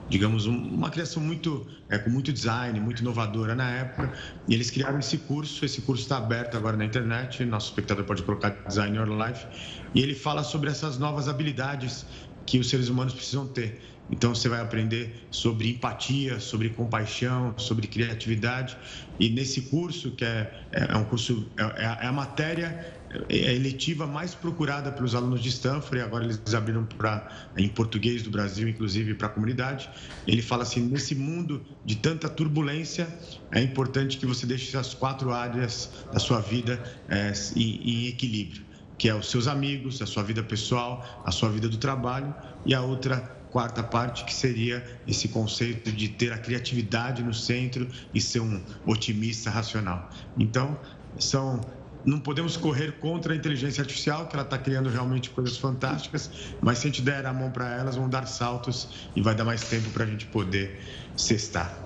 digamos, 0.09 0.45
uma 0.45 0.89
criação 0.89 1.21
muito, 1.21 1.67
é, 1.89 1.97
com 1.97 2.09
muito 2.09 2.31
design, 2.31 2.79
muito 2.79 3.01
inovadora 3.01 3.55
na 3.55 3.69
época. 3.69 4.13
E 4.47 4.53
eles 4.53 4.69
criaram 4.69 4.99
esse 4.99 5.17
curso, 5.17 5.65
esse 5.65 5.81
curso 5.81 6.03
está 6.03 6.17
aberto 6.17 6.55
agora 6.55 6.77
na 6.77 6.85
internet, 6.85 7.43
nosso 7.45 7.69
espectador 7.69 8.05
pode 8.05 8.23
colocar 8.23 8.49
Design 8.67 8.97
Your 8.97 9.07
Life, 9.07 9.45
e 9.93 10.01
ele 10.01 10.15
fala 10.15 10.43
sobre 10.43 10.69
essas 10.69 10.97
novas 10.97 11.27
habilidades 11.27 12.05
que 12.45 12.59
os 12.59 12.69
seres 12.69 12.87
humanos 12.89 13.13
precisam 13.13 13.45
ter. 13.47 13.81
Então 14.09 14.33
você 14.33 14.47
vai 14.47 14.61
aprender 14.61 15.27
sobre 15.29 15.69
empatia, 15.69 16.39
sobre 16.39 16.69
compaixão, 16.69 17.53
sobre 17.57 17.87
criatividade. 17.87 18.77
E 19.19 19.29
nesse 19.29 19.63
curso, 19.63 20.11
que 20.11 20.23
é, 20.23 20.65
é, 20.71 20.93
é 20.93 20.95
um 20.95 21.03
curso, 21.03 21.45
é, 21.57 21.63
é, 21.63 22.05
é 22.05 22.07
a 22.07 22.11
matéria 22.11 22.96
é 23.29 23.55
eletiva 23.55 24.05
mais 24.05 24.35
procurada 24.35 24.91
pelos 24.91 25.15
alunos 25.15 25.41
de 25.41 25.49
Stanford, 25.49 25.97
e 25.97 26.01
agora 26.01 26.25
eles 26.25 26.41
abriram 26.53 26.85
pra, 26.85 27.27
em 27.57 27.67
português 27.69 28.21
do 28.21 28.29
Brasil, 28.29 28.67
inclusive 28.67 29.13
para 29.13 29.27
a 29.27 29.29
comunidade. 29.29 29.89
Ele 30.25 30.41
fala 30.41 30.63
assim: 30.63 30.81
nesse 30.81 31.15
mundo 31.15 31.65
de 31.85 31.95
tanta 31.95 32.27
turbulência, 32.27 33.07
é 33.51 33.61
importante 33.61 34.17
que 34.17 34.25
você 34.25 34.45
deixe 34.45 34.75
as 34.77 34.93
quatro 34.93 35.31
áreas 35.31 35.89
da 36.11 36.19
sua 36.19 36.41
vida 36.41 36.81
é, 37.07 37.31
em, 37.55 38.05
em 38.05 38.07
equilíbrio, 38.07 38.65
que 38.97 39.07
é 39.07 39.15
os 39.15 39.29
seus 39.29 39.47
amigos, 39.47 40.01
a 40.01 40.05
sua 40.05 40.23
vida 40.23 40.43
pessoal, 40.43 41.23
a 41.25 41.31
sua 41.31 41.49
vida 41.49 41.69
do 41.69 41.77
trabalho 41.77 42.33
e 42.65 42.73
a 42.73 42.81
outra 42.81 43.17
quarta 43.49 43.81
parte, 43.81 44.25
que 44.25 44.33
seria 44.33 44.85
esse 45.07 45.29
conceito 45.29 45.91
de 45.91 46.09
ter 46.09 46.33
a 46.33 46.37
criatividade 46.37 47.23
no 47.23 47.33
centro 47.33 47.87
e 48.13 48.19
ser 48.19 48.41
um 48.41 48.61
otimista 48.85 49.49
racional. 49.49 50.09
Então, 50.37 50.77
são 51.17 51.61
não 52.07 52.21
podemos 52.21 52.55
correr 52.55 52.93
contra 52.93 53.33
a 53.33 53.35
inteligência 53.35 53.81
artificial, 53.81 54.27
que 54.27 54.33
ela 54.33 54.45
está 54.45 54.57
criando 54.57 54.87
realmente 54.89 55.29
coisas 55.29 55.57
fantásticas, 55.57 56.31
mas 56.61 56.77
se 56.77 56.87
a 56.87 56.89
gente 56.89 57.01
der 57.01 57.25
a 57.25 57.33
mão 57.33 57.51
para 57.51 57.69
elas, 57.75 57.97
vão 57.97 58.07
dar 58.07 58.25
saltos 58.25 59.09
e 59.13 59.21
vai 59.21 59.35
dar 59.35 59.43
mais 59.43 59.61
tempo 59.67 59.89
para 59.89 60.05
a 60.05 60.07
gente 60.07 60.25
poder 60.27 60.81
cestar. 61.17 61.77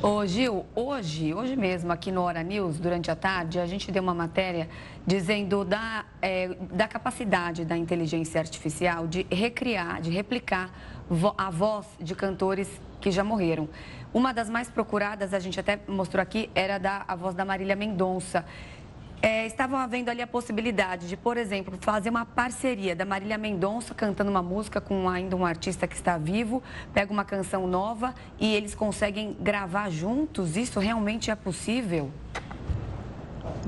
Ô 0.00 0.24
Gil, 0.24 0.64
hoje, 0.76 1.34
hoje 1.34 1.56
mesmo, 1.56 1.90
aqui 1.90 2.12
no 2.12 2.22
Hora 2.22 2.42
News, 2.44 2.78
durante 2.78 3.10
a 3.10 3.16
tarde, 3.16 3.58
a 3.58 3.66
gente 3.66 3.90
deu 3.90 4.02
uma 4.02 4.14
matéria 4.14 4.68
dizendo 5.04 5.64
da, 5.64 6.04
é, 6.22 6.48
da 6.72 6.86
capacidade 6.86 7.64
da 7.64 7.76
inteligência 7.76 8.40
artificial 8.40 9.08
de 9.08 9.26
recriar, 9.28 10.00
de 10.00 10.10
replicar 10.10 10.70
a 11.36 11.50
voz 11.50 11.86
de 11.98 12.14
cantores 12.14 12.68
que 13.00 13.10
já 13.10 13.24
morreram. 13.24 13.68
Uma 14.12 14.32
das 14.32 14.48
mais 14.48 14.68
procuradas, 14.68 15.32
a 15.32 15.38
gente 15.38 15.58
até 15.58 15.80
mostrou 15.88 16.22
aqui, 16.22 16.50
era 16.54 16.78
da, 16.78 17.04
a 17.08 17.16
voz 17.16 17.34
da 17.34 17.44
Marília 17.44 17.74
Mendonça. 17.74 18.44
É, 19.22 19.44
estavam 19.46 19.78
havendo 19.78 20.08
ali 20.08 20.22
a 20.22 20.26
possibilidade 20.26 21.06
de, 21.06 21.14
por 21.14 21.36
exemplo, 21.36 21.76
fazer 21.82 22.08
uma 22.08 22.24
parceria 22.24 22.96
da 22.96 23.04
Marília 23.04 23.36
Mendonça 23.36 23.94
cantando 23.94 24.30
uma 24.30 24.42
música 24.42 24.80
com 24.80 25.10
ainda 25.10 25.36
um 25.36 25.44
artista 25.44 25.86
que 25.86 25.94
está 25.94 26.16
vivo, 26.16 26.62
pega 26.94 27.12
uma 27.12 27.24
canção 27.24 27.66
nova 27.66 28.14
e 28.38 28.54
eles 28.54 28.74
conseguem 28.74 29.36
gravar 29.38 29.90
juntos. 29.90 30.56
Isso 30.56 30.80
realmente 30.80 31.30
é 31.30 31.34
possível? 31.34 32.10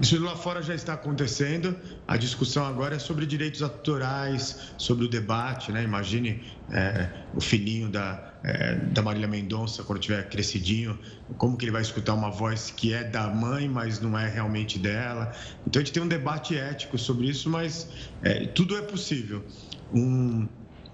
Isso 0.00 0.22
lá 0.22 0.34
fora 0.34 0.62
já 0.62 0.74
está 0.74 0.94
acontecendo. 0.94 1.76
A 2.08 2.16
discussão 2.16 2.64
agora 2.64 2.96
é 2.96 2.98
sobre 2.98 3.26
direitos 3.26 3.62
autorais, 3.62 4.72
sobre 4.78 5.04
o 5.04 5.08
debate, 5.08 5.70
né? 5.70 5.82
Imagine 5.84 6.42
é, 6.70 7.10
o 7.34 7.40
filhinho 7.40 7.88
da, 7.88 8.32
é, 8.42 8.74
da 8.76 9.02
Marília 9.02 9.28
Mendonça, 9.28 9.82
quando 9.82 10.00
tiver 10.00 10.28
crescidinho, 10.28 10.98
como 11.36 11.56
que 11.56 11.64
ele 11.64 11.72
vai 11.72 11.82
escutar 11.82 12.14
uma 12.14 12.30
voz 12.30 12.70
que 12.70 12.94
é 12.94 13.04
da 13.04 13.28
mãe, 13.28 13.68
mas 13.68 14.00
não 14.00 14.18
é 14.18 14.28
realmente 14.28 14.78
dela. 14.78 15.32
Então 15.66 15.80
a 15.80 15.84
gente 15.84 15.92
tem 15.92 16.02
um 16.02 16.08
debate 16.08 16.56
ético 16.56 16.96
sobre 16.96 17.28
isso, 17.28 17.50
mas 17.50 17.88
é, 18.22 18.46
tudo 18.46 18.76
é 18.76 18.82
possível. 18.82 19.44
Um, 19.92 20.48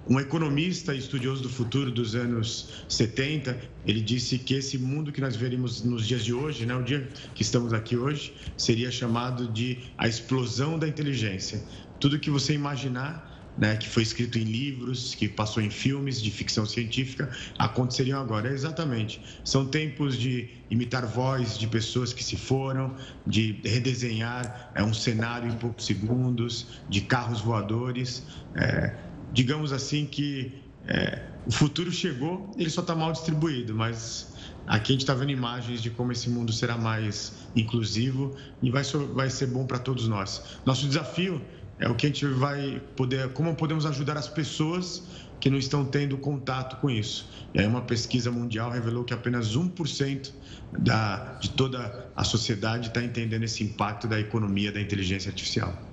um 0.09 0.19
economista 0.19 0.95
e 0.95 0.99
estudioso 0.99 1.43
do 1.43 1.49
futuro 1.49 1.91
dos 1.91 2.15
anos 2.15 2.71
70, 2.89 3.59
ele 3.87 4.01
disse 4.01 4.39
que 4.39 4.55
esse 4.55 4.79
mundo 4.79 5.13
que 5.13 5.21
nós 5.21 5.37
veremos 5.37 5.85
nos 5.85 6.07
dias 6.07 6.25
de 6.25 6.33
hoje, 6.33 6.65
né, 6.65 6.75
o 6.75 6.83
dia 6.83 7.07
que 7.35 7.43
estamos 7.43 7.73
aqui 7.73 7.97
hoje, 7.97 8.33
seria 8.57 8.91
chamado 8.91 9.49
de 9.49 9.79
a 9.99 10.09
explosão 10.09 10.79
da 10.79 10.89
inteligência. 10.89 11.63
Tudo 12.01 12.19
que 12.19 12.31
você 12.31 12.55
imaginar 12.55 13.29
né, 13.59 13.77
que 13.77 13.89
foi 13.89 14.05
escrito 14.05 14.39
em 14.39 14.45
livros, 14.45 15.15
que 15.17 15.29
passou 15.29 15.61
em 15.63 15.69
filmes 15.69 16.23
de 16.23 16.31
ficção 16.31 16.65
científica, 16.65 17.29
aconteceriam 17.59 18.21
agora. 18.21 18.49
É 18.49 18.53
exatamente. 18.53 19.21
São 19.45 19.67
tempos 19.67 20.17
de 20.17 20.49
imitar 20.71 21.05
voz 21.05 21.59
de 21.59 21.67
pessoas 21.67 22.13
que 22.13 22.23
se 22.23 22.37
foram, 22.37 22.95
de 23.27 23.61
redesenhar 23.65 24.71
é, 24.75 24.83
um 24.83 24.95
cenário 24.95 25.51
em 25.51 25.57
poucos 25.57 25.87
segundos, 25.87 26.69
de 26.89 27.01
carros 27.01 27.41
voadores. 27.41 28.23
É, 28.55 28.95
digamos 29.33 29.73
assim 29.73 30.07
que 30.07 30.53
é, 30.87 31.23
o 31.47 31.53
futuro 31.53 31.91
chegou, 31.91 32.51
ele 32.57 32.71
só 32.71 32.81
está 32.81 32.95
mal 32.95 33.13
distribuído, 33.13 33.75
mas 33.75 34.35
aqui 34.67 34.93
a 34.93 34.95
gente 34.95 35.03
está 35.03 35.15
vendo 35.15 35.31
imagens 35.31 35.83
de 35.83 35.91
como 35.91 36.13
esse 36.13 36.29
mundo 36.29 36.53
será 36.53 36.77
mais 36.77 37.33
inclusivo 37.55 38.37
e 38.63 38.71
vai, 38.71 38.83
vai 39.15 39.31
ser 39.31 39.47
bom 39.47 39.67
para 39.67 39.79
todos 39.79 40.09
nós. 40.09 40.43
Nosso 40.65 40.87
desafio 40.87 41.41
é 41.79 41.89
o 41.89 41.95
que 41.95 42.07
a 42.07 42.09
gente 42.09 42.27
vai 42.27 42.83
poder, 42.97 43.33
como 43.33 43.55
podemos 43.55 43.87
ajudar 43.87 44.17
as 44.17 44.29
pessoas 44.29 45.03
que 45.41 45.49
não 45.49 45.59
estão 45.59 45.85
tendo 45.85 46.19
contato 46.19 46.81
com 46.81 46.91
isso. 46.91 47.31
E 47.55 47.61
aí 47.61 47.67
uma 47.67 47.83
pesquisa 47.83 48.31
mundial 48.31 48.71
revelou 48.71 49.05
que 49.05 49.15
apenas 49.15 49.57
1% 49.57 50.33
da, 50.79 51.35
de 51.41 51.51
toda 51.51 52.11
a 52.15 52.25
sociedade 52.25 52.89
está 52.89 53.03
entendendo 53.03 53.45
esse 53.45 53.63
impacto 53.63 54.09
da 54.09 54.19
economia 54.19 54.73
da 54.73 54.81
inteligência 54.81 55.31
artificial. 55.31 55.88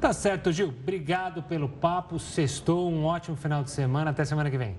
Tá 0.00 0.12
certo, 0.12 0.52
Gil. 0.52 0.68
Obrigado 0.68 1.42
pelo 1.42 1.68
papo. 1.68 2.18
Sextou, 2.18 2.90
um 2.90 3.04
ótimo 3.04 3.36
final 3.36 3.64
de 3.64 3.70
semana. 3.70 4.10
Até 4.10 4.24
semana 4.24 4.50
que 4.50 4.56
vem. 4.56 4.76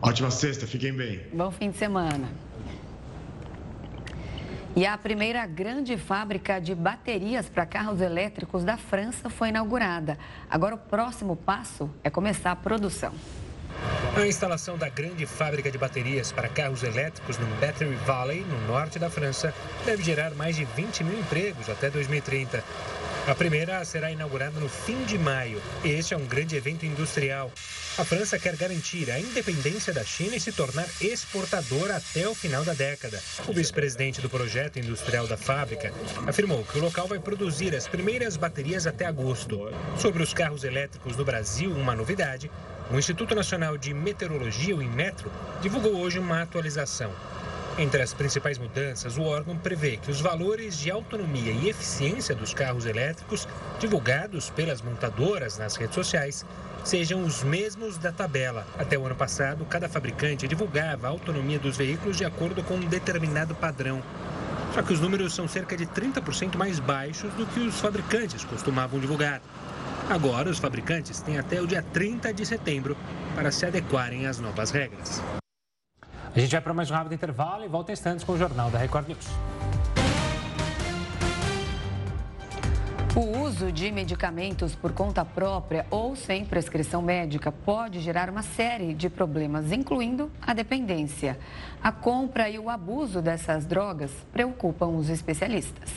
Ótima 0.00 0.32
sexta, 0.32 0.66
fiquem 0.66 0.92
bem. 0.92 1.24
Bom 1.32 1.50
fim 1.52 1.70
de 1.70 1.76
semana. 1.76 2.28
E 4.74 4.84
a 4.84 4.98
primeira 4.98 5.46
grande 5.46 5.96
fábrica 5.96 6.60
de 6.60 6.74
baterias 6.74 7.48
para 7.48 7.64
carros 7.64 8.00
elétricos 8.00 8.64
da 8.64 8.76
França 8.76 9.30
foi 9.30 9.50
inaugurada. 9.50 10.18
Agora, 10.50 10.74
o 10.74 10.78
próximo 10.78 11.36
passo 11.36 11.90
é 12.02 12.10
começar 12.10 12.50
a 12.50 12.56
produção. 12.56 13.12
A 14.16 14.26
instalação 14.26 14.76
da 14.76 14.88
grande 14.88 15.24
fábrica 15.24 15.70
de 15.70 15.78
baterias 15.78 16.32
para 16.32 16.48
carros 16.48 16.82
elétricos 16.82 17.38
no 17.38 17.46
Battery 17.56 17.94
Valley, 18.06 18.40
no 18.40 18.66
norte 18.66 18.98
da 18.98 19.08
França, 19.08 19.54
deve 19.84 20.02
gerar 20.02 20.32
mais 20.32 20.56
de 20.56 20.64
20 20.64 21.04
mil 21.04 21.18
empregos 21.18 21.68
até 21.68 21.90
2030. 21.90 22.64
A 23.24 23.36
primeira 23.36 23.84
será 23.84 24.10
inaugurada 24.10 24.58
no 24.58 24.68
fim 24.68 25.04
de 25.04 25.16
maio. 25.16 25.62
Este 25.84 26.12
é 26.12 26.16
um 26.16 26.26
grande 26.26 26.56
evento 26.56 26.84
industrial. 26.84 27.52
A 27.96 28.04
França 28.04 28.36
quer 28.36 28.56
garantir 28.56 29.08
a 29.12 29.20
independência 29.20 29.92
da 29.92 30.02
China 30.02 30.34
e 30.34 30.40
se 30.40 30.50
tornar 30.50 30.88
exportadora 31.00 31.98
até 31.98 32.26
o 32.26 32.34
final 32.34 32.64
da 32.64 32.72
década. 32.72 33.22
O 33.46 33.52
vice-presidente 33.52 34.20
do 34.20 34.28
projeto 34.28 34.80
industrial 34.80 35.28
da 35.28 35.36
fábrica 35.36 35.92
afirmou 36.26 36.64
que 36.64 36.78
o 36.78 36.82
local 36.82 37.06
vai 37.06 37.20
produzir 37.20 37.76
as 37.76 37.86
primeiras 37.86 38.36
baterias 38.36 38.88
até 38.88 39.06
agosto. 39.06 39.70
Sobre 39.96 40.20
os 40.20 40.34
carros 40.34 40.64
elétricos 40.64 41.16
no 41.16 41.24
Brasil, 41.24 41.70
uma 41.70 41.94
novidade: 41.94 42.50
o 42.90 42.98
Instituto 42.98 43.36
Nacional 43.36 43.78
de 43.78 43.94
Meteorologia, 43.94 44.74
o 44.74 44.82
Inmetro, 44.82 45.30
divulgou 45.60 45.94
hoje 45.94 46.18
uma 46.18 46.42
atualização. 46.42 47.12
Entre 47.78 48.02
as 48.02 48.12
principais 48.12 48.58
mudanças, 48.58 49.16
o 49.16 49.22
órgão 49.22 49.56
prevê 49.56 49.96
que 49.96 50.10
os 50.10 50.20
valores 50.20 50.76
de 50.78 50.90
autonomia 50.90 51.52
e 51.52 51.70
eficiência 51.70 52.34
dos 52.34 52.52
carros 52.52 52.84
elétricos 52.84 53.48
divulgados 53.80 54.50
pelas 54.50 54.82
montadoras 54.82 55.56
nas 55.56 55.76
redes 55.76 55.94
sociais 55.94 56.44
sejam 56.84 57.24
os 57.24 57.42
mesmos 57.42 57.96
da 57.96 58.12
tabela. 58.12 58.66
Até 58.78 58.98
o 58.98 59.06
ano 59.06 59.14
passado, 59.14 59.64
cada 59.64 59.88
fabricante 59.88 60.46
divulgava 60.46 61.06
a 61.06 61.10
autonomia 61.10 61.58
dos 61.58 61.76
veículos 61.76 62.18
de 62.18 62.26
acordo 62.26 62.62
com 62.62 62.74
um 62.74 62.86
determinado 62.86 63.54
padrão. 63.54 64.02
Só 64.74 64.82
que 64.82 64.92
os 64.92 65.00
números 65.00 65.34
são 65.34 65.48
cerca 65.48 65.74
de 65.74 65.86
30% 65.86 66.56
mais 66.56 66.78
baixos 66.78 67.32
do 67.34 67.46
que 67.46 67.60
os 67.60 67.80
fabricantes 67.80 68.44
costumavam 68.44 69.00
divulgar. 69.00 69.40
Agora, 70.10 70.50
os 70.50 70.58
fabricantes 70.58 71.22
têm 71.22 71.38
até 71.38 71.60
o 71.60 71.66
dia 71.66 71.82
30 71.82 72.34
de 72.34 72.44
setembro 72.44 72.96
para 73.34 73.50
se 73.50 73.64
adequarem 73.64 74.26
às 74.26 74.38
novas 74.38 74.70
regras. 74.70 75.22
A 76.34 76.40
gente 76.40 76.52
vai 76.52 76.62
para 76.62 76.72
mais 76.72 76.90
um 76.90 76.94
rápido 76.94 77.14
intervalo 77.14 77.62
e 77.62 77.68
volta 77.68 77.90
em 77.90 77.94
instantes 77.94 78.24
com 78.24 78.32
o 78.32 78.38
Jornal 78.38 78.70
da 78.70 78.78
Record 78.78 79.06
News. 79.06 79.28
O 83.14 83.42
uso 83.42 83.70
de 83.70 83.92
medicamentos 83.92 84.74
por 84.74 84.92
conta 84.92 85.26
própria 85.26 85.84
ou 85.90 86.16
sem 86.16 86.46
prescrição 86.46 87.02
médica 87.02 87.52
pode 87.52 88.00
gerar 88.00 88.30
uma 88.30 88.42
série 88.42 88.94
de 88.94 89.10
problemas, 89.10 89.72
incluindo 89.72 90.30
a 90.40 90.54
dependência. 90.54 91.38
A 91.82 91.92
compra 91.92 92.48
e 92.48 92.58
o 92.58 92.70
abuso 92.70 93.20
dessas 93.20 93.66
drogas 93.66 94.10
preocupam 94.32 94.86
os 94.86 95.10
especialistas. 95.10 95.90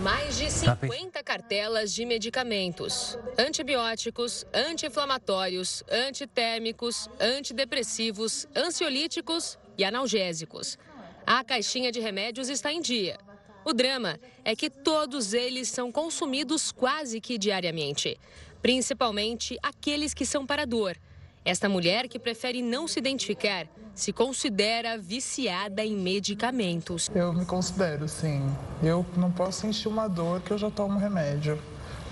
Mais 0.00 0.38
de 0.38 0.48
50 0.48 1.10
tá 1.10 1.22
cartelas 1.24 1.92
de 1.92 2.04
medicamentos: 2.04 3.18
antibióticos, 3.36 4.46
anti-inflamatórios, 4.54 5.82
antitérmicos, 5.90 7.08
antidepressivos, 7.18 8.46
ansiolíticos 8.54 9.58
e 9.76 9.84
analgésicos. 9.84 10.78
A 11.26 11.42
caixinha 11.42 11.90
de 11.90 11.98
remédios 11.98 12.48
está 12.48 12.72
em 12.72 12.80
dia. 12.80 13.18
O 13.64 13.72
drama 13.72 14.20
é 14.44 14.54
que 14.54 14.70
todos 14.70 15.32
eles 15.32 15.68
são 15.68 15.90
consumidos 15.90 16.70
quase 16.70 17.20
que 17.20 17.36
diariamente, 17.36 18.16
principalmente 18.62 19.58
aqueles 19.60 20.14
que 20.14 20.24
são 20.24 20.46
para 20.46 20.64
dor 20.64 20.96
esta 21.44 21.68
mulher, 21.68 22.08
que 22.08 22.18
prefere 22.18 22.62
não 22.62 22.86
se 22.86 22.98
identificar, 22.98 23.66
se 23.94 24.12
considera 24.12 24.96
viciada 24.96 25.84
em 25.84 25.96
medicamentos. 25.96 27.08
Eu 27.14 27.32
me 27.32 27.44
considero, 27.44 28.08
sim. 28.08 28.42
Eu 28.82 29.04
não 29.16 29.30
posso 29.30 29.62
sentir 29.62 29.88
uma 29.88 30.08
dor 30.08 30.40
que 30.40 30.50
eu 30.50 30.58
já 30.58 30.70
tomo 30.70 30.98
remédio. 30.98 31.60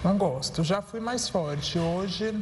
Não 0.02 0.16
gosto. 0.16 0.64
Já 0.64 0.82
fui 0.82 1.00
mais 1.00 1.28
forte. 1.28 1.78
Hoje, 1.78 2.34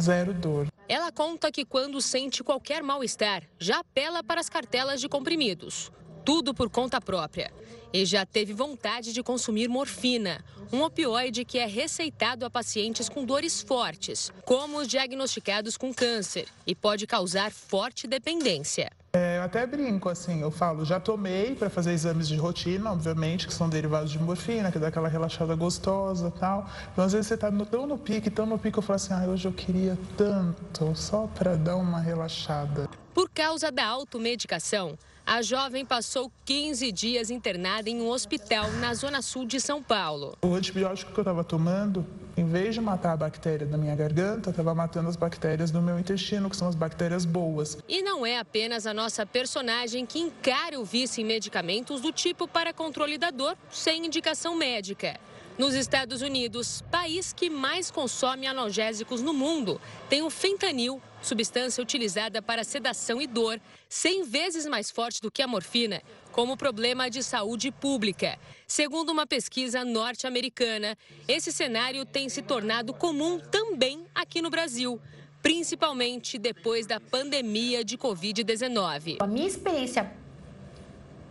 zero 0.00 0.32
dor. 0.32 0.66
Ela 0.88 1.10
conta 1.10 1.50
que 1.50 1.64
quando 1.64 2.00
sente 2.00 2.44
qualquer 2.44 2.82
mal-estar, 2.82 3.42
já 3.58 3.80
apela 3.80 4.22
para 4.22 4.40
as 4.40 4.48
cartelas 4.48 5.00
de 5.00 5.08
comprimidos. 5.08 5.90
Tudo 6.26 6.52
por 6.52 6.68
conta 6.68 7.00
própria 7.00 7.52
e 7.92 8.04
já 8.04 8.26
teve 8.26 8.52
vontade 8.52 9.12
de 9.12 9.22
consumir 9.22 9.68
morfina, 9.68 10.44
um 10.72 10.82
opioide 10.82 11.44
que 11.44 11.56
é 11.56 11.66
receitado 11.66 12.44
a 12.44 12.50
pacientes 12.50 13.08
com 13.08 13.24
dores 13.24 13.62
fortes, 13.62 14.32
como 14.44 14.78
os 14.78 14.88
diagnosticados 14.88 15.76
com 15.76 15.94
câncer, 15.94 16.48
e 16.66 16.74
pode 16.74 17.06
causar 17.06 17.52
forte 17.52 18.08
dependência. 18.08 18.90
É, 19.12 19.38
eu 19.38 19.42
até 19.44 19.64
brinco 19.64 20.08
assim, 20.08 20.42
eu 20.42 20.50
falo, 20.50 20.84
já 20.84 20.98
tomei 20.98 21.54
para 21.54 21.70
fazer 21.70 21.92
exames 21.92 22.26
de 22.26 22.34
rotina, 22.34 22.90
obviamente, 22.90 23.46
que 23.46 23.54
são 23.54 23.68
derivados 23.68 24.10
de 24.10 24.18
morfina, 24.18 24.72
que 24.72 24.80
dá 24.80 24.88
aquela 24.88 25.08
relaxada 25.08 25.54
gostosa 25.54 26.32
tal. 26.40 26.68
Então, 26.92 27.04
às 27.04 27.12
vezes 27.12 27.28
você 27.28 27.34
está 27.34 27.52
tão 27.52 27.86
no 27.86 27.96
pique, 27.96 28.30
tão 28.30 28.46
no 28.46 28.58
pique, 28.58 28.76
eu 28.76 28.82
falo 28.82 28.96
assim, 28.96 29.14
ah, 29.14 29.24
hoje 29.28 29.46
eu 29.46 29.52
queria 29.52 29.96
tanto, 30.16 30.92
só 30.96 31.28
para 31.28 31.54
dar 31.54 31.76
uma 31.76 32.00
relaxada. 32.00 32.90
Por 33.14 33.30
causa 33.30 33.70
da 33.70 33.86
automedicação, 33.86 34.98
a 35.26 35.42
jovem 35.42 35.84
passou 35.84 36.30
15 36.44 36.92
dias 36.92 37.30
internada 37.30 37.90
em 37.90 38.00
um 38.00 38.08
hospital 38.08 38.70
na 38.80 38.94
zona 38.94 39.20
sul 39.20 39.44
de 39.44 39.60
São 39.60 39.82
Paulo. 39.82 40.38
O 40.40 40.54
antibiótico 40.54 41.12
que 41.12 41.18
eu 41.18 41.22
estava 41.22 41.42
tomando, 41.42 42.06
em 42.36 42.46
vez 42.46 42.74
de 42.74 42.80
matar 42.80 43.14
a 43.14 43.16
bactéria 43.16 43.66
da 43.66 43.76
minha 43.76 43.96
garganta, 43.96 44.50
estava 44.50 44.72
matando 44.72 45.08
as 45.08 45.16
bactérias 45.16 45.72
do 45.72 45.82
meu 45.82 45.98
intestino, 45.98 46.48
que 46.48 46.56
são 46.56 46.68
as 46.68 46.76
bactérias 46.76 47.24
boas. 47.24 47.76
E 47.88 48.02
não 48.02 48.24
é 48.24 48.38
apenas 48.38 48.86
a 48.86 48.94
nossa 48.94 49.26
personagem 49.26 50.06
que 50.06 50.20
encara 50.20 50.78
o 50.78 50.84
vício 50.84 51.20
em 51.20 51.24
medicamentos 51.24 52.00
do 52.00 52.12
tipo 52.12 52.46
para 52.46 52.72
controle 52.72 53.18
da 53.18 53.32
dor 53.32 53.56
sem 53.68 54.06
indicação 54.06 54.54
médica. 54.54 55.18
Nos 55.58 55.74
Estados 55.74 56.20
Unidos, 56.20 56.82
país 56.90 57.32
que 57.32 57.48
mais 57.48 57.90
consome 57.90 58.46
analgésicos 58.46 59.22
no 59.22 59.32
mundo, 59.32 59.80
tem 60.06 60.20
o 60.22 60.28
fentanil, 60.28 61.00
substância 61.22 61.82
utilizada 61.82 62.42
para 62.42 62.62
sedação 62.62 63.22
e 63.22 63.26
dor, 63.26 63.58
100 63.88 64.24
vezes 64.24 64.66
mais 64.66 64.90
forte 64.90 65.22
do 65.22 65.30
que 65.30 65.40
a 65.40 65.46
morfina, 65.46 66.02
como 66.30 66.58
problema 66.58 67.08
de 67.08 67.22
saúde 67.22 67.70
pública. 67.70 68.38
Segundo 68.66 69.10
uma 69.10 69.26
pesquisa 69.26 69.82
norte-americana, 69.82 70.94
esse 71.26 71.50
cenário 71.50 72.04
tem 72.04 72.28
se 72.28 72.42
tornado 72.42 72.92
comum 72.92 73.38
também 73.38 74.04
aqui 74.14 74.42
no 74.42 74.50
Brasil 74.50 75.00
principalmente 75.42 76.38
depois 76.38 76.88
da 76.88 76.98
pandemia 76.98 77.84
de 77.84 77.96
Covid-19. 77.96 79.18
A 79.20 79.28
minha 79.28 79.46
experiência, 79.46 80.10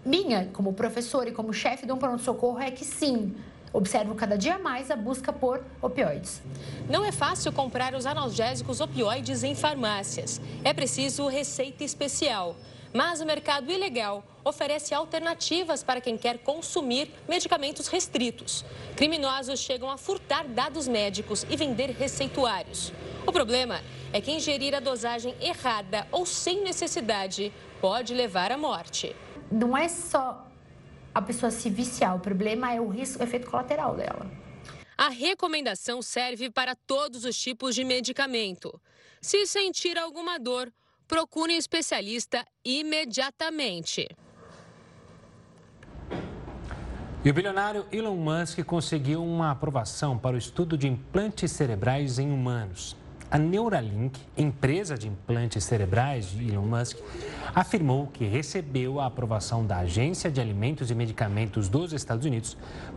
minha 0.06 0.50
como 0.54 0.72
professora 0.72 1.28
e 1.28 1.34
como 1.34 1.52
chefe 1.52 1.86
de 1.86 1.92
um 1.92 1.98
pronto-socorro, 1.98 2.60
é 2.60 2.72
que 2.72 2.86
sim, 2.86 3.36
observo 3.76 4.16
cada 4.16 4.38
dia 4.38 4.58
mais 4.58 4.90
a 4.90 4.96
busca 4.96 5.34
por 5.34 5.62
opioides. 5.82 6.42
Não 6.90 7.04
é 7.04 7.12
fácil 7.12 7.52
comprar 7.52 7.94
os 7.94 8.06
analgésicos 8.06 8.80
opioides 8.80 9.44
em 9.44 9.54
farmácias. 9.54 10.40
É 10.64 10.74
preciso 10.74 11.28
receita 11.28 11.84
especial. 11.84 12.56
Mas 12.94 13.20
o 13.20 13.26
mercado 13.26 13.70
ilegal 13.70 14.24
oferece 14.46 14.94
alternativas 14.94 15.84
para 15.84 16.00
quem 16.00 16.18
quer 16.18 16.38
consumir 16.38 17.12
medicamentos 17.28 17.88
restritos. 17.88 18.64
Criminosos 18.96 19.60
chegam 19.60 19.90
a 19.90 19.98
furtar 19.98 20.48
dados 20.48 20.88
médicos 20.88 21.46
e 21.50 21.58
vender 21.58 21.90
receituários. 21.90 22.94
O 23.28 23.34
problema 23.34 23.82
é 24.14 24.22
que 24.22 24.32
ingerir 24.32 24.74
a 24.74 24.80
dosagem 24.80 25.36
errada 25.42 26.08
ou 26.10 26.26
sem 26.26 26.64
necessidade 26.64 27.52
pode 27.82 28.14
levar 28.14 28.54
à 28.54 28.58
morte. 28.58 29.14
Não 29.52 29.76
é 29.76 29.90
só 29.90 30.45
a 31.16 31.22
pessoa 31.22 31.50
se 31.50 31.70
viciar. 31.70 32.14
O 32.14 32.20
problema 32.20 32.74
é 32.74 32.82
o 32.82 32.90
risco, 32.90 33.22
o 33.22 33.24
efeito 33.24 33.50
colateral 33.50 33.96
dela. 33.96 34.30
A 34.98 35.08
recomendação 35.08 36.02
serve 36.02 36.50
para 36.50 36.76
todos 36.76 37.24
os 37.24 37.38
tipos 37.38 37.74
de 37.74 37.86
medicamento. 37.86 38.82
Se 39.22 39.48
sentir 39.48 39.98
alguma 39.98 40.38
dor, 40.38 40.72
procure 41.08 41.54
um 41.54 41.58
especialista 41.58 42.46
imediatamente. 42.66 44.10
E 47.24 47.30
o 47.30 47.34
bilionário 47.34 47.86
Elon 47.92 48.16
Musk 48.16 48.64
conseguiu 48.66 49.24
uma 49.24 49.52
aprovação 49.52 50.18
para 50.18 50.36
o 50.36 50.38
estudo 50.38 50.78
de 50.78 50.88
implantes 50.88 51.52
cerebrais 51.52 52.20
em 52.20 52.32
humanos. 52.32 52.96
A 53.36 53.38
Neuralink, 53.38 54.18
empresa 54.38 54.98
de 54.98 55.10
implantes 55.10 55.66
cerebrais 55.66 56.32
de 56.32 56.54
Elon 56.54 56.62
Musk, 56.62 56.98
afirmou 57.54 58.08
que 58.08 58.24
recebeu 58.24 58.98
a 58.98 59.08
aprovação 59.08 59.66
da 59.66 59.80
Agência 59.80 60.32
de 60.32 60.40
Alimentos 60.40 60.90
e 60.90 60.96
Medicamentos 60.96 61.68
dos 61.68 61.92
Estados 61.92 62.26
Unidos 62.26 62.56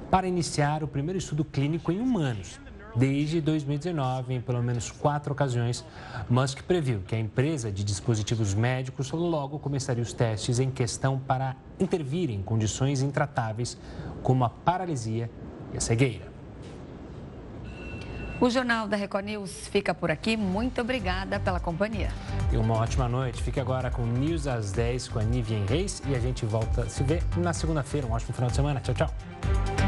para 0.08 0.28
iniciar 0.28 0.84
o 0.84 0.86
primeiro 0.86 1.18
estudo 1.18 1.44
clínico 1.44 1.90
em 1.90 1.98
humanos. 1.98 2.60
Desde 2.94 3.40
2019, 3.40 4.34
em 4.34 4.40
pelo 4.40 4.62
menos 4.62 4.92
quatro 4.92 5.32
ocasiões, 5.32 5.84
Musk 6.30 6.62
previu 6.62 7.00
que 7.00 7.16
a 7.16 7.18
empresa 7.18 7.72
de 7.72 7.82
dispositivos 7.82 8.54
médicos 8.54 9.10
logo 9.10 9.58
começaria 9.58 10.04
os 10.04 10.12
testes 10.12 10.60
em 10.60 10.70
questão 10.70 11.18
para 11.18 11.56
intervir 11.80 12.30
em 12.30 12.44
condições 12.44 13.02
intratáveis 13.02 13.76
como 14.22 14.44
a 14.44 14.48
paralisia 14.48 15.28
e 15.74 15.78
a 15.78 15.80
cegueira. 15.80 16.27
O 18.40 18.48
Jornal 18.48 18.86
da 18.86 18.96
Record 18.96 19.24
News 19.24 19.66
fica 19.68 19.92
por 19.92 20.12
aqui. 20.12 20.36
Muito 20.36 20.80
obrigada 20.80 21.40
pela 21.40 21.58
companhia. 21.58 22.10
E 22.52 22.56
uma 22.56 22.74
ótima 22.74 23.08
noite. 23.08 23.42
Fique 23.42 23.58
agora 23.58 23.90
com 23.90 24.06
News 24.06 24.46
às 24.46 24.70
10 24.70 25.08
com 25.08 25.18
a 25.18 25.24
Nivian 25.24 25.66
Reis 25.68 26.00
e 26.06 26.14
a 26.14 26.20
gente 26.20 26.46
volta 26.46 26.82
a 26.82 26.88
se 26.88 27.02
ver 27.02 27.22
na 27.36 27.52
segunda-feira. 27.52 28.06
Um 28.06 28.12
ótimo 28.12 28.32
final 28.32 28.48
de 28.48 28.56
semana. 28.56 28.80
Tchau, 28.80 28.94
tchau. 28.94 29.87